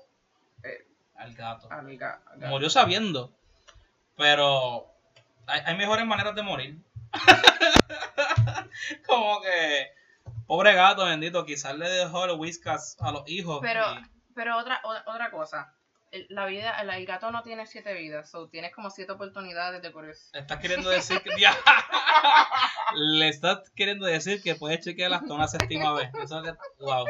Eh, 0.63 0.85
al 1.15 1.33
gato. 1.33 1.67
Murió 2.49 2.69
sabiendo. 2.69 3.31
Pero 4.15 4.87
hay, 5.47 5.61
hay 5.65 5.75
mejores 5.77 6.05
maneras 6.05 6.35
de 6.35 6.43
morir. 6.43 6.77
como 9.07 9.41
que, 9.41 9.91
pobre 10.45 10.73
gato, 10.73 11.05
bendito, 11.05 11.45
quizás 11.45 11.75
le 11.75 11.89
dejó 11.89 12.25
el 12.25 12.31
whiskas 12.39 12.97
a 12.99 13.11
los 13.11 13.27
hijos. 13.29 13.59
Pero, 13.61 13.83
y- 13.93 14.03
pero 14.35 14.57
otra, 14.57 14.81
otra 15.05 15.31
cosa. 15.31 15.73
La 16.29 16.45
vida, 16.45 16.79
el, 16.81 16.89
el 16.89 17.05
gato 17.05 17.31
no 17.31 17.43
tiene 17.43 17.65
siete 17.67 17.93
vidas, 17.93 18.29
so 18.31 18.47
tienes 18.49 18.73
como 18.73 18.89
siete 18.89 19.11
oportunidades 19.11 19.81
de 19.81 19.89
eso. 20.09 20.29
Estás 20.33 20.59
queriendo 20.59 20.89
decir 20.89 21.21
que. 21.21 21.29
Ya. 21.39 21.55
Le 22.95 23.27
estás 23.29 23.69
queriendo 23.75 24.05
decir 24.05 24.41
que 24.41 24.55
puedes 24.55 24.79
chequear 24.83 25.13
hasta 25.13 25.33
una 25.33 25.47
séptima 25.47 25.93
vez. 25.93 26.09
Eso 26.23 26.41
que. 26.41 26.53
Wow. 26.79 27.05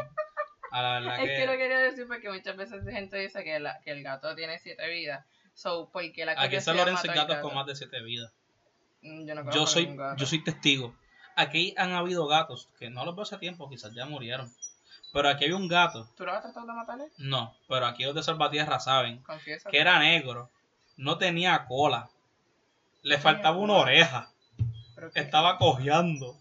A 0.71 0.81
la 0.81 0.91
verdad 0.99 1.23
Es 1.23 1.39
que 1.39 1.45
lo 1.45 1.51
que. 1.53 1.57
quería 1.59 1.79
decir 1.79 2.07
porque 2.07 2.29
muchas 2.29 2.57
veces 2.57 2.83
la 2.83 2.91
gente 2.91 3.17
dice 3.17 3.43
que, 3.43 3.59
la- 3.59 3.79
que 3.83 3.91
el 3.91 4.03
gato 4.03 4.35
tiene 4.35 4.59
siete 4.59 4.87
vidas. 4.89 5.25
So, 5.53 5.89
¿por 5.91 6.11
qué 6.11 6.25
la 6.25 6.33
Aquí 6.33 6.55
en 6.55 6.61
San 6.61 6.75
Lorenzo 6.77 7.09
hay 7.09 7.15
gatos 7.15 7.37
con 7.37 7.55
más 7.55 7.65
de 7.65 7.75
siete 7.75 8.01
vidas. 8.01 8.33
Mm, 9.01 9.25
Yo, 9.27 9.35
no 9.35 9.51
Yo 9.51 9.65
soy, 9.65 9.95
yo 10.17 10.25
soy 10.25 10.43
testigo. 10.43 10.95
Aquí 11.35 11.73
han 11.77 11.93
habido 11.93 12.27
gatos 12.27 12.69
que 12.79 12.89
no 12.89 13.05
los 13.05 13.15
veo 13.15 13.23
hace 13.23 13.37
tiempo, 13.37 13.69
quizás 13.69 13.93
ya 13.93 14.05
murieron. 14.05 14.51
Pero 15.17 15.29
aquí 15.29 15.45
había 15.45 15.55
un 15.57 15.67
gato. 15.67 16.07
¿Tú 16.15 16.25
lo 16.25 16.31
has 16.31 16.43
tratado 16.43 16.67
de 16.67 16.73
matarle? 16.73 17.07
No, 17.17 17.55
pero 17.67 17.87
aquí 17.87 18.03
los 18.03 18.13
de 18.13 18.21
Salvatierra 18.21 18.79
saben 18.79 19.17
Confiesa. 19.23 19.67
que 19.67 19.79
era 19.79 19.97
negro, 19.97 20.51
no 20.95 21.17
tenía 21.17 21.65
cola, 21.65 22.07
le 23.01 23.17
faltaba 23.17 23.57
una 23.57 23.73
oreja, 23.77 24.29
estaba 25.15 25.57
cojeando 25.57 26.37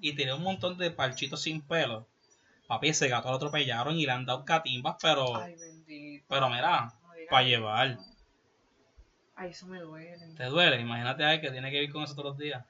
y 0.00 0.16
tenía 0.16 0.34
un 0.34 0.42
montón 0.42 0.78
de 0.78 0.90
parchitos 0.90 1.42
sin 1.42 1.62
pelo. 1.62 2.08
Papi, 2.66 2.88
ese 2.88 3.06
gato 3.06 3.28
lo 3.30 3.36
atropellaron 3.36 3.96
y 3.96 4.04
le 4.04 4.10
han 4.10 4.26
dado 4.26 4.44
catimbas, 4.44 4.96
pero, 5.00 5.36
Ay, 5.36 5.54
bendito. 5.54 6.26
pero 6.28 6.50
mira, 6.50 6.86
No 6.86 6.92
para 7.30 7.44
llevar. 7.46 7.98
Ay, 9.36 9.50
eso 9.50 9.68
me 9.68 9.78
duele. 9.78 10.34
¿Te 10.36 10.46
duele? 10.46 10.80
Imagínate 10.80 11.22
a 11.22 11.34
él 11.34 11.40
que 11.40 11.52
tiene 11.52 11.70
que 11.70 11.78
vivir 11.78 11.92
con 11.92 12.02
eso 12.02 12.16
todos 12.16 12.30
los 12.30 12.38
días. 12.38 12.64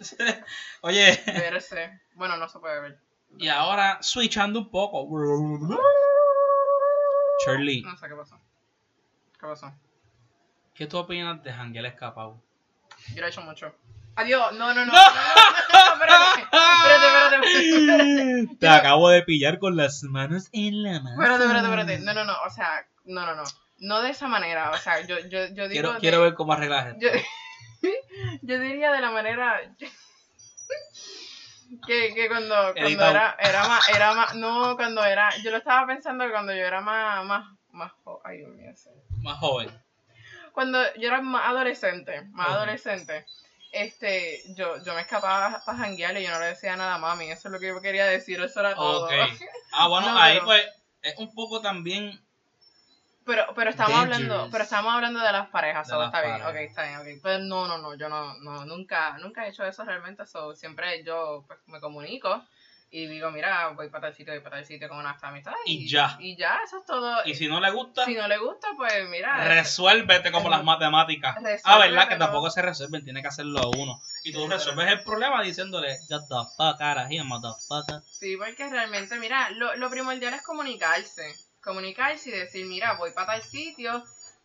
Oye, 0.80 1.16
Verse. 1.26 2.00
Bueno, 2.14 2.36
no 2.36 2.48
se 2.48 2.58
puede 2.58 2.80
ver. 2.80 3.07
Y 3.36 3.48
ahora 3.48 3.98
switchando 4.00 4.60
un 4.60 4.70
poco. 4.70 5.06
Shirley, 7.44 7.82
No 7.82 7.96
sé 7.96 8.08
qué 8.08 8.14
pasó. 8.14 8.40
¿Qué 9.38 9.46
pasó? 9.46 9.72
¿qué 10.74 10.86
tú 10.86 10.98
opinas 10.98 11.42
de 11.42 11.52
Janguel 11.52 11.86
Escapado? 11.86 12.40
Yo 13.14 13.20
lo 13.20 13.26
he 13.26 13.30
hecho 13.30 13.42
mucho. 13.42 13.74
Adiós. 14.16 14.52
No, 14.58 14.74
no, 14.74 14.86
no. 14.86 14.92
Espérate. 15.92 16.40
Espérate, 16.42 17.46
espérate. 17.46 18.56
Te 18.58 18.68
acabo 18.68 19.08
de 19.10 19.22
pillar 19.22 19.58
con 19.58 19.76
las 19.76 20.02
manos 20.04 20.48
en 20.52 20.82
la 20.82 21.00
mano. 21.00 21.20
Espérate, 21.22 21.44
espérate, 21.44 21.66
espérate. 21.68 21.98
No, 22.00 22.14
no, 22.14 22.24
no. 22.24 22.34
O 22.46 22.50
sea, 22.50 22.86
no, 23.04 23.26
no, 23.26 23.34
no. 23.34 23.44
No 23.78 24.02
de 24.02 24.10
esa 24.10 24.26
manera. 24.26 24.70
O 24.70 24.76
sea, 24.76 25.00
yo, 25.06 25.18
yo, 25.20 25.46
yo 25.54 25.68
digo. 25.68 25.68
Quiero, 25.68 25.98
quiero 25.98 26.22
ver 26.22 26.34
cómo 26.34 26.52
arreglas 26.52 26.96
esto. 26.96 27.06
Yo 28.42 28.58
diría 28.58 28.90
de 28.90 29.00
la 29.00 29.12
manera. 29.12 29.60
Que, 31.86 32.14
que 32.14 32.28
cuando, 32.28 32.54
cuando 32.74 33.04
era, 33.10 33.36
era 33.38 33.68
más, 33.68 33.88
era 33.90 34.14
más, 34.14 34.34
no, 34.34 34.74
cuando 34.76 35.04
era, 35.04 35.30
yo 35.42 35.50
lo 35.50 35.58
estaba 35.58 35.86
pensando 35.86 36.28
cuando 36.30 36.52
yo 36.54 36.64
era 36.64 36.80
más, 36.80 37.24
más, 37.26 37.46
más, 37.72 37.92
jo- 38.04 38.20
ay 38.24 38.38
Dios 38.38 38.50
mío. 38.52 38.72
Más 39.22 39.38
joven. 39.38 39.70
cuando 40.52 40.78
yo 40.94 41.08
era 41.08 41.20
más 41.20 41.46
adolescente, 41.46 42.22
más 42.30 42.48
adolescente, 42.48 43.26
este, 43.72 44.42
yo, 44.54 44.82
yo 44.82 44.94
me 44.94 45.02
escapaba 45.02 45.62
para 45.64 45.78
janguear 45.78 46.16
y 46.16 46.24
yo 46.24 46.30
no 46.30 46.40
le 46.40 46.46
decía 46.46 46.74
nada 46.76 46.94
a 46.94 46.98
mami, 46.98 47.30
eso 47.30 47.48
es 47.48 47.52
lo 47.52 47.60
que 47.60 47.68
yo 47.68 47.80
quería 47.82 48.06
decir, 48.06 48.40
eso 48.40 48.60
era 48.60 48.74
todo. 48.74 49.08
Ah, 49.72 49.88
bueno, 49.88 50.10
No, 50.10 50.18
ahí 50.18 50.34
pero- 50.36 50.46
pues 50.46 50.66
es 51.02 51.18
un 51.18 51.34
poco 51.34 51.60
también. 51.60 52.18
Pero, 53.28 53.44
pero 53.54 53.68
estamos 53.68 53.92
Dangerous. 53.92 54.22
hablando, 54.22 54.48
pero 54.50 54.64
estamos 54.64 54.94
hablando 54.94 55.20
de 55.20 55.32
las 55.32 55.48
parejas, 55.50 55.86
De 55.86 55.92
so, 55.92 55.98
las 55.98 56.06
está 56.06 56.22
bien, 56.22 56.46
ok, 56.46 56.54
está 56.54 56.82
bien, 56.84 56.96
ok. 56.96 57.20
Pero 57.22 57.38
no, 57.40 57.68
no, 57.68 57.76
no, 57.76 57.94
yo 57.94 58.08
no, 58.08 58.38
no, 58.38 58.64
nunca, 58.64 59.18
nunca 59.18 59.44
he 59.44 59.50
hecho 59.50 59.66
eso 59.66 59.84
realmente, 59.84 60.24
so, 60.24 60.56
siempre 60.56 61.04
yo 61.04 61.44
pues, 61.46 61.58
me 61.66 61.78
comunico 61.78 62.42
y 62.90 63.06
digo, 63.06 63.30
mira, 63.30 63.68
voy 63.68 63.90
para 63.90 64.06
tal 64.06 64.14
sitio, 64.14 64.32
voy 64.32 64.40
para 64.42 64.56
tal 64.56 64.64
sitio 64.64 64.88
con 64.88 64.96
una 64.96 65.14
amistad 65.20 65.52
Y 65.66 65.86
ya. 65.86 66.16
Y 66.18 66.36
ya, 66.38 66.60
eso 66.64 66.78
es 66.78 66.86
todo. 66.86 67.18
Y 67.26 67.34
si 67.34 67.48
no 67.48 67.60
le 67.60 67.70
gusta, 67.70 68.06
si 68.06 68.14
no 68.14 68.26
le 68.26 68.38
gusta, 68.38 68.68
pues 68.78 69.06
mira. 69.10 69.44
resuélvete 69.44 70.32
como 70.32 70.48
las 70.48 70.64
matemáticas. 70.64 71.36
Ah, 71.64 71.80
¿verdad? 71.80 72.08
Que 72.08 72.16
tampoco 72.16 72.50
se 72.50 72.62
resuelven, 72.62 73.04
tiene 73.04 73.20
que 73.20 73.28
hacerlo 73.28 73.60
uno. 73.76 74.00
Y 74.24 74.32
tú 74.32 74.48
resuelves 74.48 74.90
el 74.90 75.02
problema 75.04 75.42
diciéndole, 75.42 75.98
Get 76.08 76.22
the 76.30 76.42
fuck 76.56 76.80
out 76.80 76.96
of 76.96 77.10
here, 77.10 77.24
motherfucker. 77.24 78.00
Sí, 78.06 78.38
porque 78.38 78.70
realmente, 78.70 79.18
mira, 79.18 79.50
lo, 79.50 79.76
lo 79.76 79.90
primordial 79.90 80.32
es 80.32 80.40
comunicarse. 80.40 81.34
Comunicarse 81.62 82.30
y 82.30 82.32
decir, 82.32 82.66
mira, 82.66 82.94
voy 82.94 83.12
para 83.12 83.26
tal 83.28 83.42
sitio, 83.42 84.04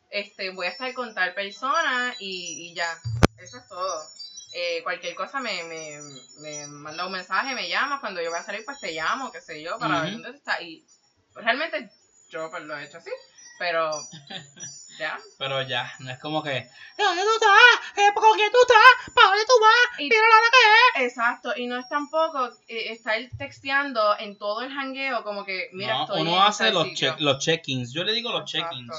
este, 0.09 0.51
voy 0.51 0.67
a 0.67 0.69
estar 0.69 0.93
con 0.93 1.13
tal 1.13 1.33
persona 1.33 2.15
y, 2.19 2.69
y 2.69 2.73
ya. 2.73 3.01
Eso 3.37 3.57
es 3.57 3.67
todo. 3.67 4.07
Eh, 4.53 4.83
cualquier 4.83 5.15
cosa 5.15 5.39
me, 5.39 5.63
me, 5.63 5.99
me 6.41 6.67
manda 6.67 7.05
un 7.05 7.11
mensaje, 7.11 7.55
me 7.55 7.67
llama, 7.67 7.99
cuando 7.99 8.21
yo 8.21 8.29
voy 8.29 8.39
a 8.39 8.43
salir, 8.43 8.63
pues 8.63 8.79
te 8.79 8.91
llamo, 8.91 9.31
qué 9.31 9.41
sé 9.41 9.63
yo, 9.63 9.79
para 9.79 10.01
ver 10.01 10.13
dónde 10.13 10.37
está. 10.37 10.61
Y 10.61 10.85
realmente 11.33 11.91
yo 12.29 12.51
pues 12.51 12.63
lo 12.63 12.77
he 12.77 12.85
hecho 12.85 12.99
así, 12.99 13.11
pero 13.57 13.89
ya. 14.99 15.17
Pero 15.37 15.61
ya, 15.63 15.91
no 15.99 16.11
es 16.11 16.19
como 16.19 16.41
que, 16.43 16.69
¿dónde 16.97 17.21
tú 17.23 17.29
estás? 17.33 18.13
¿Con 18.13 18.37
quién 18.37 18.51
tú 18.51 18.57
estás? 18.61 19.13
¿Para 19.13 19.27
dónde 19.29 19.45
tú 19.45 19.53
vas? 19.61 19.99
Y- 19.99 20.03
Mira 20.09 20.21
la 20.21 20.35
hora 20.35 20.47
que 20.95 21.05
Exacto, 21.05 21.53
y 21.57 21.67
no 21.67 21.77
es 21.77 21.87
tampoco 21.89 22.47
eh, 22.67 22.91
estar 22.91 23.15
texteando 23.37 24.17
en 24.19 24.37
todo 24.37 24.61
el 24.61 24.71
jangueo 24.71 25.23
como 25.23 25.43
que, 25.45 25.69
mira, 25.73 25.93
no, 25.95 26.03
estoy 26.03 26.21
en 26.21 26.27
uno 26.27 26.43
hace 26.43 26.71
los, 26.71 26.83
sitio. 26.89 27.13
check- 27.13 27.19
los 27.19 27.39
check-ins. 27.43 27.93
Yo 27.93 28.03
le 28.03 28.13
digo 28.13 28.31
los 28.31 28.45
check-ins. 28.49 28.91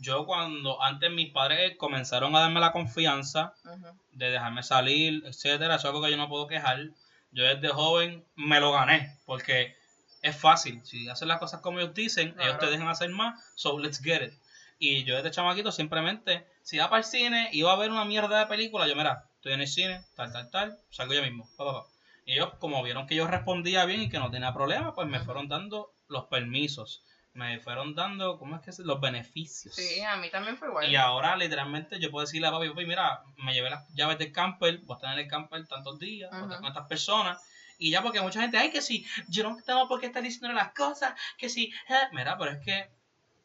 Yo 0.00 0.26
cuando 0.26 0.80
antes 0.82 1.10
mis 1.10 1.32
padres 1.32 1.76
comenzaron 1.76 2.34
a 2.36 2.40
darme 2.40 2.60
la 2.60 2.70
confianza 2.72 3.52
de 4.12 4.30
dejarme 4.30 4.62
salir, 4.62 5.22
etcétera, 5.26 5.74
eso 5.76 5.88
es 5.88 5.94
algo 5.94 6.02
que 6.04 6.10
yo 6.10 6.16
no 6.16 6.28
puedo 6.28 6.46
quejar. 6.46 6.78
Yo 7.32 7.44
desde 7.44 7.68
joven 7.68 8.24
me 8.36 8.60
lo 8.60 8.72
gané, 8.72 9.18
porque 9.26 9.76
es 10.22 10.36
fácil. 10.36 10.80
Si 10.84 11.08
hacen 11.08 11.28
las 11.28 11.38
cosas 11.38 11.60
como 11.60 11.80
ellos 11.80 11.94
dicen, 11.94 12.34
ellos 12.40 12.58
te 12.58 12.66
dejan 12.70 12.88
hacer 12.88 13.10
más, 13.10 13.42
so 13.56 13.78
let's 13.78 14.00
get 14.02 14.22
it. 14.22 14.32
Y 14.78 15.04
yo 15.04 15.16
desde 15.16 15.30
chamaquito 15.30 15.72
simplemente, 15.72 16.46
si 16.62 16.76
iba 16.76 16.88
para 16.88 17.00
el 17.00 17.04
cine, 17.04 17.48
iba 17.52 17.72
a 17.72 17.76
ver 17.76 17.90
una 17.90 18.04
mierda 18.04 18.38
de 18.38 18.46
película, 18.46 18.86
yo 18.86 18.94
mira, 18.94 19.24
estoy 19.34 19.52
en 19.52 19.60
el 19.60 19.66
cine, 19.66 20.04
tal, 20.14 20.32
tal, 20.32 20.50
tal, 20.50 20.78
salgo 20.90 21.14
yo 21.14 21.22
mismo. 21.22 21.48
pa, 21.56 21.64
pa, 21.64 21.72
pa. 21.72 21.86
Y 22.24 22.34
ellos, 22.34 22.50
como 22.58 22.82
vieron 22.82 23.06
que 23.06 23.14
yo 23.14 23.26
respondía 23.26 23.86
bien 23.86 24.02
y 24.02 24.08
que 24.10 24.18
no 24.18 24.30
tenía 24.30 24.52
problema, 24.52 24.94
pues 24.94 25.08
me 25.08 25.18
fueron 25.20 25.48
dando 25.48 25.94
los 26.08 26.26
permisos. 26.26 27.02
Me 27.32 27.58
fueron 27.58 27.94
dando, 27.94 28.38
¿cómo 28.38 28.56
es 28.56 28.62
que 28.62 28.72
se? 28.72 28.84
Los 28.84 29.00
beneficios. 29.00 29.74
Sí, 29.74 30.02
a 30.02 30.16
mí 30.16 30.28
también 30.28 30.58
fue 30.58 30.68
igual. 30.68 30.90
Y 30.90 30.96
ahora 30.96 31.36
literalmente 31.36 31.98
yo 31.98 32.10
puedo 32.10 32.26
decirle 32.26 32.48
a 32.48 32.50
papi, 32.50 32.68
papi, 32.68 32.84
mira, 32.84 33.22
me 33.38 33.54
llevé 33.54 33.70
las 33.70 33.88
llaves 33.94 34.18
del 34.18 34.30
camper, 34.30 34.78
voy 34.80 34.94
a 34.94 34.98
estar 34.98 35.12
en 35.14 35.18
el 35.20 35.28
camper 35.28 35.66
tantos 35.66 35.98
días, 35.98 36.30
voy 36.30 36.40
a 36.40 36.42
estar 36.44 36.58
con 36.58 36.68
estas 36.68 36.86
personas. 36.86 37.38
Y 37.78 37.92
ya 37.92 38.02
porque 38.02 38.20
mucha 38.20 38.42
gente, 38.42 38.58
ay, 38.58 38.70
que 38.70 38.82
si, 38.82 39.06
yo 39.28 39.44
no 39.44 39.56
tengo 39.64 39.88
por 39.88 39.98
qué 40.00 40.06
estar 40.06 40.22
diciendo 40.22 40.52
las 40.52 40.72
cosas, 40.72 41.14
que 41.38 41.48
si, 41.48 41.72
eh". 41.88 42.08
mira, 42.12 42.36
pero 42.36 42.50
es 42.50 42.58
que 42.58 42.90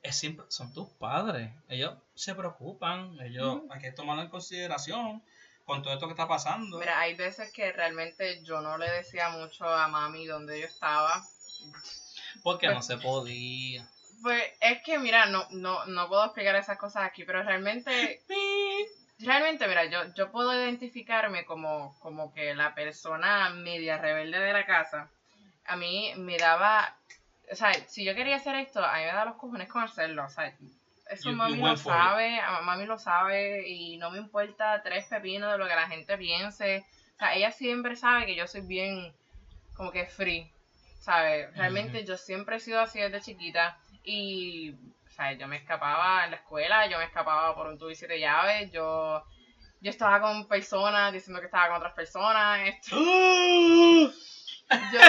es 0.04 0.16
siempre, 0.18 0.46
son 0.50 0.74
tus 0.74 0.90
padres, 0.90 1.50
ellos 1.70 1.94
se 2.14 2.36
preocupan, 2.36 3.18
ellos 3.22 3.62
hay 3.70 3.82
que 3.82 3.92
tomarlo 3.92 4.22
en 4.22 4.30
consideración 4.30 5.24
con 5.66 5.82
todo 5.82 5.94
esto 5.94 6.08
que 6.08 6.14
está 6.14 6.28
pasando. 6.28 6.78
Mira, 6.78 7.00
hay 7.00 7.16
veces 7.16 7.52
que 7.54 7.72
realmente 7.72 8.44
yo 8.44 8.62
no 8.62 8.78
le 8.78 8.90
decía 8.92 9.30
mucho 9.30 9.66
a 9.66 9.88
mami 9.88 10.26
dónde 10.28 10.60
yo 10.60 10.68
estaba. 10.68 11.24
porque 12.44 12.68
pues 12.68 12.76
no 12.76 12.82
se 12.84 12.98
podía. 12.98 13.88
Pues 14.22 14.44
es 14.60 14.82
que, 14.84 15.00
mira, 15.00 15.26
no, 15.26 15.48
no, 15.52 15.86
no 15.86 16.08
puedo 16.08 16.26
explicar 16.26 16.56
esas 16.56 16.78
cosas 16.78 17.04
aquí, 17.04 17.24
pero 17.24 17.44
realmente 17.44 18.24
realmente, 19.20 19.68
mira, 19.68 19.86
yo, 19.86 20.14
yo 20.16 20.32
puedo 20.32 20.54
identificarme 20.54 21.46
como, 21.46 21.98
como 22.00 22.34
que 22.34 22.54
la 22.56 22.74
persona 22.76 23.50
media 23.50 23.98
rebelde 23.98 24.40
de 24.40 24.54
la 24.54 24.66
casa. 24.66 25.10
A 25.66 25.76
mí 25.78 26.14
me 26.18 26.38
daba, 26.38 26.98
o 27.54 27.56
sea, 27.56 27.74
si 27.88 28.04
yo 28.04 28.14
quería 28.16 28.36
hacer 28.38 28.56
esto, 28.56 28.84
a 28.84 28.94
mí 28.98 29.02
me 29.02 29.14
da 29.14 29.26
los 29.26 29.36
cojones 29.36 29.70
con 29.70 29.84
hacerlo, 29.84 30.26
o 30.26 30.30
sea, 30.30 30.54
eso 31.10 31.30
You- 31.30 31.36
mami 31.36 31.58
you 31.60 31.66
lo 31.66 31.78
sabe, 31.78 32.42
mami 32.64 32.86
lo 32.86 32.98
sabe 32.98 33.68
y 33.70 33.98
no 33.98 34.10
me 34.12 34.18
importa 34.18 34.82
tres 34.84 35.06
pepinos 35.06 35.52
de 35.52 35.58
lo 35.58 35.68
que 35.68 35.76
la 35.76 35.88
gente 35.88 36.18
piense. 36.18 36.86
O 37.16 37.20
sea, 37.20 37.36
ella 37.36 37.52
siempre 37.52 37.96
sabe 37.96 38.26
que 38.26 38.36
yo 38.36 38.48
soy 38.48 38.62
bien, 38.62 39.14
como 39.76 39.92
que 39.92 40.06
free, 40.08 40.52
¿sabes? 41.00 41.56
Realmente 41.56 42.04
yo 42.06 42.18
siempre 42.18 42.56
he 42.58 42.60
sido 42.60 42.82
así 42.82 43.00
desde 43.00 43.22
chiquita 43.22 43.78
y, 44.04 44.72
o 44.72 45.12
sea, 45.16 45.34
yo 45.34 45.48
me 45.48 45.58
escapaba 45.58 46.26
en 46.26 46.32
la 46.32 46.38
escuela, 46.38 46.88
yo 46.88 46.98
me 46.98 47.06
escapaba 47.06 47.54
por 47.56 47.68
un 47.68 47.78
tubo 47.78 47.92
y 47.92 47.96
siete 47.96 48.20
llaves, 48.20 48.72
yo, 48.72 49.24
yo 49.82 49.90
estaba 49.92 50.20
con 50.22 50.48
personas 50.48 51.14
diciendo 51.14 51.40
que 51.40 51.46
estaba 51.48 51.68
con 51.68 51.78
otras 51.78 51.94
personas, 51.94 52.68
esto, 52.68 52.96
yo, 54.94 55.00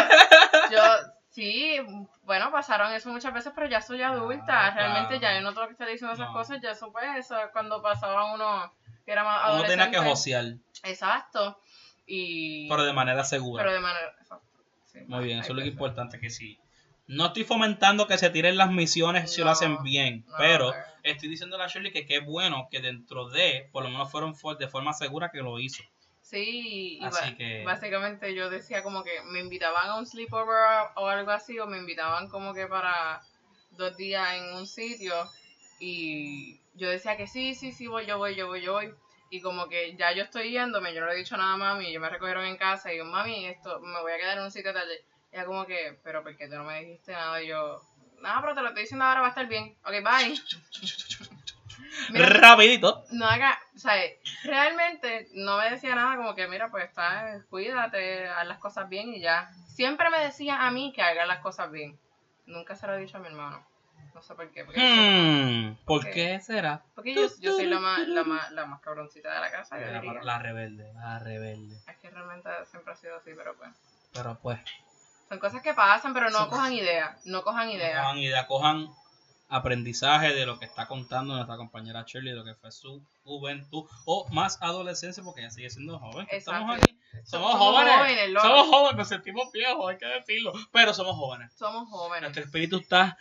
yo, 0.71 0.83
sí, 1.35 1.77
bueno, 2.23 2.51
pasaron 2.53 2.93
eso 2.93 3.11
muchas 3.11 3.35
veces, 3.35 3.53
pero 3.55 3.69
ya 3.69 3.81
soy 3.81 4.01
adulta, 4.03 4.67
Ah, 4.67 4.71
realmente 4.75 5.19
claro. 5.19 5.35
ya 5.35 5.41
yo 5.41 5.41
no 5.43 5.53
tengo 5.53 5.67
que 5.67 5.73
estar 5.73 5.89
diciendo 5.89 6.15
esas 6.15 6.29
No. 6.29 6.33
cosas, 6.33 6.61
ya 6.63 6.71
eso 6.71 6.93
pues, 6.93 7.05
eso 7.19 7.39
es 7.39 7.49
cuando 7.53 7.83
pasaba 7.83 8.33
uno 8.33 8.73
que 9.05 9.13
era 9.13 9.25
más 9.25 9.39
Uno 9.41 9.55
adolescente. 9.57 9.85
tenía 9.85 10.01
que 10.01 10.09
josear, 10.09 10.45
Exacto, 10.85 11.61
y... 12.07 12.69
pero 12.69 12.85
de 12.85 12.93
manera 12.93 13.25
segura. 13.25 13.63
pero 13.65 13.75
de 13.75 13.81
manera... 13.81 14.09
exacto, 14.21 14.47
sí, 14.85 14.99
Muy 15.09 15.25
bien, 15.25 15.41
eso 15.41 15.49
es 15.53 15.57
lo 15.57 15.57
que 15.57 15.69
es 15.69 15.75
veces. 15.75 15.75
importante, 15.75 16.21
que 16.21 16.31
sí. 16.31 16.59
No 17.07 17.27
estoy 17.27 17.45
fomentando 17.45 18.07
que 18.07 18.17
se 18.17 18.31
tiren 18.31 18.57
las 18.57 18.71
misiones 18.71 19.31
si 19.31 19.43
lo 19.43 19.51
hacen 19.51 19.83
bien, 19.83 20.25
no, 20.27 20.35
pero 20.39 20.73
estoy 21.03 21.29
diciendo 21.29 21.61
a 21.61 21.67
Shirley 21.67 21.93
que 21.93 22.07
qué 22.07 22.21
bueno 22.21 22.69
que 22.71 22.81
dentro 22.81 23.29
de, 23.29 23.69
por 23.73 23.83
lo 23.83 23.91
menos 23.91 24.11
fueron 24.11 24.35
de 24.59 24.69
forma 24.69 24.93
segura 24.95 25.31
que 25.31 25.39
lo 25.43 25.59
hizo. 25.61 25.83
Sí, 26.25 26.97
y 27.01 27.05
Así 27.05 27.31
ba- 27.33 27.37
que- 27.37 27.63
básicamente 27.65 28.35
yo 28.35 28.49
decía 28.49 28.83
como 28.83 29.05
que 29.05 29.23
me 29.25 29.41
invitaban 29.41 29.91
a 29.91 29.97
un 29.99 30.07
sleepover 30.07 30.89
o 30.97 31.07
algo 31.07 31.31
así, 31.31 31.59
o 31.59 31.67
me 31.67 31.77
invitaban 31.77 32.29
como 32.31 32.55
que 32.55 32.67
para 32.67 33.21
dos 33.71 33.95
días 33.99 34.35
en 34.35 34.55
un 34.57 34.67
sitio 34.67 35.15
Y 35.81 36.61
yo 36.75 36.89
decía 36.89 37.17
que 37.17 37.27
sí, 37.27 37.55
sí, 37.55 37.73
sí, 37.73 37.89
voy, 37.89 38.07
yo 38.07 38.17
voy, 38.17 38.35
yo 38.37 38.47
voy, 38.47 38.63
yo 38.63 38.73
voy. 38.73 38.95
Y 39.29 39.41
como 39.43 39.69
que 39.69 39.97
ya 39.97 40.13
yo 40.13 40.23
estoy 40.23 40.51
yéndome, 40.53 40.95
yo 40.95 41.01
no 41.03 41.09
le 41.09 41.15
he 41.15 41.19
dicho 41.19 41.37
nada 41.37 41.55
a 41.55 41.57
mami, 41.57 41.93
yo 41.93 42.01
me 42.01 42.09
recogieron 42.09 42.45
en 42.47 42.57
casa 42.57 42.93
y 42.93 42.99
yo, 42.99 43.05
mami, 43.05 43.47
esto, 43.47 43.81
me 43.81 44.01
voy 44.01 44.13
a 44.13 44.17
quedar 44.17 44.39
en 44.39 44.45
un 44.45 44.51
sitio 44.51 44.73
tal. 44.73 44.89
Y 44.91 44.97
ella 45.37 45.45
como 45.45 45.67
que, 45.67 45.99
pero 46.03 46.23
¿por 46.23 46.35
qué 46.37 46.49
tú 46.49 46.55
no 46.55 46.65
me 46.65 46.81
dijiste 46.83 47.13
nada? 47.13 47.43
Y 47.43 47.49
yo, 47.49 47.83
nada, 48.21 48.41
pero 48.41 48.55
te 48.55 48.63
lo 48.63 48.69
estoy 48.69 48.83
diciendo 48.85 49.05
ahora, 49.05 49.21
va 49.21 49.27
a 49.27 49.31
estar 49.31 49.47
bien. 49.47 49.77
Ok, 49.85 49.93
bye. 50.03 50.35
Mira, 52.11 52.27
Rapidito. 52.27 53.05
no 53.13 53.27
haga, 53.27 53.59
o 53.75 53.79
sea, 53.79 53.95
realmente 54.45 55.29
no 55.35 55.57
me 55.59 55.71
decía 55.71 55.95
nada 55.95 56.17
como 56.17 56.35
que, 56.35 56.47
mira, 56.49 56.71
pues 56.71 56.85
está, 56.85 57.41
cuídate, 57.51 58.29
haz 58.29 58.47
las 58.47 58.59
cosas 58.59 58.89
bien 58.89 59.15
y 59.15 59.21
ya. 59.21 59.51
Siempre 59.69 60.11
me 60.11 60.19
decía 60.21 60.67
a 60.67 60.71
mí 60.71 60.93
que 60.95 61.03
haga 61.03 61.27
las 61.27 61.41
cosas 61.41 61.71
bien. 61.71 61.99
Nunca 62.47 62.75
se 62.77 62.87
lo 62.87 62.95
he 62.95 63.01
dicho 63.01 63.17
a 63.17 63.21
mi 63.21 63.27
hermano. 63.29 63.65
No 64.15 64.23
sé 64.23 64.35
por 64.35 64.49
qué. 64.53 64.65
Porque, 64.65 64.81
Hmm, 64.81 65.75
¿Por 65.85 66.01
Ok. 66.07 66.13
qué 66.13 66.41
será? 66.41 66.83
porque 66.95 67.15
yo, 67.15 67.23
yo 67.41 67.53
soy 67.53 67.67
la 67.67 67.81
más, 67.81 68.07
la, 68.07 68.23
más, 68.23 68.51
la 68.53 68.65
más 68.67 68.81
cabroncita 68.81 69.33
de 69.35 69.41
la 69.41 69.51
casa, 69.51 69.77
La, 69.77 70.39
rebelde, 70.39 70.93
la 70.95 71.19
rebelde. 71.19 71.77
Es 71.89 71.97
que 71.99 72.11
realmente 72.11 72.49
siempre 72.71 72.93
ha 72.93 72.97
sido 72.97 73.17
así, 73.17 73.31
pero 73.37 73.57
pues. 73.57 73.71
Pero 74.13 74.39
pues, 74.41 74.61
Son 75.29 75.39
cosas 75.41 75.63
que 75.63 75.75
pasan, 75.75 76.15
pero 76.15 76.31
no 76.31 76.39
Son- 76.39 76.51
cojan 76.51 76.73
idea. 76.73 77.17
No 77.25 77.43
cojan 77.43 77.71
idea. 77.71 78.03
cojan 78.03 78.19
idea, 78.19 78.47
cojan 78.47 78.89
aprendizaje 79.55 80.35
de 80.35 80.47
lo 80.47 80.59
que 80.59 80.65
está 80.65 80.87
contando 80.87 81.35
nuestra 81.35 81.57
compañera 81.57 82.05
Shirley, 82.07 82.33
de 82.33 82.39
lo 82.39 82.45
que 82.45 82.55
fue 82.55 82.73
su 82.73 83.03
juventud 83.23 83.85
o 84.05 84.27
más 84.31 84.59
adolescencia, 84.61 85.23
porque 85.23 85.41
ella 85.43 85.51
sigue 85.51 85.71
siendo 85.71 85.99
joven. 85.99 86.27
Estamos 86.31 86.77
aquí. 86.77 86.99
Somos, 87.25 87.53
Somos 87.53 87.57
jóvenes. 87.59 87.95
jóvenes, 87.97 88.43
somos 88.43 88.67
jóvenes, 88.69 88.97
nos 88.97 89.09
sentimos 89.09 89.53
viejos, 89.53 89.91
hay 89.91 89.97
que 89.99 90.07
decirlo. 90.07 90.53
Pero 90.73 90.93
somos 90.93 91.17
jóvenes. 91.17 91.53
Somos 91.57 91.89
jóvenes. 91.89 92.23
Nuestro 92.23 92.43
espíritu 92.45 92.79
está 92.79 93.17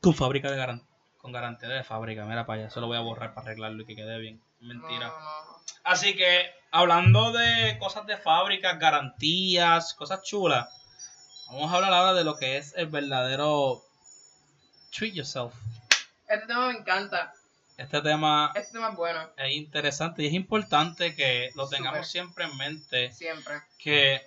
con 0.00 0.14
fábrica 0.14 0.50
de 0.50 0.56
garan- 0.56 0.86
con 1.18 1.32
garantía 1.32 1.68
de 1.68 1.84
fábrica. 1.84 2.24
Mira 2.24 2.46
para 2.46 2.60
allá, 2.60 2.68
eso 2.68 2.80
lo 2.80 2.86
voy 2.86 2.96
a 2.96 3.00
borrar 3.00 3.34
para 3.34 3.46
arreglarlo 3.48 3.82
y 3.82 3.86
que 3.86 3.96
quede 3.96 4.18
bien. 4.18 4.40
Mentira. 4.60 5.08
No, 5.08 5.18
no, 5.18 5.44
no. 5.52 5.60
Así 5.84 6.14
que, 6.16 6.50
hablando 6.70 7.32
de 7.32 7.76
cosas 7.78 8.06
de 8.06 8.16
fábrica, 8.16 8.74
garantías, 8.74 9.94
cosas 9.94 10.22
chulas, 10.22 10.68
vamos 11.50 11.72
a 11.72 11.76
hablar 11.76 11.92
ahora 11.92 12.12
de 12.14 12.24
lo 12.24 12.36
que 12.36 12.56
es 12.58 12.74
el 12.76 12.86
verdadero 12.86 13.82
treat 14.90 15.14
yourself. 15.14 15.54
Este 16.28 16.46
tema 16.46 16.68
me 16.72 16.78
encanta. 16.78 17.32
Este 17.76 18.02
tema 18.02 18.52
Este 18.54 18.72
tema 18.72 18.90
es 18.90 18.96
bueno. 18.96 19.30
es 19.36 19.52
interesante 19.52 20.22
y 20.22 20.26
es 20.26 20.34
importante 20.34 21.14
que 21.14 21.50
lo 21.54 21.68
tengamos 21.68 22.08
siempre 22.08 22.44
en 22.44 22.56
mente, 22.56 23.12
Siempre. 23.12 23.54
que 23.78 24.20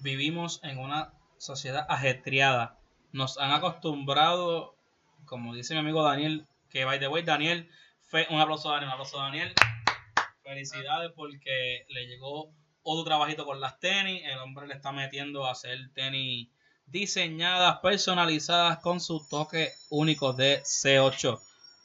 vivimos 0.00 0.60
en 0.64 0.78
una 0.78 1.12
sociedad 1.38 1.86
ajetreada. 1.88 2.76
Nos 3.12 3.38
han 3.38 3.52
acostumbrado, 3.52 4.74
como 5.24 5.54
dice 5.54 5.74
mi 5.74 5.80
amigo 5.80 6.02
Daniel, 6.02 6.46
que 6.68 6.84
by 6.84 6.98
the 6.98 7.08
way, 7.08 7.22
Daniel, 7.22 7.70
fe- 8.08 8.26
un 8.30 8.40
aplauso 8.40 8.70
a 8.70 8.72
Daniel, 8.74 8.88
un 8.88 8.92
aplauso 8.94 9.20
a 9.20 9.24
Daniel. 9.24 9.54
Felicidades 10.42 11.12
porque 11.14 11.84
le 11.88 12.06
llegó 12.06 12.50
otro 12.82 13.04
trabajito 13.04 13.44
con 13.44 13.60
las 13.60 13.78
tenis. 13.78 14.22
El 14.24 14.38
hombre 14.38 14.66
le 14.66 14.74
está 14.74 14.92
metiendo 14.92 15.46
a 15.46 15.52
hacer 15.52 15.78
tenis 15.94 16.48
diseñadas, 16.90 17.78
personalizadas 17.78 18.78
con 18.78 19.00
su 19.00 19.26
toque 19.28 19.72
único 19.90 20.32
de 20.32 20.62
C8. 20.62 21.40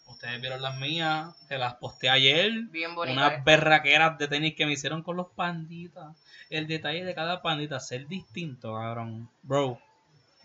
Ustedes 0.08 0.42
vieron 0.42 0.62
las 0.62 0.78
mías, 0.78 1.36
que 1.48 1.58
las 1.58 1.76
posté 1.76 2.10
ayer. 2.10 2.52
Bien 2.70 2.94
bonito. 2.94 3.18
Unas 3.18 3.44
berraqueras 3.44 4.18
de 4.18 4.28
tenis 4.28 4.56
que 4.56 4.66
me 4.66 4.74
hicieron 4.74 5.02
con 5.02 5.18
los 5.18 5.28
panditas. 5.28 6.16
El 6.50 6.68
detalle 6.68 7.04
de 7.04 7.16
cada 7.16 7.42
pandita, 7.42 7.80
ser 7.80 8.08
distinto, 8.08 8.74
cabrón. 8.74 9.30
Bro, 9.42 9.80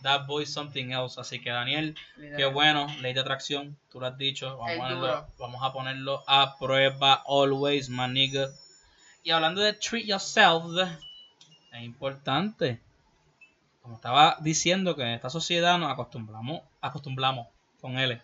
that 0.02 0.26
boy 0.26 0.46
something 0.46 0.90
else. 0.90 1.20
Así 1.20 1.40
que 1.40 1.50
Daniel, 1.50 1.96
qué 2.36 2.46
bueno, 2.46 2.86
ley 3.00 3.14
de 3.14 3.20
atracción, 3.20 3.76
tú 3.90 4.00
lo 4.00 4.06
has 4.06 4.16
dicho. 4.16 4.56
Vamos, 4.56 4.72
a 4.72 4.78
ponerlo, 4.78 5.26
vamos 5.38 5.62
a 5.62 5.72
ponerlo 5.72 6.24
a 6.26 6.56
prueba 6.58 7.22
always, 7.26 7.88
my 7.88 8.08
nigga. 8.08 8.48
Y 9.22 9.30
hablando 9.30 9.60
de 9.60 9.74
treat 9.74 10.06
yourself, 10.06 10.64
es 11.72 11.82
importante. 11.82 12.80
Como 13.88 13.96
estaba 13.96 14.36
diciendo 14.42 14.96
que 14.96 15.00
en 15.00 15.08
esta 15.08 15.30
sociedad 15.30 15.78
nos 15.78 15.90
acostumbramos, 15.90 16.60
acostumbramos 16.82 17.46
con 17.80 17.98
L, 17.98 18.20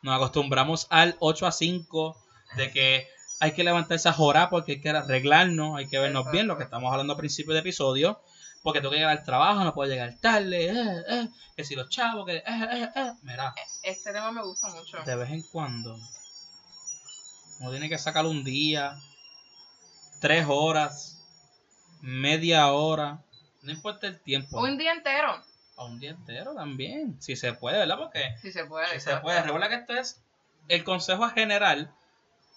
nos 0.00 0.16
acostumbramos 0.16 0.86
al 0.88 1.16
8 1.18 1.46
a 1.46 1.52
5 1.52 2.16
de 2.56 2.70
que 2.70 3.06
hay 3.38 3.52
que 3.52 3.62
levantarse 3.62 4.08
a 4.08 4.14
jorar 4.14 4.48
porque 4.48 4.72
hay 4.72 4.80
que 4.80 4.88
arreglarnos, 4.88 5.76
hay 5.76 5.86
que 5.86 5.98
vernos 5.98 6.30
bien, 6.32 6.46
lo 6.46 6.56
que 6.56 6.64
estamos 6.64 6.90
hablando 6.90 7.12
al 7.12 7.18
principio 7.18 7.52
de 7.52 7.60
episodio, 7.60 8.22
porque 8.62 8.80
tengo 8.80 8.92
que 8.92 9.00
llegar 9.00 9.18
al 9.18 9.22
trabajo, 9.22 9.62
no 9.62 9.74
puedo 9.74 9.90
llegar 9.92 10.16
tarde, 10.18 10.70
eh, 10.70 11.02
eh, 11.06 11.28
que 11.54 11.64
si 11.64 11.74
los 11.74 11.90
chavos, 11.90 12.24
que... 12.24 12.36
eh, 12.36 12.44
eh, 12.46 12.88
eh. 12.96 13.12
Mira, 13.20 13.52
Este 13.82 14.14
tema 14.14 14.32
me 14.32 14.42
gusta 14.42 14.68
mucho. 14.68 14.96
de 15.04 15.14
vez 15.14 15.28
en 15.28 15.42
cuando 15.42 15.94
uno 17.60 17.70
tiene 17.70 17.90
que 17.90 17.98
sacar 17.98 18.24
un 18.24 18.44
día, 18.44 18.98
tres 20.20 20.46
horas, 20.48 21.22
media 22.00 22.72
hora, 22.72 23.22
no 23.62 23.70
importa 23.72 24.06
el 24.06 24.20
tiempo, 24.20 24.60
Un 24.60 24.76
día 24.78 24.92
entero. 24.92 25.42
a 25.76 25.84
un 25.84 25.98
día 25.98 26.10
entero 26.10 26.54
también, 26.54 27.16
si 27.20 27.36
se 27.36 27.52
puede, 27.54 27.78
¿verdad? 27.78 27.98
Porque 27.98 28.34
Si 28.40 28.52
se 28.52 28.64
puede. 28.64 28.88
si 28.94 29.00
se 29.00 29.16
puede, 29.18 29.42
recuerda 29.42 29.68
que 29.68 29.74
esto 29.76 29.94
es 29.94 30.20
el 30.68 30.84
consejo 30.84 31.28
general, 31.30 31.90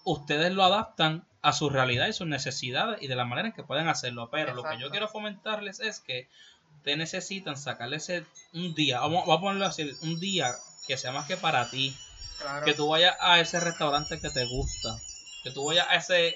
ustedes 0.04 0.52
lo 0.54 0.64
adaptan 0.64 1.26
a 1.42 1.54
su 1.54 1.70
realidad 1.70 2.08
y 2.08 2.14
sus 2.14 2.28
necesidades 2.28 3.02
y 3.02 3.08
de 3.08 3.16
la 3.16 3.26
manera 3.26 3.48
en 3.50 3.54
que 3.54 3.64
pueden 3.64 3.88
hacerlo, 3.88 4.30
pero 4.32 4.54
lo 4.54 4.64
que 4.64 4.78
yo 4.80 4.90
quiero 4.90 5.08
fomentarles 5.08 5.80
es 5.80 6.00
que 6.00 6.28
ustedes 6.78 6.98
necesitan 6.98 7.58
sacarle 7.58 7.98
ese 7.98 8.26
un 8.54 8.74
día, 8.76 9.00
vamos, 9.00 9.22
vamos 9.26 9.38
a 9.38 9.42
ponerlo 9.42 9.66
así, 9.66 9.92
un 10.02 10.20
día 10.20 10.52
que 10.88 10.98
sea 10.98 11.12
más 11.12 11.28
que 11.28 11.38
para 11.38 11.70
ti, 11.70 11.96
Claro. 12.40 12.66
que 12.66 12.74
tú 12.74 12.90
vayas 12.90 13.16
a 13.22 13.40
ese 13.40 13.60
restaurante 13.62 14.20
que 14.20 14.30
te 14.30 14.46
gusta, 14.46 14.98
que 15.44 15.52
tú 15.52 15.66
vayas 15.68 15.88
a 15.90 15.96
ese 15.96 16.36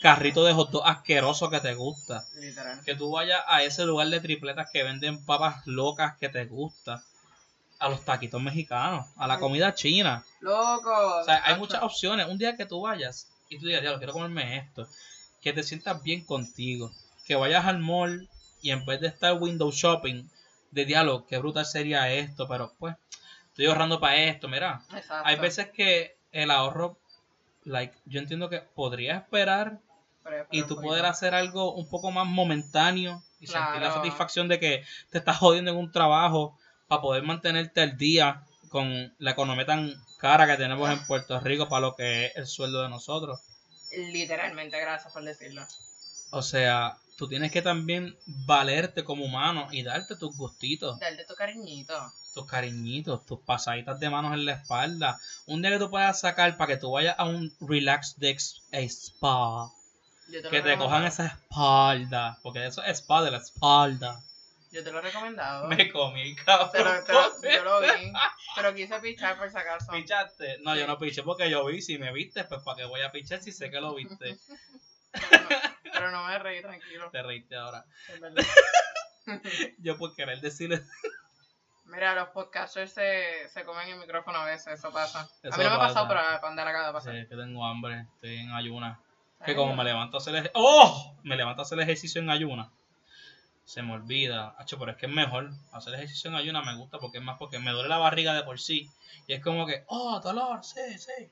carrito 0.00 0.44
de 0.44 0.52
hot 0.52 0.70
dog 0.70 0.86
asqueroso 0.86 1.50
que 1.50 1.60
te 1.60 1.74
gusta, 1.74 2.24
Literal. 2.36 2.80
que 2.84 2.94
tú 2.94 3.10
vayas 3.10 3.42
a 3.48 3.62
ese 3.62 3.84
lugar 3.84 4.08
de 4.08 4.20
tripletas 4.20 4.68
que 4.72 4.82
venden 4.82 5.24
papas 5.24 5.66
locas 5.66 6.16
que 6.18 6.28
te 6.28 6.44
gusta, 6.46 7.02
a 7.78 7.88
los 7.88 8.04
taquitos 8.04 8.42
mexicanos, 8.42 9.06
a 9.16 9.26
la 9.26 9.34
Ay. 9.34 9.40
comida 9.40 9.74
china. 9.74 10.24
Loco. 10.40 11.20
O 11.20 11.24
sea, 11.24 11.42
hay 11.44 11.56
muchas 11.58 11.82
opciones. 11.82 12.26
Un 12.26 12.38
día 12.38 12.56
que 12.56 12.66
tú 12.66 12.80
vayas 12.82 13.28
y 13.48 13.58
tú 13.58 13.66
digas, 13.66 13.80
diablo, 13.82 13.98
quiero 13.98 14.12
comerme 14.12 14.58
esto, 14.58 14.86
que 15.40 15.52
te 15.52 15.62
sientas 15.62 16.02
bien 16.02 16.24
contigo, 16.24 16.90
que 17.24 17.36
vayas 17.36 17.64
al 17.66 17.78
mall 17.78 18.28
y 18.62 18.70
en 18.72 18.84
vez 18.84 19.00
de 19.00 19.06
estar 19.08 19.34
window 19.34 19.70
shopping, 19.70 20.24
de 20.70 20.84
diálogo, 20.84 21.26
qué 21.26 21.38
brutal 21.38 21.64
sería 21.64 22.12
esto, 22.12 22.46
pero 22.48 22.74
pues, 22.78 22.96
estoy 23.48 23.66
ahorrando 23.66 24.00
para 24.00 24.16
esto, 24.16 24.48
mira. 24.48 24.82
Exacto. 24.92 25.22
Hay 25.24 25.36
veces 25.36 25.68
que 25.70 26.16
el 26.32 26.50
ahorro, 26.50 26.98
like, 27.64 27.96
yo 28.04 28.20
entiendo 28.20 28.48
que 28.50 28.60
podría 28.60 29.16
esperar 29.16 29.78
Y 30.50 30.62
tú 30.64 30.80
poder 30.80 31.06
hacer 31.06 31.34
algo 31.34 31.74
un 31.74 31.88
poco 31.88 32.10
más 32.10 32.26
momentáneo 32.26 33.22
y 33.40 33.46
sentir 33.46 33.80
la 33.80 33.92
satisfacción 33.92 34.48
de 34.48 34.58
que 34.58 34.84
te 35.10 35.18
estás 35.18 35.38
jodiendo 35.38 35.70
en 35.70 35.76
un 35.76 35.92
trabajo 35.92 36.58
para 36.88 37.02
poder 37.02 37.22
mantenerte 37.22 37.80
al 37.80 37.96
día 37.96 38.44
con 38.68 39.14
la 39.18 39.30
economía 39.32 39.66
tan 39.66 39.94
cara 40.18 40.46
que 40.46 40.56
tenemos 40.56 40.90
en 40.90 41.06
Puerto 41.06 41.38
Rico 41.40 41.68
para 41.68 41.80
lo 41.80 41.96
que 41.96 42.26
es 42.26 42.36
el 42.36 42.46
sueldo 42.46 42.82
de 42.82 42.88
nosotros. 42.88 43.40
Literalmente, 43.96 44.78
gracias 44.80 45.12
por 45.12 45.22
decirlo. 45.22 45.62
O 46.30 46.42
sea, 46.42 46.98
tú 47.16 47.28
tienes 47.28 47.50
que 47.50 47.62
también 47.62 48.16
valerte 48.26 49.04
como 49.04 49.24
humano 49.24 49.68
y 49.70 49.82
darte 49.82 50.16
tus 50.16 50.36
gustitos, 50.36 50.98
Dale 50.98 51.24
tu 51.24 51.34
cariñito. 51.34 51.94
tus 52.34 52.46
cariñitos, 52.46 53.24
tus 53.24 53.40
pasaditas 53.40 53.98
de 53.98 54.10
manos 54.10 54.34
en 54.34 54.44
la 54.44 54.52
espalda. 54.52 55.18
Un 55.46 55.62
día 55.62 55.70
que 55.70 55.78
tú 55.78 55.90
puedas 55.90 56.20
sacar 56.20 56.56
para 56.56 56.74
que 56.74 56.80
tú 56.80 56.92
vayas 56.92 57.14
a 57.18 57.24
un 57.24 57.54
relax 57.60 58.18
de 58.18 58.36
spa. 58.88 59.72
Yo 60.28 60.40
te 60.40 60.42
lo 60.42 60.50
Que 60.50 60.62
te 60.62 60.76
cojan 60.76 61.04
esa 61.04 61.26
espalda. 61.26 62.38
Porque 62.42 62.66
eso 62.66 62.82
es 62.82 62.98
spa 62.98 63.22
de 63.22 63.30
la 63.30 63.38
espalda. 63.38 64.20
Yo 64.70 64.84
te 64.84 64.92
lo 64.92 64.98
he 64.98 65.02
recomendado. 65.02 65.66
Me 65.68 65.90
comí, 65.90 66.34
cabrón. 66.36 66.70
Te 66.72 66.84
lo- 66.84 67.04
te 67.04 67.12
lo- 67.12 67.42
yo 67.42 67.64
lo 67.64 67.80
vi. 67.80 68.12
Pero 68.56 68.74
quise 68.74 68.98
pichar 69.00 69.38
por 69.38 69.50
si 69.50 69.56
acaso. 69.56 69.90
¿Pichaste? 69.92 70.58
No, 70.62 70.74
yo 70.76 70.86
no 70.86 70.98
piché 70.98 71.22
porque 71.22 71.48
yo 71.48 71.64
vi. 71.64 71.80
Si 71.80 71.96
me 71.98 72.12
viste, 72.12 72.44
pues 72.44 72.62
para 72.62 72.76
qué 72.76 72.84
voy 72.84 73.00
a 73.02 73.10
pichar 73.10 73.40
si 73.40 73.52
sé 73.52 73.70
que 73.70 73.80
lo 73.80 73.94
viste. 73.94 74.38
Pero 75.12 75.40
no, 75.40 75.48
pero 75.90 76.10
no 76.10 76.24
me 76.26 76.38
reí, 76.38 76.60
tranquilo. 76.60 77.08
Te 77.10 77.22
reíste 77.22 77.56
ahora. 77.56 77.82
Es 78.12 78.20
verdad. 78.20 78.44
Yo 79.78 79.96
por 79.96 80.14
querer 80.14 80.40
decirle. 80.40 80.82
Mira, 81.86 82.14
los 82.14 82.28
podcasters 82.28 82.92
se, 82.92 83.48
se 83.48 83.64
comen 83.64 83.88
el 83.88 83.98
micrófono 83.98 84.38
a 84.40 84.44
veces, 84.44 84.78
eso 84.78 84.92
pasa. 84.92 85.28
Eso 85.42 85.54
a 85.54 85.58
mí 85.58 85.64
no 85.64 85.70
me 85.70 85.76
ha 85.76 85.78
pasa. 85.78 85.94
pasado, 85.94 86.08
pero 86.08 86.20
a 86.20 86.40
Pandora 86.42 86.70
acaba 86.70 86.86
de 86.88 86.92
pasar. 86.92 87.14
Sí, 87.14 87.20
que 87.26 87.36
tengo 87.36 87.64
hambre, 87.66 88.06
estoy 88.14 88.36
en 88.36 88.52
ayuna. 88.52 89.00
Que 89.44 89.54
como 89.54 89.70
no. 89.70 89.76
me 89.76 89.84
levanto 89.84 90.16
a 90.16 90.20
hacer 90.20 90.34
ej- 90.36 90.50
¡Oh! 90.54 91.14
Me 91.22 91.36
levanto 91.36 91.62
a 91.62 91.64
hacer 91.64 91.78
ejercicio 91.80 92.20
en 92.20 92.30
ayuna. 92.30 92.70
Se 93.64 93.82
me 93.82 93.92
olvida. 93.94 94.54
Hacho, 94.58 94.78
pero 94.78 94.92
es 94.92 94.96
que 94.96 95.06
es 95.06 95.12
mejor. 95.12 95.50
Hacer 95.72 95.94
ejercicio 95.94 96.28
en 96.30 96.36
ayuna 96.36 96.62
me 96.62 96.74
gusta 96.76 96.98
porque 96.98 97.18
es 97.18 97.24
más 97.24 97.38
porque 97.38 97.58
me 97.58 97.70
duele 97.70 97.88
la 97.88 97.98
barriga 97.98 98.34
de 98.34 98.42
por 98.42 98.58
sí. 98.58 98.90
Y 99.26 99.34
es 99.34 99.42
como 99.42 99.66
que, 99.66 99.84
oh, 99.88 100.20
dolor, 100.20 100.64
sí, 100.64 100.80
sí. 100.98 101.30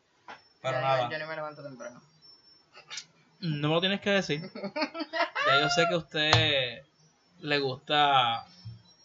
Pero 0.62 0.80
nada. 0.80 1.10
Yo, 1.10 1.18
ni 1.18 1.24
me 1.24 1.34
levanto 1.36 1.62
temprano. 1.62 2.00
No 3.40 3.68
me 3.68 3.74
lo 3.74 3.80
tienes 3.80 4.00
que 4.00 4.10
decir. 4.10 4.50
Ya 5.46 5.60
yo 5.60 5.68
sé 5.70 5.86
que 5.86 5.94
a 5.94 5.98
usted 5.98 6.82
le 7.38 7.58
gusta 7.60 8.44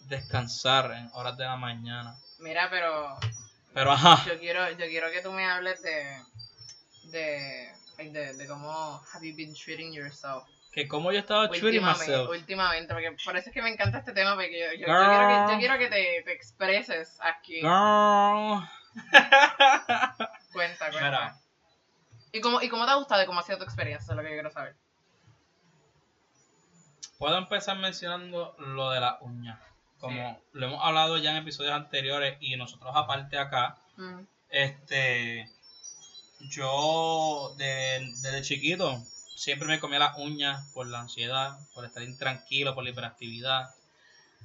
descansar 0.07 0.91
en 0.91 1.07
horas 1.13 1.37
de 1.37 1.43
la 1.43 1.55
mañana. 1.55 2.15
Mira, 2.39 2.67
pero 2.71 3.15
Pero 3.75 3.91
ajá. 3.91 4.25
Yo 4.27 4.39
quiero, 4.39 4.67
yo 4.71 4.87
quiero 4.87 5.11
que 5.11 5.21
tú 5.21 5.31
me 5.31 5.45
hables 5.45 5.83
de, 5.83 6.19
de, 7.11 7.71
like, 7.97 8.11
de, 8.11 8.33
de 8.35 8.47
cómo 8.47 9.01
have 9.13 9.25
you 9.27 9.35
been 9.35 9.53
treating 9.53 9.91
yourself. 9.93 10.43
Que 10.71 10.87
como 10.87 11.11
yo 11.11 11.19
estaba 11.19 11.49
treating 11.49 11.65
Últimamente, 11.83 12.05
myself. 12.07 12.29
últimamente, 12.29 12.93
porque 12.93 13.11
por 13.25 13.35
eso 13.37 13.49
es 13.49 13.53
que 13.53 13.61
me 13.61 13.69
encanta 13.69 13.97
este 13.99 14.13
tema, 14.13 14.35
porque 14.35 14.57
yo, 14.57 14.65
yo- 14.73 14.87
yo 14.87 15.09
quiero 15.09 15.27
que, 15.27 15.53
yo 15.53 15.59
quiero 15.59 15.77
que 15.77 15.87
te, 15.89 16.23
te 16.23 16.31
expreses 16.31 17.17
aquí. 17.21 17.55
Girl. 17.61 18.61
Cuenta, 20.53 20.89
cuenta. 20.89 21.01
Mira. 21.01 21.35
¿Y 22.33 22.39
cómo, 22.41 22.61
¿Y 22.61 22.69
cómo 22.69 22.85
te 22.85 22.91
ha 22.91 22.95
gustado 22.95 23.21
y 23.23 23.25
cómo 23.25 23.39
ha 23.39 23.43
sido 23.43 23.57
tu 23.57 23.63
experiencia? 23.65 24.11
Es 24.11 24.15
lo 24.15 24.21
que 24.23 24.29
yo 24.29 24.35
quiero 24.35 24.51
saber. 24.51 24.75
Puedo 27.17 27.37
empezar 27.37 27.77
mencionando 27.77 28.55
lo 28.57 28.89
de 28.91 28.99
la 28.99 29.17
uña. 29.21 29.59
Como 29.99 30.41
lo 30.53 30.65
hemos 30.65 30.83
hablado 30.83 31.17
ya 31.17 31.31
en 31.31 31.37
episodios 31.37 31.73
anteriores 31.73 32.37
y 32.39 32.55
nosotros 32.55 32.91
aparte 32.95 33.37
acá, 33.37 33.77
Mm. 33.97 34.21
este, 34.49 35.47
yo 36.49 37.53
de- 37.57 38.11
desde 38.21 38.41
chiquito 38.41 39.01
siempre 39.35 39.67
me 39.67 39.79
comía 39.79 39.99
las 39.99 40.17
uñas 40.17 40.67
por 40.73 40.87
la 40.87 40.99
ansiedad, 41.01 41.57
por 41.73 41.85
estar 41.85 42.03
intranquilo, 42.03 42.75
por 42.75 42.83
la 42.83 42.89
hiperactividad. 42.91 43.69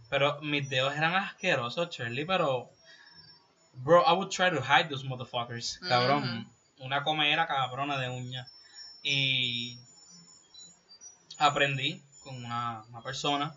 Pero 0.09 0.41
mis 0.43 0.69
dedos 0.69 0.95
eran 0.95 1.15
asquerosos, 1.15 1.91
Shirley, 1.91 2.25
pero... 2.25 2.71
Bro, 3.75 4.05
I 4.07 4.13
would 4.13 4.31
try 4.31 4.49
to 4.51 4.63
hide 4.63 4.89
those 4.89 5.05
motherfuckers. 5.05 5.79
Cabrón. 5.89 6.23
Una 6.79 7.03
comera 7.03 7.47
cabrona 7.47 7.99
de 7.99 8.09
uñas. 8.09 8.51
Y 9.03 9.79
aprendí 11.39 12.03
con 12.25 12.37
una, 12.45 12.83
una 12.89 13.03
persona 13.03 13.55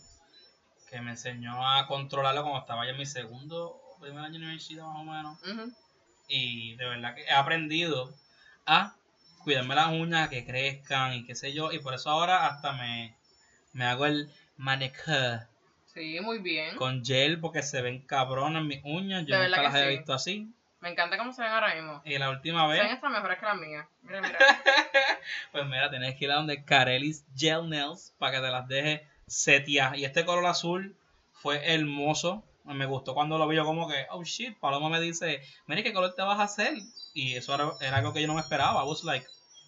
que 0.90 1.00
me 1.02 1.12
enseñó 1.12 1.68
a 1.68 1.88
controlarlo 1.88 2.42
cuando 2.42 2.60
estaba 2.60 2.86
ya 2.86 2.92
en 2.92 2.98
mi 2.98 3.06
segundo 3.06 3.68
o 3.70 3.98
primer 4.00 4.24
año 4.24 4.34
de 4.40 4.46
universidad 4.46 4.86
más 4.86 4.96
o 4.98 5.04
menos. 5.04 5.40
Y 6.28 6.76
de 6.76 6.86
verdad 6.86 7.16
que 7.16 7.24
he 7.24 7.32
aprendido 7.32 8.14
a 8.70 8.96
cuidarme 9.44 9.76
las 9.76 9.88
uñas, 9.88 10.30
que 10.30 10.46
crezcan 10.46 11.14
y 11.14 11.26
qué 11.26 11.36
sé 11.36 11.54
yo. 11.54 11.72
Y 11.72 11.80
por 11.80 11.94
eso 11.94 12.10
ahora 12.10 12.46
hasta 12.46 12.74
me, 12.74 13.16
me 13.74 13.86
hago 13.86 14.06
el 14.06 14.32
manicure 14.58 15.48
Sí, 15.94 16.20
muy 16.22 16.38
bien. 16.40 16.76
con 16.76 17.04
gel 17.04 17.40
porque 17.40 17.64
se 17.64 17.82
ven 17.82 18.00
cabronas 18.02 18.64
mis 18.64 18.82
uñas. 18.84 19.26
Yo 19.26 19.38
nunca 19.38 19.62
las 19.62 19.74
sí. 19.74 19.88
visto 19.88 20.14
así. 20.14 20.48
Me 20.82 20.90
encanta 20.90 21.18
cómo 21.18 21.34
se 21.34 21.42
ven 21.42 21.52
ahora 21.52 21.74
mismo. 21.76 22.02
Y 22.06 22.18
la 22.18 22.30
última 22.30 22.62
Se 22.62 22.74
ven 22.74 22.84
vez, 22.84 22.94
hasta 22.94 23.10
mejores 23.10 23.40
que 23.40 23.46
las 23.46 23.58
mías. 23.58 23.88
Mira, 24.04 24.22
mira. 24.22 24.38
pues 25.52 25.66
mira, 25.66 25.90
tenés 25.90 26.16
que 26.16 26.26
ir 26.26 26.32
a 26.32 26.36
donde 26.36 26.64
Carelis 26.64 27.26
Gel 27.36 27.68
Nails 27.70 28.14
para 28.18 28.34
que 28.34 28.46
te 28.46 28.52
las 28.52 28.68
deje 28.68 29.08
seteadas. 29.28 29.98
Y 29.98 30.06
este 30.06 30.24
color 30.26 30.46
azul 30.46 30.96
fue 31.34 31.74
hermoso. 31.74 32.44
Me 32.64 32.86
gustó 32.86 33.16
cuando 33.16 33.38
lo 33.38 33.48
vi 33.48 33.56
yo 33.56 33.66
como 33.66 33.90
que, 33.90 34.06
oh 34.12 34.24
shit, 34.24 34.58
Paloma 34.60 34.90
me 34.90 35.02
dice, 35.02 35.42
mire 35.66 35.84
qué 35.84 35.92
color 35.92 36.14
te 36.14 36.22
vas 36.22 36.40
a 36.40 36.44
hacer. 36.44 36.76
Y 37.20 37.36
eso 37.36 37.54
era, 37.54 37.72
era 37.82 37.98
algo 37.98 38.14
que 38.14 38.22
yo 38.22 38.28
no 38.28 38.36
me 38.36 38.42
esperaba. 38.42 38.84
I 38.84 38.88
was 38.88 39.04
like, 39.04 39.26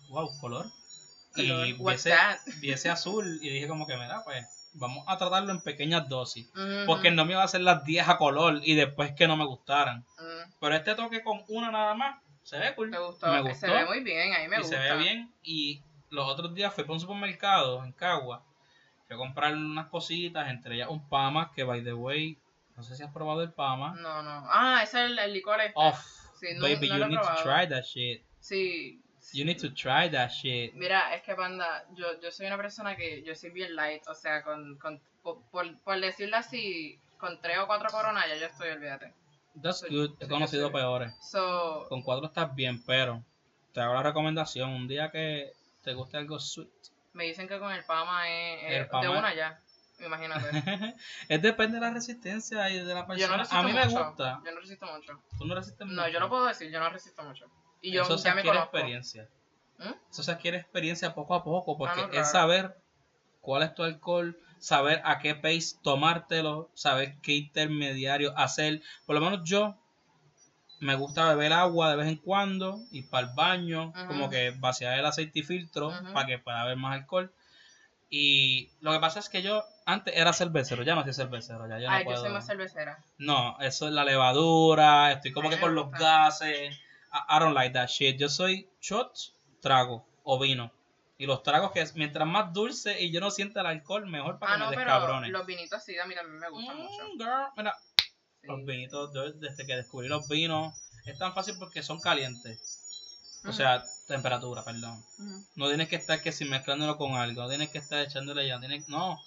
wow, 0.09 0.29
color. 0.39 0.65
Y 1.35 1.73
vi 1.73 1.91
ese, 1.93 2.09
that? 2.11 2.37
vi 2.59 2.71
ese 2.71 2.89
azul 2.89 3.39
y 3.41 3.49
dije 3.49 3.67
como 3.67 3.85
que, 3.87 3.95
mira, 3.95 4.21
pues 4.23 4.45
vamos 4.73 5.03
a 5.07 5.17
tratarlo 5.17 5.51
en 5.51 5.61
pequeñas 5.61 6.07
dosis. 6.07 6.49
Porque 6.85 7.11
no 7.11 7.25
me 7.25 7.33
iba 7.33 7.41
a 7.41 7.45
hacer 7.45 7.61
las 7.61 7.83
10 7.83 8.07
a 8.07 8.17
color 8.17 8.61
y 8.63 8.75
después 8.75 9.13
que 9.13 9.27
no 9.27 9.35
me 9.37 9.45
gustaran. 9.45 10.05
Mm, 10.19 10.51
Pero 10.59 10.75
este 10.75 10.95
toque 10.95 11.23
con 11.23 11.43
una 11.49 11.71
nada 11.71 11.93
más, 11.93 12.21
se 12.43 12.57
ve 12.57 12.73
cool. 12.75 12.89
Me 12.89 12.99
gustó. 12.99 13.27
Me 13.27 13.55
Se 13.55 13.67
ve 13.67 13.85
muy 13.85 14.01
bien, 14.01 14.33
a 14.33 14.39
mí 14.39 14.47
me 14.47 14.57
y 14.57 14.59
gusta. 14.59 14.77
se 14.77 14.81
ve 14.81 14.97
bien. 14.97 15.33
Y 15.43 15.81
los 16.09 16.27
otros 16.27 16.53
días 16.53 16.73
fui 16.73 16.83
por 16.83 16.93
un 16.93 16.99
supermercado 16.99 17.83
en 17.83 17.91
Cagua. 17.93 18.43
Fui 19.07 19.15
a 19.15 19.17
comprar 19.17 19.53
unas 19.53 19.87
cositas, 19.87 20.49
entre 20.49 20.75
ellas 20.75 20.89
un 20.89 21.07
Pama, 21.09 21.51
que 21.55 21.63
by 21.63 21.83
the 21.83 21.93
way, 21.93 22.37
no 22.75 22.83
sé 22.83 22.95
si 22.95 23.03
has 23.03 23.11
probado 23.11 23.41
el 23.41 23.51
Pama. 23.53 23.93
No, 23.99 24.21
no. 24.21 24.43
Ah, 24.49 24.81
ese 24.83 25.03
es 25.05 25.11
el, 25.11 25.19
el 25.19 25.33
licor 25.33 25.59
este. 25.61 25.73
Off. 25.75 25.99
Sí, 26.41 26.47
no- 26.55 26.61
Baby, 26.63 26.89
no 26.89 26.95
you 26.95 26.99
lo 27.01 27.07
need 27.07 27.17
to 27.17 27.21
probado. 27.23 27.43
try 27.43 27.67
that 27.69 27.83
shit. 27.83 28.23
Sí. 28.39 28.99
You 29.33 29.45
need 29.45 29.59
to 29.61 29.71
try 29.73 30.09
that 30.09 30.29
shit. 30.31 30.73
Mira, 30.73 31.13
es 31.13 31.21
que 31.21 31.35
panda, 31.35 31.85
yo, 31.93 32.19
yo 32.19 32.31
soy 32.31 32.47
una 32.47 32.57
persona 32.57 32.95
que 32.95 33.21
yo 33.23 33.35
soy 33.35 33.51
bien 33.51 33.75
light, 33.75 34.01
o 34.07 34.15
sea, 34.15 34.41
con, 34.43 34.77
con 34.79 34.99
por, 35.21 35.43
por, 35.51 35.99
decirlo 36.01 36.37
así, 36.37 36.99
con 37.19 37.39
tres 37.39 37.59
o 37.59 37.67
cuatro 37.67 37.89
coronas 37.91 38.25
ya 38.27 38.35
yo 38.37 38.47
estoy, 38.47 38.69
olvídate. 38.69 39.13
That's 39.61 39.81
Sí, 39.81 39.87
good. 39.95 40.11
He 40.19 40.27
conocido 40.27 40.67
sí. 40.67 40.73
peores. 40.73 41.13
So, 41.21 41.85
Con 41.89 42.01
cuatro 42.01 42.25
estás 42.25 42.55
bien, 42.55 42.83
pero 42.83 43.23
te 43.73 43.81
hago 43.81 43.93
la 43.93 44.01
recomendación. 44.03 44.71
Un 44.71 44.87
día 44.87 45.11
que 45.11 45.51
te 45.83 45.93
guste 45.93 46.17
algo 46.17 46.39
sweet. 46.39 46.69
me 47.13 47.25
dicen 47.25 47.47
que 47.47 47.59
con 47.59 47.71
el 47.71 47.83
Pama 47.83 48.27
es, 48.29 48.63
es 48.63 48.71
El 48.79 48.87
Pama- 48.87 49.03
de 49.03 49.09
una 49.19 49.35
ya, 49.35 49.59
imagínate. 50.05 50.95
es 51.29 51.41
depende 51.41 51.75
de 51.75 51.81
la 51.81 51.91
resistencia 51.91 52.69
y 52.69 52.79
de 52.79 52.93
la 52.93 53.01
Yo 53.01 53.05
no 53.05 53.07
persona. 53.07 53.37
resisto 53.37 53.57
A 53.57 53.63
mí 53.63 53.73
me 53.73 53.85
gusta. 53.87 54.41
Yo 54.45 54.51
no 54.51 54.59
resisto 54.59 54.85
mucho. 54.85 55.21
Tú 55.37 55.45
no 55.45 55.55
resistes 55.55 55.87
No, 55.87 55.93
mucho. 56.01 56.07
yo 56.09 56.19
lo 56.19 56.29
puedo 56.29 56.45
decir, 56.45 56.71
yo 56.71 56.79
no 56.79 56.89
resisto 56.89 57.23
mucho. 57.23 57.45
Y 57.81 57.91
yo 57.91 58.03
Eso 58.03 58.17
se 58.17 58.27
me 58.29 58.39
adquiere 58.39 58.49
conozco. 58.57 58.77
experiencia. 58.77 59.27
¿Mm? 59.79 59.93
Eso 60.11 60.23
se 60.23 60.31
adquiere 60.31 60.57
experiencia 60.57 61.13
poco 61.15 61.33
a 61.35 61.43
poco, 61.43 61.77
porque 61.77 61.99
Ah, 61.99 62.03
no, 62.03 62.09
claro. 62.09 62.21
es 62.25 62.31
saber 62.31 62.77
cuál 63.41 63.63
es 63.63 63.73
tu 63.73 63.83
alcohol, 63.83 64.37
saber 64.59 65.01
a 65.03 65.17
qué 65.19 65.33
pace 65.35 65.75
tomártelo, 65.81 66.69
saber 66.75 67.15
qué 67.23 67.33
intermediario 67.33 68.37
hacer. 68.37 68.81
Por 69.07 69.15
lo 69.15 69.21
menos 69.21 69.41
yo 69.43 69.75
me 70.79 70.95
gusta 70.95 71.27
beber 71.29 71.53
agua 71.53 71.91
de 71.91 71.95
vez 71.95 72.07
en 72.07 72.17
cuando 72.17 72.79
y 72.91 73.03
para 73.03 73.27
el 73.27 73.33
baño, 73.35 73.93
como 74.07 74.29
que 74.29 74.51
vaciar 74.57 74.97
el 74.99 75.05
aceite 75.05 75.39
y 75.39 75.43
filtro 75.43 75.91
para 76.13 76.25
que 76.27 76.39
pueda 76.39 76.61
haber 76.61 76.77
más 76.77 76.93
alcohol. 76.99 77.31
Y 78.13 78.69
lo 78.81 78.91
que 78.91 78.99
pasa 78.99 79.19
es 79.19 79.29
que 79.29 79.41
yo 79.41 79.63
antes 79.85 80.13
era 80.17 80.33
cervecero, 80.33 80.83
ya 80.83 80.95
no 80.95 81.03
soy 81.03 81.13
cervecero, 81.13 81.65
ya 81.69 81.79
yo 81.79 81.89
no 81.89 81.95
Ay, 81.95 82.03
puedo. 82.03 82.17
yo 82.17 82.23
soy 82.25 82.33
más 82.33 82.45
cervecera. 82.45 83.01
No, 83.17 83.57
eso 83.61 83.87
es 83.87 83.93
la 83.93 84.03
levadura, 84.03 85.13
estoy 85.13 85.31
como 85.31 85.49
que 85.49 85.57
con 85.61 85.73
los 85.73 85.89
gases. 85.91 86.75
I, 87.13 87.37
I 87.37 87.39
don't 87.39 87.55
like 87.55 87.73
that 87.73 87.87
shit. 87.87 88.17
Yo 88.19 88.27
soy 88.27 88.69
shots, 88.81 89.33
trago 89.61 90.05
o 90.23 90.37
vino. 90.37 90.73
Y 91.17 91.25
los 91.25 91.41
tragos 91.41 91.71
que 91.71 91.79
es, 91.79 91.95
mientras 91.95 92.27
más 92.27 92.51
dulce 92.51 93.01
y 93.01 93.11
yo 93.11 93.21
no 93.21 93.31
sienta 93.31 93.61
el 93.61 93.67
alcohol, 93.67 94.05
mejor 94.07 94.39
para 94.39 94.53
Ah, 94.53 94.55
que 94.57 94.63
no, 94.65 94.69
me 94.71 94.75
pero 94.75 94.91
descabrone. 94.91 95.29
los 95.29 95.45
vinitos 95.45 95.77
así 95.77 95.97
a 95.97 96.05
mí 96.05 96.13
también 96.13 96.37
me 96.39 96.49
gustan 96.49 96.77
mucho. 96.77 97.03
Mm, 97.13 97.17
girl, 97.17 97.47
mira, 97.55 97.75
Sí. 98.41 98.47
los 98.47 98.65
vinitos, 98.65 99.11
yo 99.13 99.31
desde 99.33 99.65
que 99.65 99.75
descubrí 99.77 100.07
los 100.09 100.27
vinos, 100.27 100.73
es 101.05 101.17
tan 101.17 101.33
fácil 101.33 101.55
porque 101.59 101.81
son 101.83 101.99
calientes. 102.01 102.80
O 103.45 103.53
sea, 103.53 103.83
temperatura, 104.07 104.63
perdón. 104.63 105.03
No 105.55 105.67
tienes 105.67 105.87
que 105.87 105.95
estar 105.95 106.21
que 106.21 106.31
si 106.31 106.45
mezclándolo 106.45 106.97
con 106.97 107.15
algo, 107.15 107.41
no 107.43 107.49
tienes 107.49 107.69
que 107.69 107.79
estar 107.79 108.01
echándole 108.01 108.47
ya, 108.47 108.59
tienes, 108.59 108.87
no. 108.89 109.19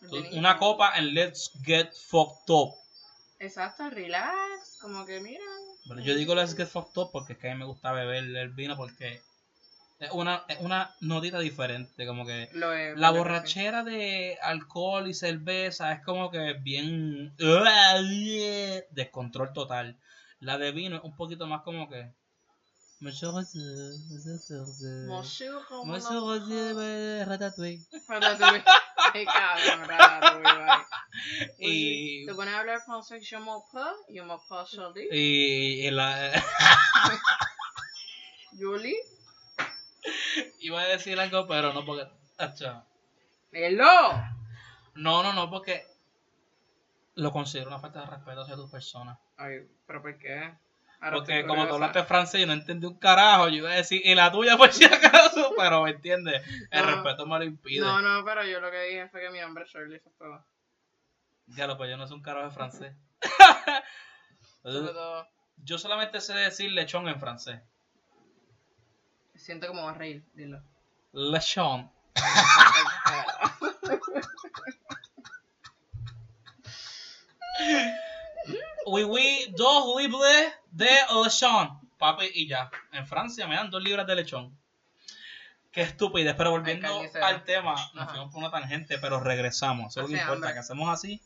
Tú- 0.00 0.22
una 0.32 0.58
copa 0.58 0.90
and 0.94 1.12
let's 1.12 1.52
get 1.64 1.92
fucked 1.94 2.48
up. 2.52 2.74
Exacto, 3.38 3.88
relax, 3.90 4.78
como 4.80 5.04
que 5.06 5.20
mira. 5.20 5.44
Pero 5.88 6.00
yo 6.00 6.14
digo 6.14 6.34
let's 6.34 6.54
get 6.56 6.68
fucked 6.68 6.96
up 7.00 7.10
porque 7.12 7.32
es 7.34 7.38
que 7.38 7.50
a 7.50 7.54
mí 7.54 7.58
me 7.58 7.64
gusta 7.64 7.92
beber 7.92 8.24
el 8.24 8.50
vino 8.50 8.76
porque 8.76 9.20
es 10.00 10.10
una, 10.10 10.44
es 10.48 10.58
una 10.60 10.94
notita 11.00 11.38
diferente, 11.38 12.06
como 12.06 12.26
que 12.26 12.44
es, 12.44 12.54
la 12.96 13.10
borrachera 13.10 13.84
de 13.84 14.36
alcohol 14.42 15.08
y 15.08 15.14
cerveza 15.14 15.92
es 15.92 16.02
como 16.04 16.30
que 16.30 16.54
bien 16.54 17.32
descontrol 18.90 19.52
total. 19.52 19.96
La 20.40 20.58
de 20.58 20.72
vino 20.72 20.96
es 20.96 21.04
un 21.04 21.14
poquito 21.16 21.46
más 21.46 21.62
como 21.62 21.88
que 21.88 22.10
Monsieur 23.02 23.32
Monsieur 23.32 23.58
Monsieur, 25.08 25.58
Monsieur 25.84 27.24
ratatouille. 27.26 27.82
Ratatouille. 28.08 28.62
Ay, 29.14 29.26
cabrón, 29.26 29.88
ratatouille. 29.88 30.84
Y, 31.58 32.26
Te 32.26 32.34
pones 32.34 32.54
a 32.54 32.60
hablar 32.60 32.80
francés, 32.82 33.20
je 33.28 33.36
m'appelle, 33.38 33.96
yo 34.08 34.24
m'appelle 34.24 34.66
Charlie, 34.70 35.08
y, 35.10 35.86
y 35.88 35.90
la, 35.90 36.32
Julie, 38.56 38.94
iba 40.60 40.80
a 40.80 40.86
decir 40.86 41.18
algo, 41.18 41.48
pero 41.48 41.72
no 41.72 41.84
porque... 41.84 42.06
acha. 42.38 42.84
hello. 43.50 44.12
No, 44.94 45.24
no, 45.24 45.32
no, 45.32 45.50
porque 45.50 45.88
lo 47.16 47.32
considero 47.32 47.68
una 47.68 47.80
falta 47.80 48.02
de 48.02 48.06
respeto 48.06 48.42
hacia 48.42 48.54
tu 48.54 48.70
persona. 48.70 49.18
Ay, 49.36 49.68
pero 49.88 50.02
¿por 50.02 50.16
qué? 50.18 50.54
Ahora 51.02 51.16
Porque 51.16 51.44
como 51.46 51.66
tú 51.66 51.74
hablaste 51.74 52.04
francés 52.04 52.42
y 52.42 52.46
no 52.46 52.52
entendí 52.52 52.86
un 52.86 52.96
carajo, 52.96 53.48
yo 53.48 53.56
iba 53.56 53.70
a 53.70 53.74
decir, 53.74 54.00
y 54.04 54.14
la 54.14 54.30
tuya 54.30 54.56
por 54.56 54.72
si 54.72 54.84
acaso, 54.84 55.50
pero 55.58 55.82
me 55.82 55.90
entiendes, 55.90 56.40
el 56.70 56.86
No. 56.86 56.92
respeto 56.92 57.26
me 57.26 57.38
lo 57.38 57.44
impide. 57.44 57.80
No, 57.80 58.00
no, 58.00 58.24
pero 58.24 58.44
yo 58.44 58.60
lo 58.60 58.70
que 58.70 58.80
dije 58.84 59.08
fue 59.08 59.20
que 59.20 59.30
mi 59.30 59.40
nombre 59.40 59.64
es 59.64 59.70
Shirley, 59.70 59.96
es 59.96 60.16
todo. 60.16 60.44
Diablo, 61.46 61.76
pues 61.76 61.90
yo 61.90 61.96
no 61.96 62.06
soy 62.06 62.18
un 62.18 62.22
carajo 62.22 62.46
de 62.46 62.52
francés. 62.54 62.94
Yo 65.64 65.76
solamente 65.78 66.20
sé 66.20 66.34
decir 66.34 66.70
lechón 66.70 67.08
en 67.08 67.18
francés. 67.18 67.60
siento 69.34 69.72
me 69.74 69.80
voy 69.80 69.90
a 69.90 69.94
reír, 69.94 70.24
dilo. 70.34 70.62
Lechón. 71.12 71.90
Oui, 78.86 79.52
dos 79.56 80.00
libres 80.00 80.52
de 80.70 80.90
lechón. 81.24 81.80
Papi, 81.98 82.26
y 82.34 82.48
ya. 82.48 82.70
En 82.92 83.06
Francia 83.06 83.46
me 83.46 83.54
dan 83.54 83.70
dos 83.70 83.82
libras 83.82 84.06
de 84.06 84.16
lechón. 84.16 84.58
Qué 85.70 85.82
estupidez. 85.82 86.34
Pero 86.36 86.50
volviendo 86.50 87.00
Ay, 87.00 87.08
al 87.22 87.44
tema, 87.44 87.74
nos 87.94 88.10
fuimos 88.10 88.32
por 88.32 88.42
una 88.42 88.50
tangente, 88.50 88.98
pero 88.98 89.20
regresamos. 89.20 89.92
Eso 89.92 90.00
es 90.00 90.10
lo 90.10 90.16
que 90.16 90.20
importa, 90.20 90.34
hambre. 90.34 90.52
que 90.52 90.58
hacemos 90.58 90.88
así. 90.88 91.20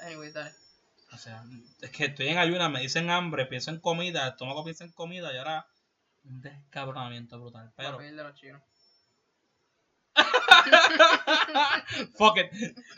Anyways, 0.00 0.32
dale. 0.32 0.52
O 1.12 1.18
sea, 1.18 1.44
es 1.80 1.90
que 1.90 2.06
estoy 2.06 2.28
en 2.28 2.38
ayuna, 2.38 2.68
me 2.68 2.80
dicen 2.80 3.10
hambre, 3.10 3.46
pienso 3.46 3.70
en 3.70 3.78
comida, 3.78 4.24
el 4.24 4.30
estómago 4.30 4.64
piensa 4.64 4.82
en 4.82 4.90
comida 4.90 5.32
y 5.32 5.36
ahora 5.36 5.66
un 6.24 6.40
descabronamiento 6.40 7.38
brutal. 7.38 7.72
Pero, 7.76 7.98
de 7.98 8.12
los 8.12 8.34
chinos. 8.34 8.62
fuck 12.18 12.38
it. 12.38 12.52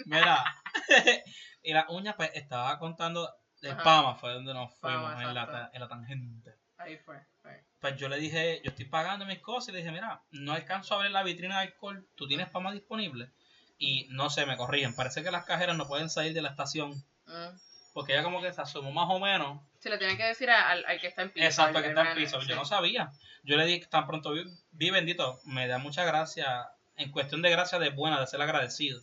Mira, 0.07 0.45
y 1.63 1.73
las 1.73 1.89
uñas, 1.91 2.15
pues 2.17 2.31
estaba 2.35 2.79
contando 2.79 3.31
de 3.63 3.71
Ajá. 3.71 3.83
Pama, 3.83 4.15
fue 4.17 4.33
donde 4.35 4.53
nos 4.55 4.73
fuimos, 4.75 5.11
Pama, 5.13 5.23
en, 5.23 5.35
la, 5.35 5.71
en 5.73 5.81
la 5.81 5.89
tangente. 5.89 6.55
Ahí 6.79 6.97
fue. 6.99 7.17
ahí. 7.45 7.57
Pues 7.81 7.97
yo 7.97 8.09
le 8.09 8.19
dije, 8.19 8.61
yo 8.65 8.71
estoy 8.71 8.85
pagando 8.87 9.25
mis 9.27 9.39
cosas 9.41 9.69
y 9.69 9.73
le 9.73 9.79
dije, 9.79 9.93
mira, 9.93 10.21
no 10.31 10.53
alcanzo 10.53 10.95
a 10.95 11.03
ver 11.03 11.11
la 11.11 11.23
vitrina 11.23 11.57
de 11.61 11.67
alcohol, 11.69 12.07
¿tú 12.15 12.27
tienes 12.27 12.49
Pama 12.51 12.73
disponible? 12.73 13.31
Y 13.79 14.07
no 14.11 14.31
sé, 14.31 14.47
me 14.47 14.57
corrigen, 14.57 14.95
parece 14.95 15.23
que 15.23 15.31
las 15.31 15.45
cajeras 15.45 15.77
no 15.77 15.87
pueden 15.87 16.09
salir 16.11 16.33
de 16.35 16.43
la 16.43 16.51
estación, 16.51 16.93
Mm. 17.27 17.59
porque 17.93 18.13
ella 18.13 18.23
como 18.23 18.41
que 18.41 18.53
se 18.53 18.61
asomó 18.63 18.93
más 18.93 19.09
o 19.11 19.19
menos 19.19 19.61
Si 19.81 19.89
le 19.89 19.99
tienen 19.99 20.17
que 20.17 20.23
decir 20.25 20.49
al, 20.49 20.85
al 20.85 21.01
que 21.01 21.09
está 21.09 21.23
en 21.23 21.31
piso. 21.33 21.45
Exacto, 21.45 21.79
al 21.79 21.83
que 21.85 21.89
está 21.91 22.11
en 22.13 22.17
piso. 22.17 22.41
sí. 22.41 22.47
Yo 22.49 22.55
no 22.57 22.65
sabía. 22.65 23.11
Yo 23.43 23.57
le 23.57 23.65
dije, 23.67 23.87
tan 23.87 24.07
pronto 24.07 24.31
vi, 24.33 24.45
vi 24.73 24.91
bendito, 24.91 25.41
me 25.45 25.67
da 25.67 25.79
mucha 25.79 26.05
gracia, 26.05 26.69
en 26.97 27.11
cuestión 27.11 27.43
de 27.43 27.51
gracia 27.51 27.79
de 27.81 27.91
buena, 27.91 28.21
de 28.21 28.27
ser 28.29 28.41
agradecido, 28.41 29.01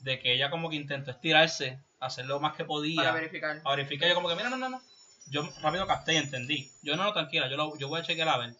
de 0.00 0.18
que 0.18 0.32
ella 0.34 0.50
como 0.50 0.68
que 0.70 0.76
intentó 0.76 1.10
estirarse, 1.10 1.78
hacer 2.06 2.26
lo 2.26 2.40
más 2.40 2.54
que 2.54 2.64
podía, 2.64 2.96
Para 2.96 3.12
verificar. 3.12 3.60
a 3.64 3.70
verificar. 3.76 4.08
Yo 4.08 4.14
como 4.14 4.28
que, 4.28 4.36
mira, 4.36 4.50
no, 4.50 4.56
no, 4.56 4.68
no. 4.68 4.82
Yo 5.26 5.48
rápido 5.62 5.86
capté 5.86 6.14
y 6.14 6.16
entendí. 6.18 6.70
Yo 6.82 6.96
no, 6.96 7.04
no, 7.04 7.12
tranquila, 7.12 7.48
yo, 7.48 7.56
lo, 7.56 7.76
yo 7.78 7.88
voy 7.88 8.00
a 8.00 8.04
chequear 8.04 8.28
a 8.28 8.38
ver. 8.38 8.54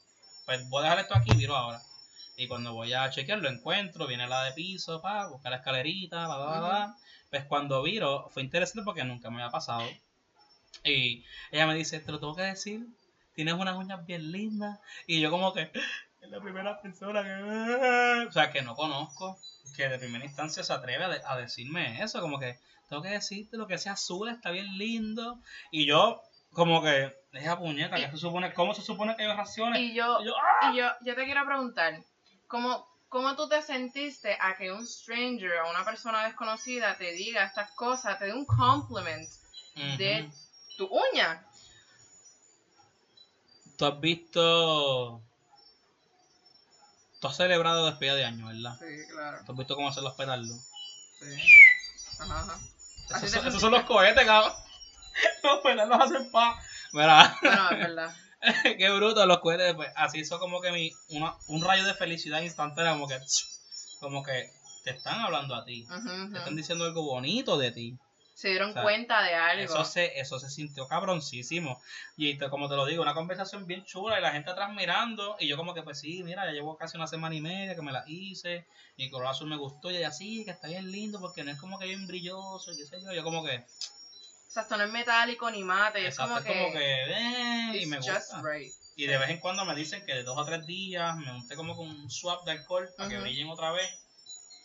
Pues 0.47 0.69
voy 0.69 0.81
a 0.81 0.85
dejar 0.85 0.99
esto 1.01 1.15
aquí 1.17 1.33
y 1.33 1.37
miro 1.37 1.55
ahora. 1.57 1.81
Y 2.37 2.49
cuando 2.49 2.73
voy 2.73 2.93
a 2.93 3.09
chequear 3.11 3.39
lo 3.39 3.49
encuentro, 3.49 4.07
viene 4.07 4.27
la 4.27 4.45
de 4.45 4.53
piso, 4.53 5.01
pa, 5.01 5.27
buscar 5.29 5.53
la 5.53 5.59
escalerita, 5.59 6.27
pa, 6.27 6.37
pa, 6.39 6.61
pa. 6.61 6.97
Pues 7.31 7.45
cuando 7.45 7.83
viro, 7.83 8.29
fue 8.31 8.43
interesante 8.43 8.85
porque 8.85 9.05
nunca 9.05 9.31
me 9.31 9.37
había 9.43 9.51
pasado. 9.53 9.85
Y 10.85 11.25
ella 11.51 11.67
me 11.67 11.75
dice, 11.75 12.01
te 12.01 12.13
lo 12.13 12.19
tengo 12.21 12.35
que 12.37 12.43
decir, 12.43 12.87
tienes 13.35 13.55
unas 13.55 13.77
uñas 13.77 14.05
bien 14.07 14.33
lindas. 14.33 14.79
Y 15.07 15.21
yo 15.21 15.31
como 15.31 15.53
que, 15.55 15.71
es 16.21 16.31
la 16.31 16.41
primera 16.41 16.81
persona 16.81 17.23
que... 17.23 18.27
O 18.29 18.33
sea, 18.33 18.51
que 18.51 18.63
no 18.63 18.75
conozco, 18.75 19.39
que 19.77 19.89
de 19.89 19.99
primera 19.99 20.25
instancia 20.25 20.63
se 20.63 20.73
atreve 20.73 21.05
a, 21.05 21.09
de- 21.09 21.23
a 21.25 21.37
decirme 21.37 22.03
eso, 22.03 22.21
como 22.21 22.39
que, 22.39 22.59
tengo 22.89 23.03
que 23.03 23.11
decirte 23.11 23.57
lo 23.57 23.67
que 23.67 23.79
sea 23.79 23.93
azul, 23.93 24.29
está 24.29 24.51
bien 24.51 24.79
lindo. 24.79 25.41
Y 25.71 25.87
yo, 25.87 26.23
como 26.53 26.83
que, 26.83 27.15
esa 27.33 27.59
puñeta, 27.59 27.97
¿qué 27.97 28.11
se 28.11 28.17
supone, 28.17 28.53
¿cómo 28.53 28.75
se 28.75 28.83
supone 28.83 29.17
que 29.17 29.25
yo 29.25 29.35
reaccione? 29.35 29.81
Y 29.81 29.95
yo, 29.95 30.21
Y 30.21 30.27
yo, 30.27 30.35
¡ah! 30.37 30.71
y 30.73 30.77
yo, 30.77 30.89
yo 31.03 31.15
te 31.15 31.25
quiero 31.25 31.45
preguntar, 31.45 32.03
¿cómo, 32.47 32.87
¿cómo 33.09 33.35
tú 33.35 33.49
te 33.49 33.63
sentiste 33.63 34.37
a 34.41 34.57
que 34.57 34.71
un 34.71 34.87
stranger 34.87 35.61
o 35.65 35.71
una 35.71 35.85
persona 35.85 36.25
desconocida 36.25 36.97
te 36.97 37.13
diga 37.13 37.45
estas 37.45 37.71
cosas, 37.73 38.19
te 38.19 38.27
dé 38.27 38.35
un 38.35 38.47
compliment 38.47 39.29
de 39.99 40.31
tu 40.77 40.87
uña? 40.87 41.45
Tú 43.77 43.87
has 43.87 44.01
visto... 44.01 45.21
Tú 47.21 47.29
has 47.29 47.37
celebrado 47.37 47.87
despedida 47.87 48.15
de 48.17 48.25
año, 48.27 48.47
¿verdad? 48.47 48.79
Sí, 48.79 49.09
claro. 49.11 49.39
Tú 49.47 49.53
has 49.53 49.59
visto 49.59 49.75
cómo 49.75 49.89
hacen 49.89 50.05
los 50.05 50.15
petardos. 50.15 50.71
Sí. 51.19 51.43
Ajá, 52.19 52.41
ajá. 52.41 52.59
Esos 53.17 53.31
son, 53.31 53.47
esos 53.49 53.61
son 53.61 53.73
los 53.73 53.85
cohetes, 53.85 54.25
cabrón. 54.25 54.53
Los 55.45 55.61
petardos 55.61 56.01
hacen 56.01 56.31
pa. 56.33 56.61
Mira, 56.93 57.37
Bueno, 57.41 57.71
es 57.71 57.79
verdad. 57.79 58.15
qué 58.79 58.91
bruto 58.91 59.25
los 59.27 59.39
cohetes. 59.39 59.75
Pues, 59.75 59.89
así 59.95 60.19
hizo 60.21 60.39
como 60.39 60.61
que 60.61 60.73
mi, 60.73 60.91
una- 61.11 61.35
un 61.49 61.63
rayo 61.63 61.85
de 61.85 61.95
felicidad 61.95 62.41
instantánea, 62.41 62.93
como 62.93 63.07
que, 63.07 63.19
como 64.01 64.23
que 64.25 64.51
te 64.85 64.91
están 64.91 65.21
hablando 65.21 65.55
a 65.55 65.65
ti. 65.65 65.87
Te 66.33 66.39
están 66.39 66.57
diciendo 66.57 66.85
algo 66.85 67.03
bonito 67.05 67.57
de 67.59 67.71
ti. 67.71 67.99
Se 68.35 68.49
dieron 68.49 68.71
O 68.71 68.73
sea, 68.73 68.83
cuenta 68.83 69.23
de 69.23 69.35
algo. 69.35 69.63
Eso 69.63 69.85
se, 69.85 70.19
eso 70.19 70.39
se 70.41 70.51
sintió 70.51 70.89
cabroncísimo. 70.89 71.81
Y 72.17 72.37
como 72.37 72.69
te 72.69 72.75
lo 72.75 72.85
digo, 72.85 73.03
una 73.03 73.15
conversación 73.15 73.67
bien 73.67 73.85
chula 73.85 74.19
y 74.19 74.23
la 74.23 74.33
gente 74.33 74.51
atrás 74.51 74.71
mirando. 74.75 75.37
Y 75.39 75.47
yo 75.47 75.57
como 75.57 75.73
que, 75.73 75.83
pues 75.83 76.01
sí, 76.01 76.23
mira, 76.25 76.45
ya 76.45 76.53
llevo 76.53 76.77
casi 76.77 76.97
una 76.97 77.07
semana 77.07 77.35
y 77.35 77.41
media 77.41 77.75
que 77.77 77.83
me 77.83 77.93
la 77.93 78.05
hice. 78.07 78.67
Y 78.97 79.05
el 79.05 79.11
color 79.11 79.29
azul 79.29 79.49
me 79.49 79.57
gustó. 79.57 79.91
Y 79.91 79.97
ella 79.97 80.11
sí, 80.11 80.45
que 80.45 80.51
está 80.51 80.67
bien 80.67 80.91
lindo 80.91 81.21
porque 81.21 81.45
no 81.45 81.53
es 81.53 81.59
como 81.59 81.79
que 81.79 81.87
bien 81.87 82.07
brilloso 82.07 82.73
y 82.73 82.77
qué 82.77 82.87
sé 82.87 83.01
yo. 83.03 83.13
Yo 83.13 83.23
como 83.23 83.45
que, 83.45 83.65
Exacto, 84.55 84.77
no 84.77 84.85
es 84.85 84.93
metálico 84.93 85.51
ni 85.51 85.65
mate, 85.65 86.07
es 86.07 86.15
exacto, 86.15 86.35
como 86.35 86.39
es 86.39 86.45
que, 86.45 86.63
como 86.63 86.73
que, 86.75 87.03
eh, 87.09 87.83
y 87.83 87.87
me 87.87 87.97
gusta. 87.97 88.41
right. 88.41 88.73
Y 88.95 89.07
de 89.07 89.19
vez 89.19 89.31
en 89.31 89.41
cuando 89.41 89.65
me 89.65 89.75
dicen 89.75 90.07
que 90.07 90.15
de 90.15 90.23
dos 90.23 90.39
a 90.39 90.45
tres 90.45 90.65
días 90.65 91.17
me 91.17 91.33
unté 91.33 91.57
como 91.57 91.75
con 91.75 91.89
un 91.89 92.09
swap 92.09 92.45
de 92.45 92.53
alcohol 92.53 92.89
para 92.97 93.09
que 93.09 93.19
brillen 93.19 93.49
otra 93.49 93.73
vez. 93.73 93.91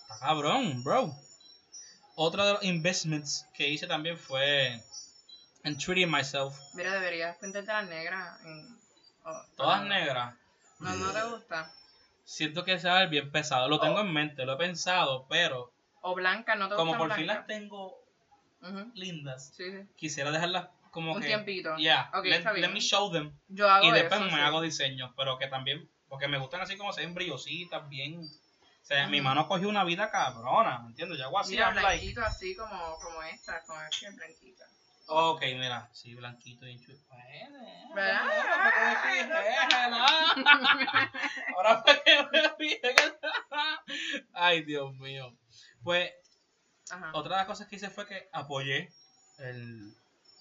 Está 0.01 0.20
cabrón, 0.20 0.84
bro. 0.84 1.11
Otro 2.22 2.45
de 2.45 2.53
los 2.53 2.63
investments 2.65 3.47
que 3.53 3.70
hice 3.70 3.88
también 3.88 4.17
fue 4.17 4.82
en 5.63 5.78
treating 5.78 6.11
myself. 6.11 6.53
Mira, 6.74 6.93
deberías 6.95 7.38
pintarte 7.38 7.72
las 7.72 7.88
negras. 7.88 8.39
En, 8.43 8.78
oh, 9.24 9.41
Todas 9.55 9.84
no. 9.84 9.88
negras. 9.88 10.36
No, 10.80 10.93
no 10.95 11.11
te 11.13 11.22
gusta. 11.24 11.72
Siento 12.26 12.65
que 12.65 12.78
se 12.78 12.89
va 12.89 12.97
a 12.97 12.99
ver 12.99 13.09
bien 13.09 13.32
pesado. 13.32 13.70
Lo 13.70 13.80
tengo 13.80 14.01
en 14.01 14.11
mente, 14.11 14.45
lo 14.45 14.53
he 14.53 14.57
pensado, 14.57 15.28
pero 15.30 15.72
O 16.01 16.13
blanca, 16.13 16.55
no 16.55 16.67
te 16.67 16.76
como 16.76 16.91
gusta 16.91 17.07
por 17.07 17.15
fin 17.17 17.28
las 17.28 17.47
tengo 17.47 17.97
lindas, 18.93 19.53
Sí, 19.55 19.72
sí. 19.72 19.88
quisiera 19.95 20.32
dejarlas 20.32 20.67
como 20.91 21.13
Un 21.13 21.22
que. 21.22 21.28
tiempito. 21.28 21.78
Yeah, 21.78 22.11
Ok, 22.13 22.26
let, 22.26 22.43
let 22.55 22.70
me 22.70 22.82
show 22.82 23.09
them. 23.11 23.32
Yo 23.47 23.70
hago 23.70 23.86
Y 23.88 23.91
después 23.91 24.20
eso, 24.20 24.30
me 24.30 24.36
sí. 24.36 24.39
hago 24.41 24.59
diseños, 24.61 25.11
pero 25.15 25.38
que 25.38 25.47
también, 25.47 25.89
porque 26.09 26.28
me 26.28 26.38
gustan 26.38 26.59
así 26.61 26.76
como 26.76 26.91
se 26.91 27.01
ven 27.01 27.13
brillositas, 27.13 27.88
bien. 27.88 28.30
O 28.82 28.86
sea, 28.90 29.08
mi 29.08 29.22
mano 29.22 29.48
cogió 29.48 29.70
una 29.70 29.84
vida 29.84 30.10
cabrona, 30.10 30.80
¿me 30.80 30.88
entiendes? 30.90 31.20
Yo 31.20 31.26
hago 31.26 31.40
así, 31.40 31.52
Mira, 31.52 31.68
I'm 31.68 31.76
like, 31.76 31.88
blanquito 31.98 32.22
así 32.24 32.56
como, 32.56 32.98
como 32.98 33.22
esta, 33.24 33.62
con 33.66 33.78
este 33.86 34.10
blanquita. 34.12 34.66
ok, 35.08 35.42
mira, 35.58 35.90
sí, 35.94 36.16
blanquito 36.16 36.68
y 36.68 36.80
chulo. 36.80 36.98
¿Verdad? 37.94 38.22
ahora 41.56 41.82
fue 41.82 42.04
que 42.04 42.24
me 42.32 42.50
fue 42.50 42.80
que 42.82 42.96
Ay, 44.34 44.64
Dios 44.64 44.94
mío. 44.96 45.36
Pues, 45.84 46.12
Ajá. 46.90 47.12
otra 47.14 47.36
de 47.36 47.42
las 47.42 47.48
cosas 47.48 47.68
que 47.68 47.76
hice 47.76 47.90
fue 47.90 48.08
que 48.08 48.30
apoyé 48.32 48.92
el 49.38 49.94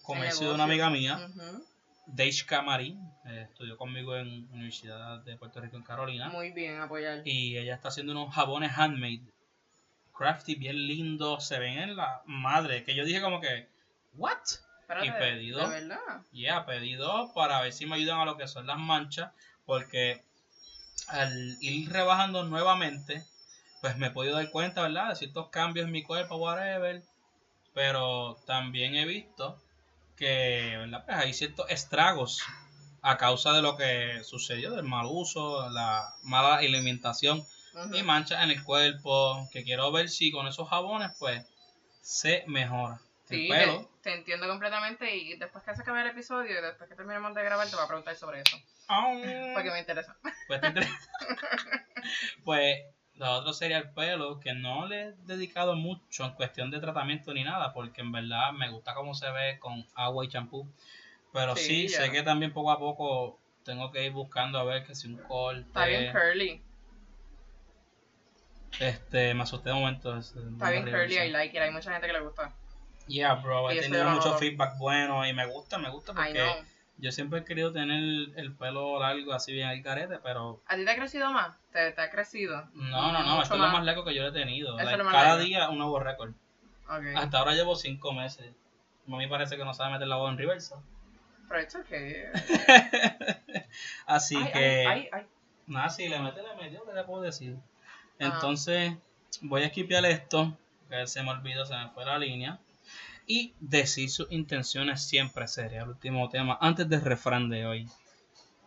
comercio 0.03 0.41
de 0.41 0.45
negocio. 0.47 0.55
una 0.55 0.65
amiga 0.65 0.91
mía, 0.91 1.17
Ujú, 1.17 1.67
Deishka 2.09 2.63
Marín, 2.63 2.99
eh, 3.27 3.47
estudió 3.51 3.77
conmigo 3.77 4.17
en 4.17 4.47
la 4.49 4.55
Universidad 4.55 5.21
de 5.25 5.37
Puerto 5.37 5.61
Rico 5.61 5.77
en 5.77 5.83
Carolina. 5.83 6.31
Muy 6.31 6.53
bien, 6.53 6.81
apoyar. 6.81 7.23
Y 7.25 7.59
ella 7.59 7.75
está 7.75 7.89
haciendo 7.89 8.13
unos 8.13 8.35
jabones 8.35 8.73
handmade, 8.77 9.23
crafty, 10.17 10.55
bien 10.55 10.87
lindos, 10.87 11.47
se 11.47 11.59
ven 11.59 11.79
en 11.79 11.97
la 11.97 12.23
madre. 12.27 12.85
Que 12.85 12.95
yo 12.95 13.05
dije 13.05 13.21
como 13.21 13.41
que, 13.41 13.69
¿what? 14.15 14.39
Y 15.03 15.11
pedido. 15.11 15.61
De 15.61 15.81
verdad. 15.81 16.23
Yeah, 16.33 16.65
pedido 16.65 17.33
para 17.35 17.61
ver 17.61 17.75
si 17.75 17.85
me 17.85 17.97
ayudan 17.97 18.21
a 18.21 18.25
lo 18.25 18.39
que 18.39 18.49
son 18.49 18.67
las 18.67 18.79
manchas, 18.79 19.33
porque 19.67 20.23
al 21.09 21.57
ir 21.61 21.93
rebajando 21.93 22.45
nuevamente, 22.45 23.23
pues 23.83 23.99
me 23.99 24.07
he 24.07 24.11
podido 24.11 24.37
dar 24.37 24.51
cuenta, 24.51 24.83
¿verdad? 24.83 25.11
De 25.11 25.17
ciertos 25.17 25.51
cambios 25.51 25.87
en 25.87 25.93
mi 25.93 26.03
cuerpo, 26.03 26.37
whatever. 26.37 27.03
Pero 27.75 28.39
también 28.47 28.95
he 28.95 29.05
visto 29.05 29.61
que, 30.19 30.77
¿verdad? 30.79 31.05
Pues 31.05 31.17
hay 31.17 31.33
ciertos 31.33 31.71
estragos 31.71 32.43
a 33.03 33.17
causa 33.17 33.53
de 33.53 33.63
lo 33.63 33.77
que 33.77 34.23
sucedió, 34.25 34.73
del 34.73 34.85
mal 34.85 35.07
uso, 35.09 35.71
la 35.71 36.15
mala 36.25 36.57
alimentación 36.57 37.45
y 37.93 38.03
manchas 38.03 38.43
en 38.43 38.51
el 38.51 38.63
cuerpo, 38.65 39.49
que 39.53 39.63
quiero 39.63 39.93
ver 39.93 40.09
si 40.09 40.33
con 40.33 40.47
esos 40.49 40.69
jabones, 40.69 41.13
pues, 41.19 41.47
se 42.03 42.45
mejora. 42.49 43.01
Sí, 43.29 43.49
el 43.49 43.59
pelo. 43.59 43.91
Te, 44.03 44.11
te 44.11 44.17
entiendo 44.17 44.49
completamente 44.49 45.15
y 45.15 45.37
después 45.37 45.63
que 45.63 45.75
se 45.77 45.83
acabe 45.83 46.01
el 46.01 46.09
episodio 46.09 46.59
y 46.59 46.63
después 46.63 46.89
que 46.89 46.97
terminemos 46.97 47.35
de 47.35 47.45
grabar 47.45 47.69
te 47.69 47.77
voy 47.77 47.85
a 47.85 47.89
preguntar 47.89 48.17
sobre 48.17 48.41
eso. 48.41 48.57
Porque 49.55 49.71
me 49.71 49.81
interesa. 49.81 50.17
Pues, 50.47 50.61
te 50.61 50.67
interesa. 50.69 50.99
pues 52.45 52.79
lo 53.19 53.33
otro 53.33 53.53
sería 53.53 53.79
el 53.79 53.91
pelo, 53.91 54.39
que 54.39 54.55
no 54.55 54.87
le 54.87 55.09
he 55.09 55.13
dedicado 55.27 55.75
mucho 55.75 56.25
en 56.25 56.33
cuestión 56.33 56.71
de 56.71 56.79
tratamiento 56.79 57.35
ni 57.35 57.43
nada, 57.43 57.73
porque 57.73 58.01
en 58.01 58.13
verdad 58.13 58.53
me 58.53 58.71
gusta 58.71 58.95
cómo 58.95 59.15
se 59.15 59.31
ve 59.31 59.59
con 59.59 59.85
agua 59.95 60.25
y 60.25 60.29
champú. 60.29 60.69
Pero 61.33 61.57
sí, 61.57 61.89
sé 61.89 62.11
que 62.11 62.23
también 62.23 62.53
poco 62.53 62.71
a 62.71 62.79
poco 62.79 63.39
tengo 63.65 63.91
que 63.91 64.07
ir 64.07 64.13
buscando 64.13 64.59
a 64.59 64.65
ver 64.65 64.85
que 64.85 64.95
si 64.95 65.09
un 65.09 65.19
corte. 65.19 65.61
Está 65.61 65.87
bien 65.87 66.13
curly. 66.13 66.63
Este, 68.79 69.35
me 69.35 69.43
asusté 69.43 69.73
un 69.73 69.81
momento. 69.81 70.17
Está 70.17 70.71
bien 70.71 70.85
curly, 70.85 71.19
I 71.19 71.31
like 71.31 71.57
it. 71.57 71.63
Hay 71.63 71.71
mucha 71.71 71.93
gente 71.93 72.07
que 72.07 72.13
le 72.13 72.21
gusta. 72.21 72.55
Yeah, 73.09 73.35
bro, 73.37 73.73
Y 73.73 73.79
he 73.79 73.81
tenido 73.81 74.09
mucho 74.11 74.37
feedback 74.37 74.79
bueno 74.79 75.27
y 75.27 75.33
me 75.33 75.47
gusta, 75.47 75.79
me 75.79 75.89
gusta 75.89 76.13
I 76.13 76.15
porque 76.15 76.33
know. 76.35 76.65
Yo 76.99 77.13
siempre 77.13 77.41
he 77.41 77.45
querido 77.45 77.73
tener 77.73 78.03
el 78.37 78.53
pelo 78.55 78.99
largo 79.01 79.33
así 79.33 79.53
bien 79.53 79.69
al 79.69 79.83
carete, 79.83 80.19
pero 80.23 80.61
¿A 80.67 80.77
ti 80.77 80.85
te 80.85 80.91
ha 80.91 80.97
crecido 80.97 81.33
más? 81.33 81.57
¿Te, 81.73 81.93
te 81.93 82.01
ha 82.01 82.11
crecido? 82.11 82.69
no, 82.75 83.13
no, 83.13 83.23
no, 83.23 83.43
esto 83.43 83.55
es 83.55 83.61
lo 83.61 83.69
más 83.69 83.85
largo 83.85 84.05
que 84.05 84.15
yo 84.15 84.27
he 84.27 84.33
tenido. 84.33 84.77
Like, 84.77 84.97
lo 84.97 85.05
cada 85.05 85.23
largo. 85.29 85.45
día 85.45 85.69
un 85.71 85.79
nuevo 85.79 85.99
récord. 86.01 86.33
Hasta 87.17 87.39
ahora 87.39 87.53
llevo 87.55 87.77
cinco 87.77 88.13
meses. 88.13 88.53
A 89.07 89.17
mí 89.17 89.27
parece 89.27 89.57
que 89.57 89.65
no 89.65 89.73
sabe 89.75 89.93
meter 89.93 90.09
la 90.09 90.17
voz 90.17 90.31
en 90.33 90.39
reversa. 90.39 90.77
Pero 91.49 91.61
it's 91.63 91.75
okay. 91.77 92.15
Así 94.07 94.37
Ay, 94.37 94.53
que, 94.53 94.59
ay, 94.87 94.87
ay, 94.87 95.09
ay. 95.13 95.27
nada, 95.67 95.89
si 95.91 96.09
le 96.09 96.19
mete, 96.19 96.43
le 96.43 96.55
metió, 96.63 96.85
¿qué 96.85 96.93
le 96.93 97.05
puedo 97.05 97.23
decir? 97.23 97.57
Ah. 98.21 98.33
Entonces, 98.35 98.93
voy 99.43 99.63
a 99.63 99.67
esquipear 99.67 100.05
esto, 100.05 100.57
que 100.91 101.07
se 101.07 101.23
me 101.23 101.31
olvidó, 101.31 101.65
se 101.65 101.75
me 101.77 101.89
fue 101.91 102.05
la 102.05 102.19
línea. 102.19 102.59
Y 103.31 103.53
decir 103.61 104.09
sus 104.09 104.33
intenciones 104.33 105.03
siempre 105.03 105.47
sería 105.47 105.83
el 105.83 105.91
último 105.91 106.31
tema, 106.31 106.57
antes 106.63 106.89
del 106.89 107.03
refrán 107.03 107.51
de 107.51 107.67
hoy. 107.67 107.89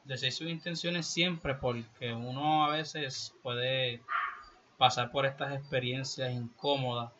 Decir 0.05 0.31
sus 0.31 0.47
intenciones 0.47 1.07
siempre 1.07 1.55
porque 1.55 2.13
uno 2.13 2.63
a 2.63 2.69
veces 2.69 3.33
puede 3.41 4.01
pasar 4.77 5.11
por 5.11 5.25
estas 5.25 5.53
experiencias 5.53 6.31
incómodas. 6.31 7.11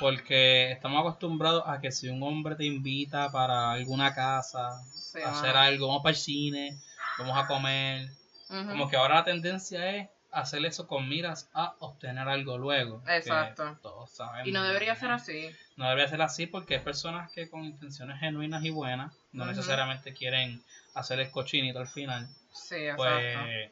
Porque 0.00 0.72
estamos 0.72 1.00
acostumbrados 1.00 1.64
a 1.66 1.80
que 1.80 1.92
si 1.92 2.08
un 2.08 2.22
hombre 2.22 2.56
te 2.56 2.64
invita 2.64 3.30
para 3.30 3.72
alguna 3.72 4.14
casa, 4.14 4.82
Sí, 4.90 5.20
a 5.20 5.32
hacer 5.32 5.54
algo, 5.54 5.88
vamos 5.88 6.02
para 6.02 6.14
el 6.14 6.16
cine, 6.16 6.78
vamos 7.18 7.36
a 7.36 7.46
comer, 7.46 8.08
como 8.48 8.88
que 8.88 8.96
ahora 8.96 9.16
la 9.16 9.24
tendencia 9.24 9.96
es 9.96 10.08
hacer 10.40 10.64
eso 10.64 10.86
con 10.86 11.08
miras 11.08 11.48
a 11.54 11.74
obtener 11.80 12.28
algo 12.28 12.58
luego. 12.58 13.02
Exacto. 13.08 13.78
todos. 13.82 14.10
Y 14.44 14.52
no 14.52 14.62
debería 14.62 14.94
ser 14.96 15.10
así. 15.10 15.50
No 15.76 15.88
debería 15.88 16.08
ser 16.08 16.22
así 16.22 16.46
porque 16.46 16.76
hay 16.76 16.80
personas 16.80 17.30
que 17.32 17.48
con 17.48 17.64
intenciones 17.64 18.18
genuinas 18.20 18.64
y 18.64 18.70
buenas 18.70 19.14
no 19.32 19.46
necesariamente 19.46 20.12
quieren 20.14 20.62
hacer 20.94 21.20
el 21.20 21.30
cochinito 21.30 21.78
al 21.78 21.88
final. 21.88 22.28
Sí, 22.52 22.76
exacto. 22.76 23.02
Pues 23.02 23.70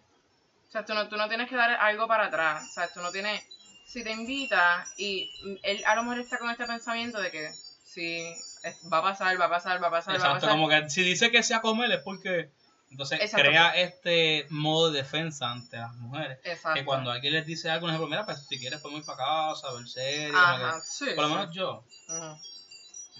O 0.69 0.71
sea, 0.71 0.85
tú 0.85 0.95
no, 0.95 1.09
tú 1.09 1.17
no 1.17 1.29
tienes 1.29 1.49
que 1.49 1.57
dar 1.57 1.71
algo 1.73 2.07
para 2.07 2.27
atrás. 2.27 2.65
O 2.69 2.73
sea, 2.73 2.89
tú 2.93 3.01
no 3.01 3.11
tienes. 3.11 3.43
Si 3.87 4.03
te 4.03 4.11
invita 4.13 4.85
y 4.99 5.31
él 5.63 5.83
a 5.87 5.95
lo 5.95 6.03
mejor 6.03 6.19
está 6.21 6.39
con 6.39 6.51
este 6.51 6.67
pensamiento 6.67 7.21
de 7.21 7.31
que 7.31 7.51
si 7.85 8.19
es- 8.63 8.83
va 8.93 8.99
a 8.99 9.03
pasar, 9.03 9.41
va 9.41 9.45
a 9.47 9.51
pasar, 9.51 9.83
va 9.83 9.87
a 9.89 9.91
pasar, 9.91 10.13
va 10.15 10.15
a 10.15 10.19
exacto, 10.19 10.47
pasar. 10.47 10.51
como 10.51 10.69
que 10.69 10.91
si 10.91 11.03
dice 11.03 11.31
que 11.31 11.43
sea 11.43 11.61
comer 11.61 11.93
es 11.93 12.01
porque 12.01 12.51
entonces 12.91 13.21
Exacto. 13.21 13.47
crea 13.49 13.71
este 13.77 14.47
modo 14.51 14.91
de 14.91 14.99
defensa 15.03 15.51
ante 15.51 15.77
las 15.77 15.95
mujeres. 15.97 16.39
Exacto. 16.45 16.75
Que 16.79 16.85
cuando 16.85 17.11
alguien 17.11 17.33
les 17.35 17.45
dice 17.47 17.69
algo, 17.71 17.83
por 17.83 17.91
ejemplo, 17.91 18.09
mira, 18.09 18.25
pues 18.25 18.47
si 18.47 18.59
quieres 18.59 18.81
podemos 18.81 19.01
ir 19.01 19.07
para 19.07 19.19
casa, 19.19 19.73
ver 19.73 19.89
series, 19.89 20.35
Ajá, 20.35 20.77
que- 20.81 20.87
sí. 20.87 21.05
por 21.15 21.25
lo 21.25 21.29
sí. 21.29 21.35
menos 21.35 21.55
yo, 21.55 21.85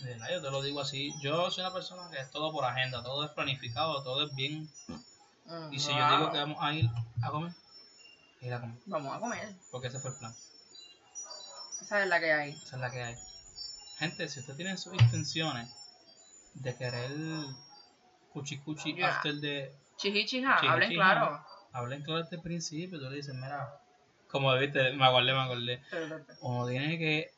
verdad, 0.03 0.29
yo 0.31 0.43
te 0.43 0.51
lo 0.51 0.63
digo 0.63 0.81
así, 0.81 1.13
yo 1.23 1.51
soy 1.51 1.65
una 1.65 1.73
persona 1.73 2.09
que 2.11 2.19
es 2.21 2.31
todo 2.31 2.53
por 2.53 2.65
agenda, 2.65 3.03
todo 3.03 3.25
es 3.25 3.31
planificado, 3.33 4.03
todo 4.03 4.25
es 4.27 4.35
bien. 4.35 4.71
Y 5.71 5.79
si 5.79 5.89
yo 5.95 6.11
digo 6.17 6.33
que 6.33 6.39
vamos 6.39 6.59
a 6.61 6.73
ir 6.75 6.89
a 7.23 7.31
comer, 7.31 7.53
ir 8.41 8.53
a 8.55 8.61
comer, 8.61 8.79
Vamos 8.87 9.17
a 9.17 9.21
comer. 9.21 9.55
porque 9.71 9.89
ese 9.89 9.99
fue 10.01 10.11
el 10.11 10.17
plan. 10.19 10.35
Esa 11.83 12.03
es 12.03 12.09
la 12.09 12.19
que 12.21 12.33
hay. 12.33 12.51
Esa 12.53 12.77
es 12.77 12.81
la 12.83 12.91
que 12.91 13.03
hay. 13.03 13.17
Gente, 13.99 14.29
si 14.29 14.41
usted 14.41 14.57
tiene 14.57 14.77
sus 14.77 14.93
intenciones 14.95 15.71
de 16.55 16.77
querer 16.77 17.11
cuchi 18.37 18.59
cuchi 18.59 18.95
Ya. 18.95 19.09
after 19.09 19.35
de 19.35 19.73
Chijichija, 19.97 20.57
Chiji, 20.61 20.69
hablen 20.69 20.91
chija. 20.91 21.03
claro. 21.03 21.45
hablen 21.73 22.03
claro 22.03 22.23
desde 22.23 22.37
el 22.37 22.43
principio, 22.43 22.99
tú 22.99 23.09
le 23.09 23.17
dices, 23.17 23.35
mira, 23.35 23.67
como 24.29 24.55
viste, 24.57 24.93
me 24.93 25.07
acordé, 25.07 25.33
me 25.33 25.41
acordé. 25.41 25.81
Uno 26.43 26.67
tiene 26.69 26.99
que 26.99 27.31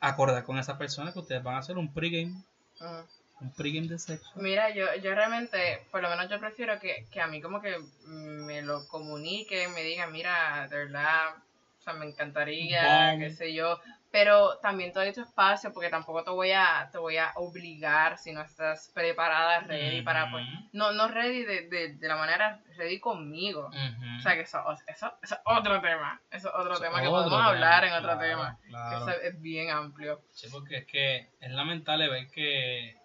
acordar 0.00 0.42
con 0.44 0.58
esa 0.58 0.76
persona 0.76 1.12
que 1.12 1.20
ustedes 1.20 1.42
van 1.42 1.54
a 1.54 1.58
hacer 1.58 1.78
un 1.78 1.92
pregame, 1.94 2.34
Ujú. 2.80 3.06
un 3.42 3.52
pregame 3.54 3.86
de 3.86 3.98
sexo. 3.98 4.28
Mira, 4.34 4.70
yo, 4.74 4.86
yo 4.96 5.14
realmente, 5.14 5.86
por 5.92 6.02
lo 6.02 6.10
menos 6.10 6.28
yo 6.28 6.40
prefiero 6.40 6.80
que, 6.80 7.06
que 7.12 7.20
a 7.20 7.28
mí 7.28 7.40
como 7.40 7.60
que 7.60 7.76
me 8.06 8.60
lo 8.62 8.88
comunique, 8.88 9.68
me 9.68 9.82
diga, 9.84 10.08
mira, 10.08 10.66
de 10.68 10.76
verdad, 10.76 11.36
o 11.78 11.82
sea, 11.84 11.92
me 11.92 12.06
encantaría, 12.06 12.82
Bom. 13.12 13.20
qué 13.20 13.30
sé 13.30 13.54
yo, 13.54 13.78
pero 14.14 14.58
también 14.58 14.92
te 14.92 15.00
doy 15.00 15.12
tu 15.12 15.22
espacio 15.22 15.72
porque 15.72 15.90
tampoco 15.90 16.22
te 16.22 16.30
voy 16.30 16.52
a, 16.52 16.88
te 16.92 16.98
voy 16.98 17.16
a 17.16 17.32
obligar 17.34 18.16
si 18.16 18.32
no 18.32 18.42
estás 18.42 18.92
preparada, 18.94 19.58
ready 19.58 20.02
para, 20.02 20.30
pues, 20.30 20.46
no, 20.72 20.92
no 20.92 21.08
ready 21.08 21.42
de, 21.42 21.68
de, 21.68 21.94
de 21.94 22.08
la 22.08 22.14
manera 22.14 22.62
ready 22.76 23.00
conmigo. 23.00 23.72
O 24.16 24.20
sea, 24.20 24.36
que 24.36 24.42
eso, 24.42 24.62
eso, 24.86 25.12
eso 25.20 25.34
es 25.34 25.40
otro 25.44 25.80
tema, 25.80 26.22
eso 26.30 26.46
es 26.48 26.54
otro 26.54 26.74
Eso 26.74 26.82
tema 26.82 27.02
que 27.02 27.08
podemos 27.08 27.32
tema, 27.32 27.48
hablar 27.48 27.84
en 27.86 27.92
otro 27.92 28.16
tema, 28.16 28.56
claro. 28.68 29.04
que 29.04 29.10
eso 29.10 29.20
es 29.20 29.40
bien 29.42 29.70
amplio. 29.70 30.22
Sí, 30.32 30.46
porque 30.48 30.76
es 30.76 30.86
que 30.86 31.30
es 31.40 31.50
lamentable 31.50 32.08
ver 32.08 32.28
que 32.30 32.96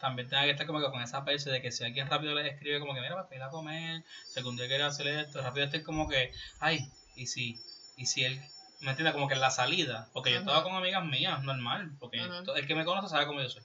también 0.00 0.28
tenga 0.28 0.42
que 0.42 0.50
estar 0.50 0.66
como 0.66 0.80
que 0.80 0.90
con 0.90 1.00
esa 1.02 1.24
perse 1.24 1.50
de 1.50 1.62
que 1.62 1.70
si 1.70 1.84
alguien 1.84 2.10
rápido 2.10 2.34
les 2.34 2.52
escribe 2.52 2.80
como 2.80 2.94
que 2.94 3.00
mira, 3.00 3.14
para 3.14 3.36
ir 3.36 3.42
a 3.44 3.50
comer, 3.50 4.02
si 4.26 4.40
algún 4.40 4.56
día 4.56 4.66
quiere 4.66 4.82
hacer 4.82 5.06
esto, 5.06 5.40
rápido 5.40 5.66
estén 5.66 5.84
como 5.84 6.08
que, 6.08 6.32
ay, 6.58 6.90
y 7.14 7.28
si, 7.28 7.60
y 7.96 8.06
si 8.06 8.24
él, 8.24 8.40
¿me 8.80 8.90
entiendes? 8.90 9.14
Como 9.14 9.28
que 9.28 9.34
en 9.34 9.40
la 9.40 9.50
salida, 9.50 10.08
porque 10.12 10.32
yo 10.32 10.38
estaba 10.38 10.62
con 10.62 10.74
amigas 10.74 11.04
mías, 11.04 11.42
normal, 11.42 11.92
porque 11.98 12.20
el 12.56 12.66
que 12.66 12.74
me 12.74 12.84
conoce 12.84 13.08
sabe 13.08 13.26
cómo 13.26 13.40
yo 13.40 13.48
soy, 13.48 13.62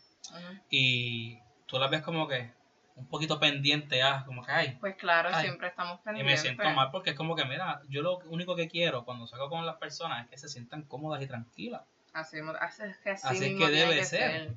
y 0.70 1.40
tú 1.66 1.80
las 1.80 1.90
ves 1.90 2.02
como 2.02 2.28
que 2.28 2.52
un 2.96 3.08
poquito 3.08 3.40
pendiente, 3.40 4.04
ah, 4.04 4.24
como 4.26 4.46
que, 4.46 4.52
ay, 4.52 4.78
Pues 4.80 4.96
claro, 4.96 5.30
Ay, 5.34 5.46
siempre 5.46 5.68
estamos 5.68 6.00
y 6.00 6.04
pendientes. 6.04 6.36
me 6.36 6.38
siento 6.38 6.70
mal 6.70 6.92
porque 6.92 7.12
es 7.12 7.16
como 7.16 7.36
que, 7.36 7.44
mira, 7.46 7.82
yo 7.90 8.04
lo 8.04 8.20
único 8.26 8.56
que 8.56 8.68
quiero 8.68 9.04
cuando 9.04 9.26
salgo 9.26 9.50
con 9.50 9.66
las 9.66 9.78
personas 9.78 10.24
es 10.26 10.30
que 10.30 10.38
se 10.38 10.48
sientan 10.48 10.84
cómodas 10.84 11.22
y 11.22 11.28
tranquilas. 11.28 11.82
Así, 12.14 12.38
así 12.60 12.84
es 12.84 12.98
que 12.98 13.10
así, 13.10 13.28
Así 13.28 13.36
es 13.46 13.52
mismo 13.52 13.66
que 13.66 13.72
debe 13.72 13.96
que 13.96 14.06
ser. 14.06 14.54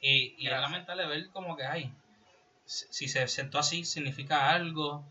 Y, 0.00 0.36
y 0.38 0.46
es 0.46 0.52
lamentable 0.52 1.04
ver 1.06 1.28
como 1.30 1.56
que, 1.56 1.64
ay, 1.66 1.92
si 2.64 2.86
si 2.92 3.08
se 3.08 3.26
sentó 3.26 3.58
así, 3.58 3.84
significa 3.84 4.50
algo. 4.50 5.04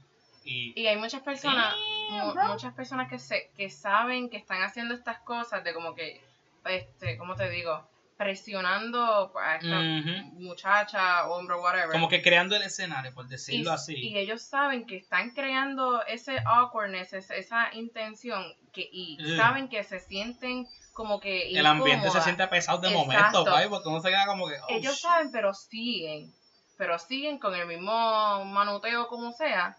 Y, 0.44 0.74
Y 0.80 0.88
hay 0.88 0.98
muchas 0.98 1.22
personas, 1.22 1.74
Damn, 2.10 2.28
mu- 2.28 2.34
bro. 2.34 2.48
muchas 2.50 2.74
personas 2.74 3.10
que 3.10 3.20
se, 3.20 3.52
que 3.56 3.70
saben 3.70 4.30
que 4.30 4.38
están 4.38 4.62
haciendo 4.62 4.94
estas 4.94 5.20
cosas 5.20 5.64
de 5.64 5.74
como 5.74 5.96
que, 5.96 6.22
este, 6.66 7.18
¿cómo 7.18 7.36
te 7.36 7.50
digo? 7.50 7.88
Presionando 8.18 9.32
a 9.40 9.56
esta 9.56 9.80
Ujú. 9.80 10.42
muchacha, 10.42 11.28
hombre, 11.30 11.56
whatever. 11.56 11.92
como 11.92 12.10
que 12.10 12.22
creando 12.22 12.56
el 12.56 12.64
escenario, 12.64 13.14
por 13.14 13.26
y, 13.26 13.30
decirlo 13.30 13.72
así. 13.72 13.96
y 13.96 14.18
ellos 14.18 14.42
saben 14.44 14.86
que 14.86 14.98
están 14.98 15.32
creando 15.32 16.06
ese 16.06 16.38
awkwardness, 16.46 17.14
esa 17.14 17.74
intención, 17.74 18.44
que, 18.74 18.88
y 18.92 19.18
saben 19.38 19.68
que 19.70 19.84
se 19.84 20.00
sienten 20.00 20.68
como 20.94 21.20
que 21.20 21.52
el 21.58 21.66
ambiente 21.66 22.10
se 22.12 22.22
siente 22.22 22.46
pesado 22.48 22.80
de 22.80 22.90
Exacto. 22.90 23.08
momento, 23.08 23.46
guay, 23.52 23.70
porque 23.70 23.88
uno 23.90 24.02
se 24.02 24.10
queda 24.10 24.26
como 24.26 24.48
que. 24.48 24.56
oh, 24.56 24.66
ellos 24.70 24.94
shit. 24.96 25.02
saben, 25.02 25.32
pero 25.32 25.54
siguen. 25.54 26.34
Pero 26.78 26.98
siguen 27.00 27.40
con 27.40 27.56
el 27.56 27.68
mismo 27.68 28.46
manuteo 28.46 29.08
como 29.08 29.32
sea. 29.32 29.76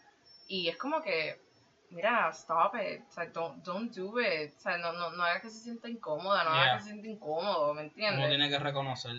Y 0.53 0.69
es 0.69 0.77
como 0.77 1.01
que, 1.01 1.41
mira, 1.91 2.29
stop 2.31 2.75
it. 2.75 3.03
O 3.09 3.13
sea, 3.13 3.27
don't, 3.27 3.63
don't 3.65 3.95
do 3.95 4.21
it. 4.21 4.53
O 4.57 4.61
sea, 4.61 4.77
no, 4.79 4.93
no, 4.93 5.11
no 5.13 5.23
haga 5.23 5.41
que 5.41 5.49
se 5.49 5.61
sienta 5.61 5.89
incómoda, 5.89 6.43
no 6.43 6.51
Yeah. 6.51 6.63
haga 6.63 6.73
que 6.79 6.83
se 6.83 6.89
sienta 6.91 7.09
incómodo, 7.09 7.67
¿me 7.73 7.83
Uno 7.83 7.89
entiendes? 7.89 8.29
tiene 8.29 8.49
que 8.51 8.59
reconocer 8.59 9.15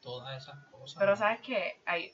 todas 0.00 0.42
esas 0.42 0.56
cosas. 0.70 0.96
Pero 0.98 1.16
sabes 1.16 1.40
que 1.40 1.80
hay 1.84 2.12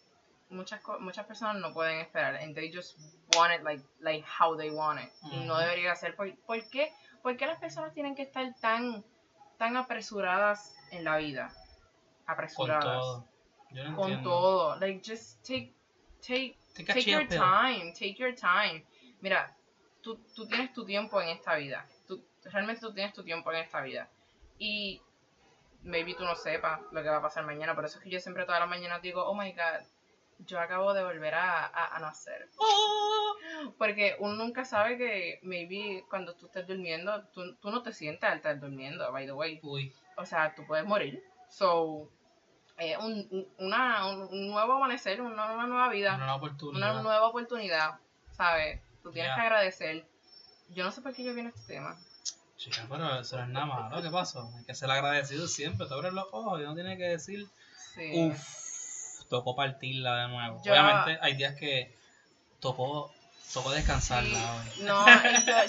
muchas 0.50 0.80
muchas 1.00 1.26
personas 1.26 1.56
no 1.56 1.72
pueden 1.72 2.00
esperar. 2.00 2.36
And 2.36 2.54
they 2.54 2.72
just 2.74 2.98
want 3.36 3.52
it 3.54 3.62
like, 3.62 3.84
like 4.00 4.24
how 4.40 4.56
they 4.56 4.70
want 4.70 5.00
it. 5.00 5.10
Y 5.30 5.44
no 5.44 5.56
debería 5.58 5.94
ser. 5.94 6.16
¿Por, 6.16 6.34
por 6.46 6.68
qué? 6.70 6.92
¿Por 7.22 7.36
qué 7.36 7.46
las 7.46 7.58
personas 7.60 7.94
tienen 7.94 8.14
que 8.16 8.22
estar 8.22 8.52
tan, 8.60 9.04
tan 9.58 9.76
apresuradas 9.76 10.74
en 10.90 11.04
la 11.04 11.18
vida? 11.18 11.52
Con 12.26 12.34
Apresuradas. 12.34 12.84
todo. 12.84 13.28
Yo 13.70 13.84
no 13.84 13.96
con 13.96 14.08
entiendo. 14.10 14.30
todo. 14.30 14.76
Like, 14.80 15.02
just 15.08 15.40
take, 15.46 15.72
take, 16.20 16.56
Take 16.74 16.90
a 16.90 16.94
take 16.94 17.04
chill 17.04 17.20
your 17.20 17.28
pill. 17.28 17.38
time, 17.38 17.92
take 17.92 18.16
your 18.18 18.34
time. 18.34 18.84
Mira, 19.20 19.56
tú, 20.02 20.18
tú 20.34 20.46
tienes 20.46 20.72
tu 20.72 20.84
tiempo 20.84 21.20
en 21.20 21.28
esta 21.28 21.56
vida. 21.56 21.86
Tú, 22.06 22.24
realmente 22.44 22.80
tú 22.80 22.92
tienes 22.92 23.12
tu 23.12 23.22
tiempo 23.22 23.52
en 23.52 23.58
esta 23.58 23.80
vida. 23.82 24.08
Y 24.58 25.00
maybe 25.82 26.14
tú 26.14 26.24
no 26.24 26.34
sepas 26.34 26.80
lo 26.90 27.02
que 27.02 27.08
va 27.08 27.16
a 27.16 27.22
pasar 27.22 27.44
mañana. 27.44 27.74
Por 27.74 27.84
eso 27.84 27.98
es 27.98 28.04
que 28.04 28.10
yo 28.10 28.20
siempre 28.20 28.44
todas 28.44 28.60
las 28.60 28.68
mañanas 28.68 29.02
digo, 29.02 29.24
oh 29.24 29.34
my 29.34 29.52
god, 29.52 29.84
yo 30.38 30.58
acabo 30.58 30.92
de 30.94 31.04
volver 31.04 31.34
a, 31.34 31.66
a, 31.66 31.96
a 31.96 32.00
nacer. 32.00 32.48
Oh. 32.56 33.34
Porque 33.78 34.16
uno 34.18 34.34
nunca 34.34 34.64
sabe 34.64 34.96
que 34.98 35.40
maybe 35.42 36.04
cuando 36.08 36.34
tú 36.34 36.46
estés 36.46 36.66
durmiendo, 36.66 37.24
tú, 37.28 37.56
tú 37.56 37.70
no 37.70 37.82
te 37.82 37.92
sientes 37.92 38.28
al 38.28 38.38
estar 38.38 38.58
durmiendo, 38.58 39.10
by 39.12 39.26
the 39.26 39.32
way 39.32 39.60
Uy, 39.62 39.92
o 40.16 40.24
sea, 40.24 40.54
tú 40.54 40.66
puedes 40.66 40.86
morir. 40.86 41.22
So, 41.48 42.10
eh, 42.78 42.96
un, 42.98 43.26
un- 43.30 43.48
una, 43.58 44.06
un, 44.06 44.48
nuevo 44.48 44.74
amanecer, 44.74 45.20
una, 45.20 45.52
una 45.52 45.66
nueva 45.66 45.88
vida, 45.88 46.14
una 46.16 46.34
oportunidad. 46.34 47.02
nueva 47.02 47.26
oportunidad, 47.26 47.98
¿sabes? 48.36 48.80
Tú 49.02 49.12
tienes 49.12 49.34
que 49.34 49.40
agradecer. 49.40 50.04
Yo 50.70 50.84
no 50.84 50.90
sé 50.92 51.00
por 51.02 51.12
qué 51.14 51.22
yo 51.24 51.34
vine 51.34 51.48
a 51.48 51.50
este 51.50 51.74
tema. 51.74 51.96
Chica, 52.56 52.86
pero 52.88 53.20
eso 53.20 53.36
no 53.36 53.42
es 53.42 53.48
nada 53.48 53.66
malo. 53.66 54.02
¿Qué 54.02 54.10
pasó? 54.10 54.50
Hay 54.56 54.64
que 54.64 54.74
ser 54.74 54.90
agradecido 54.90 55.48
siempre. 55.48 55.86
Te 55.86 55.94
abres 55.94 56.12
los 56.12 56.26
ojos 56.32 56.60
y 56.60 56.62
uno 56.62 56.74
tiene 56.74 56.96
que 56.96 57.04
decir, 57.04 57.48
Sí. 57.94 58.12
uff, 58.14 59.24
tocó 59.28 59.54
partirla 59.56 60.22
de 60.22 60.28
nuevo. 60.28 60.62
Yo- 60.64 60.72
Obviamente 60.72 61.18
hay 61.20 61.34
días 61.34 61.56
que 61.56 61.94
tocó, 62.60 63.12
tocó 63.52 63.70
descansarla 63.72 64.64
Sí. 64.74 64.82
No, 64.84 65.04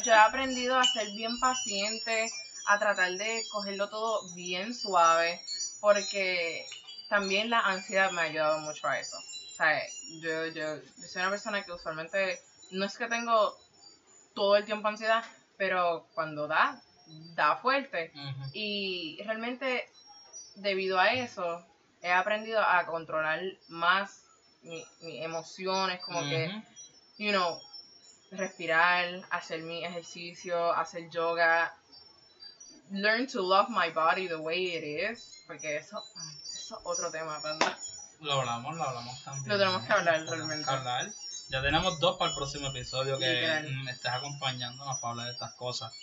yo 0.03 0.13
he 0.13 0.17
aprendido 0.17 0.77
a 0.79 0.83
ser 0.83 1.07
bien 1.15 1.39
paciente, 1.39 2.31
a 2.67 2.79
tratar 2.79 3.11
de 3.13 3.41
cogerlo 3.51 3.89
todo 3.89 4.21
bien 4.35 4.73
suave, 4.75 5.41
porque 5.81 6.65
también 7.13 7.51
la 7.51 7.59
ansiedad 7.59 8.09
me 8.09 8.21
ha 8.21 8.23
ayudado 8.23 8.57
mucho 8.61 8.87
a 8.87 8.99
eso. 8.99 9.17
O 9.17 9.55
sea, 9.55 9.79
yo, 10.19 10.47
yo, 10.47 10.77
yo 10.77 11.07
soy 11.07 11.21
una 11.21 11.29
persona 11.29 11.61
que 11.63 11.71
usualmente 11.71 12.39
no 12.71 12.85
es 12.85 12.97
que 12.97 13.05
tengo 13.07 13.55
todo 14.33 14.55
el 14.55 14.65
tiempo 14.65 14.87
ansiedad, 14.87 15.23
pero 15.55 16.07
cuando 16.15 16.47
da, 16.47 16.81
da 17.35 17.55
fuerte. 17.57 18.11
Y 18.53 19.21
realmente, 19.25 19.87
debido 20.55 20.99
a 20.99 21.13
eso, 21.13 21.63
he 22.01 22.11
aprendido 22.11 22.59
a 22.63 22.83
controlar 22.87 23.41
más 23.67 24.23
mi- 24.63 24.83
mis 25.01 25.21
emociones, 25.23 26.01
como 26.01 26.21
que 26.29 26.45
you 27.19 27.29
know, 27.31 27.61
respirar, 28.31 29.21
hacer 29.29 29.61
mi 29.61 29.85
ejercicio, 29.85 30.73
hacer 30.73 31.11
yoga, 31.11 31.71
learn 32.91 33.27
to 33.27 33.39
love 33.39 33.69
my 33.69 33.91
body 33.91 34.27
the 34.27 34.35
way 34.39 34.75
it 34.75 34.83
is, 34.83 35.43
porque 35.45 35.75
eso, 35.77 36.03
eso 36.63 36.79
es 36.79 36.85
otro 36.85 37.11
tema, 37.11 37.41
panda. 37.41 37.77
Lo 38.21 38.33
hablamos, 38.33 38.75
lo 38.77 38.83
hablamos 38.83 39.23
también. 39.23 39.49
Lo 39.49 39.57
tenemos 39.57 39.83
que 39.85 39.93
hablar, 39.93 40.19
Lo 40.21 40.31
realmente. 40.31 40.69
hablar. 40.69 41.11
Ya 41.49 41.61
tenemos 41.61 41.99
dos 41.99 42.17
para 42.17 42.31
el 42.31 42.37
próximo 42.37 42.67
episodio 42.69 43.19
que 43.19 43.27
Literal. 43.33 43.69
mm, 43.69 43.87
estés 43.89 44.11
acompañándonos 44.11 44.97
para 44.99 45.11
hablar 45.11 45.25
de 45.27 45.33
estas 45.33 45.53
cosas. 45.55 45.93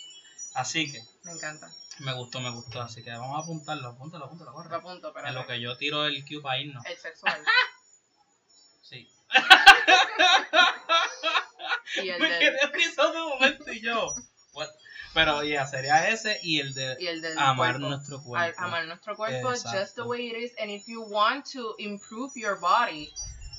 Así 0.53 0.91
que 0.91 1.01
Me 1.23 1.31
encanta. 1.31 1.69
me 1.99 2.13
gustó, 2.13 2.39
me 2.41 2.49
gustó. 2.51 2.81
Así 2.81 3.03
que 3.03 3.09
vamos 3.11 3.37
a 3.37 3.41
apuntarlo, 3.43 3.89
apúntalo, 3.89 4.25
apúntalo, 4.25 4.51
Lo 4.51 4.55
corre. 4.57 4.75
apunto, 4.75 5.11
pero 5.13 5.27
En 5.27 5.33
lo 5.35 5.47
que 5.47 5.59
yo 5.59 5.77
tiro 5.77 6.05
el 6.05 6.23
cue 6.25 6.41
para 6.41 6.59
irnos. 6.59 6.85
el 6.85 6.97
sexual 6.97 7.43
Sí. 8.83 9.09
y 12.03 12.09
el 12.09 12.19
Me 12.21 12.29
del, 12.29 12.39
quedé 12.39 12.59
un 13.23 13.29
momento 13.29 13.71
y 13.71 13.81
yo. 13.81 14.13
Pero 15.13 15.43
ya 15.43 15.67
sería 15.67 16.07
ese 16.09 16.39
y 16.41 16.59
el 16.61 16.73
de 16.73 16.95
y 16.99 17.07
el 17.07 17.21
del 17.21 17.37
amar 17.37 17.73
cuerpo. 17.73 17.89
nuestro 17.89 18.17
Al- 18.17 18.23
cuerpo. 18.23 18.61
amar 18.61 18.85
nuestro 18.87 19.15
cuerpo 19.17 19.49
just 19.49 19.63
the 19.65 19.77
Exacto. 19.79 20.07
way 20.07 20.27
it 20.29 20.37
is. 20.37 20.51
And 20.59 20.71
if 20.71 20.87
you 20.87 21.01
want 21.01 21.45
to 21.51 21.75
improve 21.79 22.31
your 22.35 22.55
body, 22.59 23.11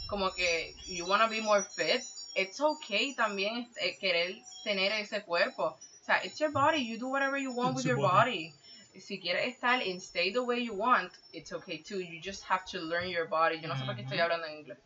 como 0.08 0.30
que 0.30 0.74
you 0.88 1.04
want 1.06 1.22
to 1.22 1.28
be 1.28 1.40
more 1.42 1.62
fit, 1.62 2.02
it's 2.34 2.58
okay 2.60 3.14
también 3.14 3.68
eh, 3.80 3.96
querer 4.00 4.36
tener 4.64 4.92
ese 4.92 5.22
cuerpo. 5.24 5.64
O 5.64 6.04
sea, 6.04 6.20
it's 6.24 6.38
your 6.40 6.50
body. 6.52 6.78
You 6.78 6.98
do 6.98 7.08
whatever 7.08 7.36
you 7.38 7.52
want 7.52 7.76
It's 7.76 7.84
with 7.84 7.86
your 7.86 7.96
body. 8.00 8.52
body. 8.94 9.00
Si 9.00 9.18
quieres 9.20 9.46
estar 9.46 9.80
and 9.82 10.00
stay 10.00 10.32
the 10.32 10.42
way 10.42 10.60
you 10.64 10.74
want, 10.74 11.12
it's 11.32 11.52
okay 11.52 11.78
too. 11.78 12.00
You 12.00 12.20
just 12.20 12.44
have 12.44 12.64
to 12.72 12.78
learn 12.80 13.08
your 13.10 13.26
body. 13.26 13.58
Yo 13.60 13.68
no 13.68 13.74
sé 13.74 13.84
por 13.86 13.94
qué 13.94 14.02
estoy 14.02 14.18
hablando 14.20 14.46
en 14.46 14.58
inglés. 14.58 14.78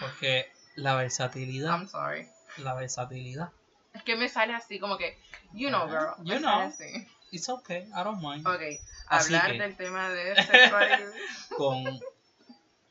Porque 0.00 0.46
la 0.76 0.94
versatilidad, 0.94 1.70
I'm 1.72 1.88
sorry. 1.88 2.28
la 2.58 2.74
versatilidad. 2.74 3.50
Es 3.96 4.02
que 4.02 4.16
me 4.16 4.28
sale 4.28 4.54
así 4.54 4.78
como 4.78 4.96
que, 4.98 5.18
you 5.52 5.68
know, 5.68 5.88
girl. 5.88 6.14
You 6.18 6.34
me 6.34 6.38
know. 6.38 6.72
sale 6.72 6.94
así. 6.94 7.08
It's 7.32 7.48
okay, 7.48 7.82
I 7.88 8.04
don't 8.04 8.22
mind. 8.22 8.46
Ok, 8.46 8.60
Así 9.08 9.34
hablar 9.34 9.52
que- 9.52 9.58
del 9.58 9.76
tema 9.76 10.08
de 10.10 10.34
sexualidad. 10.42 11.12
Con 11.56 11.84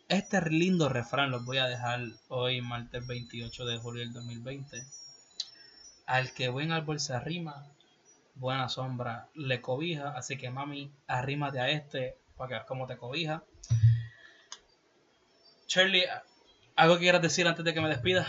este 0.10 0.42
lindo 0.50 0.90
refrán 0.90 1.32
los 1.32 1.46
voy 1.46 1.58
a 1.58 1.66
dejar 1.68 2.02
hoy, 2.28 2.62
martes 2.62 3.06
28 3.08 3.66
de 3.66 3.78
julio 3.78 4.02
del 4.04 4.14
2020. 4.14 4.84
Al 6.06 6.34
que 6.34 6.50
buen 6.50 6.72
árbol 6.72 7.00
se 7.00 7.14
arrima, 7.14 7.66
buena 8.36 8.70
sombra 8.70 9.28
le 9.34 9.62
cobija. 9.62 10.10
Así 10.18 10.38
que 10.38 10.50
mami, 10.50 10.92
arrímate 11.08 11.60
a 11.60 11.70
este 11.70 12.18
para 12.38 12.48
que 12.50 12.54
veas 12.56 12.66
cómo 12.68 12.86
te 12.88 12.98
cobija. 12.98 13.44
Shirley, 15.68 16.04
¿algo 16.76 16.96
que 16.96 17.02
quieras 17.02 17.22
decir 17.22 17.48
antes 17.48 17.66
de 17.66 17.74
que 17.74 17.82
me 17.82 17.90
despida? 17.90 18.28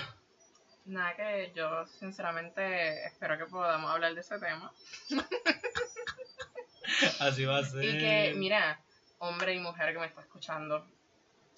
Nada 0.86 1.16
que 1.16 1.52
yo 1.54 1.84
sinceramente 1.86 3.04
espero 3.06 3.36
que 3.36 3.46
podamos 3.46 3.90
hablar 3.90 4.14
de 4.14 4.20
ese 4.20 4.38
tema. 4.38 4.72
Así 7.20 7.44
va 7.44 7.58
a 7.58 7.64
ser. 7.64 7.84
Y 7.84 7.98
que, 7.98 8.34
mira, 8.36 8.80
hombre 9.18 9.54
y 9.54 9.58
mujer 9.58 9.92
que 9.92 9.98
me 9.98 10.06
está 10.06 10.20
escuchando, 10.20 10.86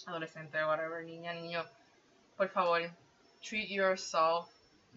adolescente, 0.06 0.64
whatever, 0.64 1.04
niña, 1.04 1.34
niño, 1.34 1.62
por 2.38 2.48
favor, 2.48 2.90
treat 3.42 3.68
yourself 3.68 4.48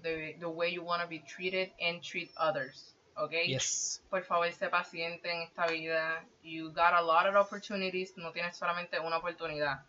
the, 0.02 0.38
the 0.40 0.48
way 0.48 0.74
you 0.74 0.82
want 0.82 1.02
to 1.02 1.10
be 1.10 1.20
treated 1.20 1.72
and 1.82 2.02
treat 2.02 2.32
others. 2.38 2.96
¿Ok? 3.18 3.34
Yes. 3.46 4.02
Por 4.10 4.24
favor, 4.24 4.50
sé 4.54 4.70
paciente 4.70 5.30
en 5.30 5.42
esta 5.42 5.68
vida. 5.68 6.24
You 6.42 6.72
got 6.72 6.94
a 6.94 7.02
lot 7.02 7.28
of 7.28 7.36
opportunities. 7.36 8.16
No 8.16 8.32
tienes 8.32 8.56
solamente 8.56 8.98
una 9.00 9.18
oportunidad. 9.18 9.84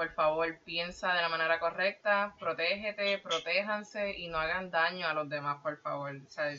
Por 0.00 0.14
favor, 0.14 0.58
piensa 0.64 1.12
de 1.12 1.20
la 1.20 1.28
manera 1.28 1.60
correcta, 1.60 2.34
protégete, 2.40 3.18
protéjanse 3.18 4.18
y 4.18 4.28
no 4.28 4.38
hagan 4.38 4.70
daño 4.70 5.06
a 5.06 5.12
los 5.12 5.28
demás, 5.28 5.58
por 5.62 5.78
favor. 5.82 6.16
O 6.26 6.30
sea, 6.30 6.54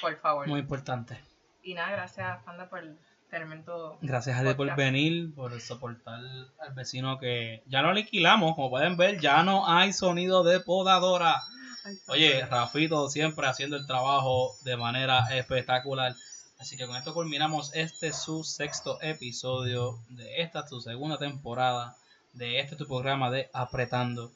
por 0.00 0.16
favor. 0.16 0.48
Muy 0.48 0.58
importante. 0.58 1.16
Y 1.62 1.74
nada, 1.74 1.92
gracias, 1.92 2.42
Panda, 2.42 2.68
por 2.68 2.82
tenerme 3.30 3.54
en 3.54 3.64
tu... 3.64 3.72
Gracias 4.02 4.36
a 4.36 4.42
ti 4.42 4.54
por 4.54 4.74
venir, 4.74 5.32
por 5.36 5.60
soportar 5.60 6.18
al 6.58 6.74
vecino 6.74 7.20
que 7.20 7.62
ya 7.66 7.80
lo 7.80 7.90
alquilamos. 7.90 8.56
Como 8.56 8.70
pueden 8.70 8.96
ver, 8.96 9.20
ya 9.20 9.44
no 9.44 9.68
hay 9.68 9.92
sonido 9.92 10.42
de 10.42 10.58
podadora. 10.58 11.40
Ay, 11.84 11.96
Oye. 12.08 12.44
Rafito 12.46 13.08
siempre 13.08 13.46
haciendo 13.46 13.76
el 13.76 13.86
trabajo 13.86 14.56
de 14.64 14.76
manera 14.76 15.28
espectacular. 15.30 16.16
Así 16.58 16.76
que 16.76 16.88
con 16.88 16.96
esto 16.96 17.14
culminamos 17.14 17.70
este 17.72 18.12
su 18.12 18.42
sexto 18.42 19.00
episodio 19.00 20.00
de 20.08 20.42
esta 20.42 20.66
tu 20.66 20.80
segunda 20.80 21.18
temporada 21.18 21.96
de 22.32 22.60
este 22.60 22.76
tu 22.76 22.86
programa 22.86 23.30
de 23.30 23.50
Apretando. 23.52 24.30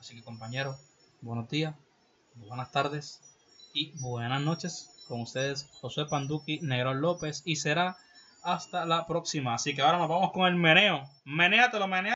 Así 0.00 0.14
que 0.14 0.22
compañeros, 0.22 0.76
buenos 1.20 1.48
días, 1.48 1.74
buenas 2.34 2.70
tardes 2.70 3.20
y 3.72 3.92
buenas 4.00 4.40
noches 4.42 5.04
con 5.08 5.20
ustedes 5.20 5.68
José 5.80 6.04
Panduki, 6.04 6.60
Negrón 6.60 7.00
López 7.00 7.42
y 7.44 7.56
será 7.56 7.96
hasta 8.42 8.86
la 8.86 9.06
próxima. 9.06 9.54
Así 9.54 9.74
que 9.74 9.82
ahora 9.82 9.98
nos 9.98 10.08
vamos 10.08 10.32
con 10.32 10.46
el 10.46 10.54
meneo. 10.54 11.08
Menéatelo, 11.24 11.86
menea. 11.88 12.14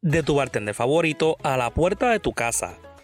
de 0.00 0.22
tu 0.22 0.36
bartender 0.36 0.74
favorito 0.74 1.36
a 1.42 1.56
la 1.56 1.70
puerta 1.70 2.08
de 2.08 2.20
tu 2.20 2.32
casa. 2.32 2.78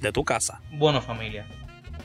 de 0.00 0.12
tu 0.12 0.24
casa. 0.24 0.60
Bueno 0.72 1.00
familia, 1.00 1.46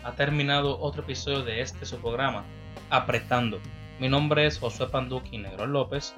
ha 0.03 0.13
terminado 0.13 0.79
otro 0.79 1.03
episodio 1.03 1.43
de 1.43 1.61
este 1.61 1.85
su 1.85 1.97
programa, 1.97 2.45
Apretando. 2.89 3.59
Mi 3.99 4.09
nombre 4.09 4.45
es 4.45 4.59
Josué 4.59 4.87
Panduki 4.87 5.37
Negro 5.37 5.67
López 5.67 6.15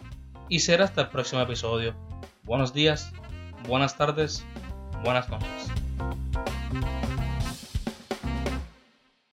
y 0.50 0.60
será 0.60 0.86
hasta 0.86 1.02
el 1.02 1.10
próximo 1.10 1.42
episodio. 1.42 1.96
Buenos 2.44 2.74
días, 2.74 3.12
buenas 3.68 3.98
tardes, 3.98 4.46
buenas 5.04 5.30
noches. 5.30 5.72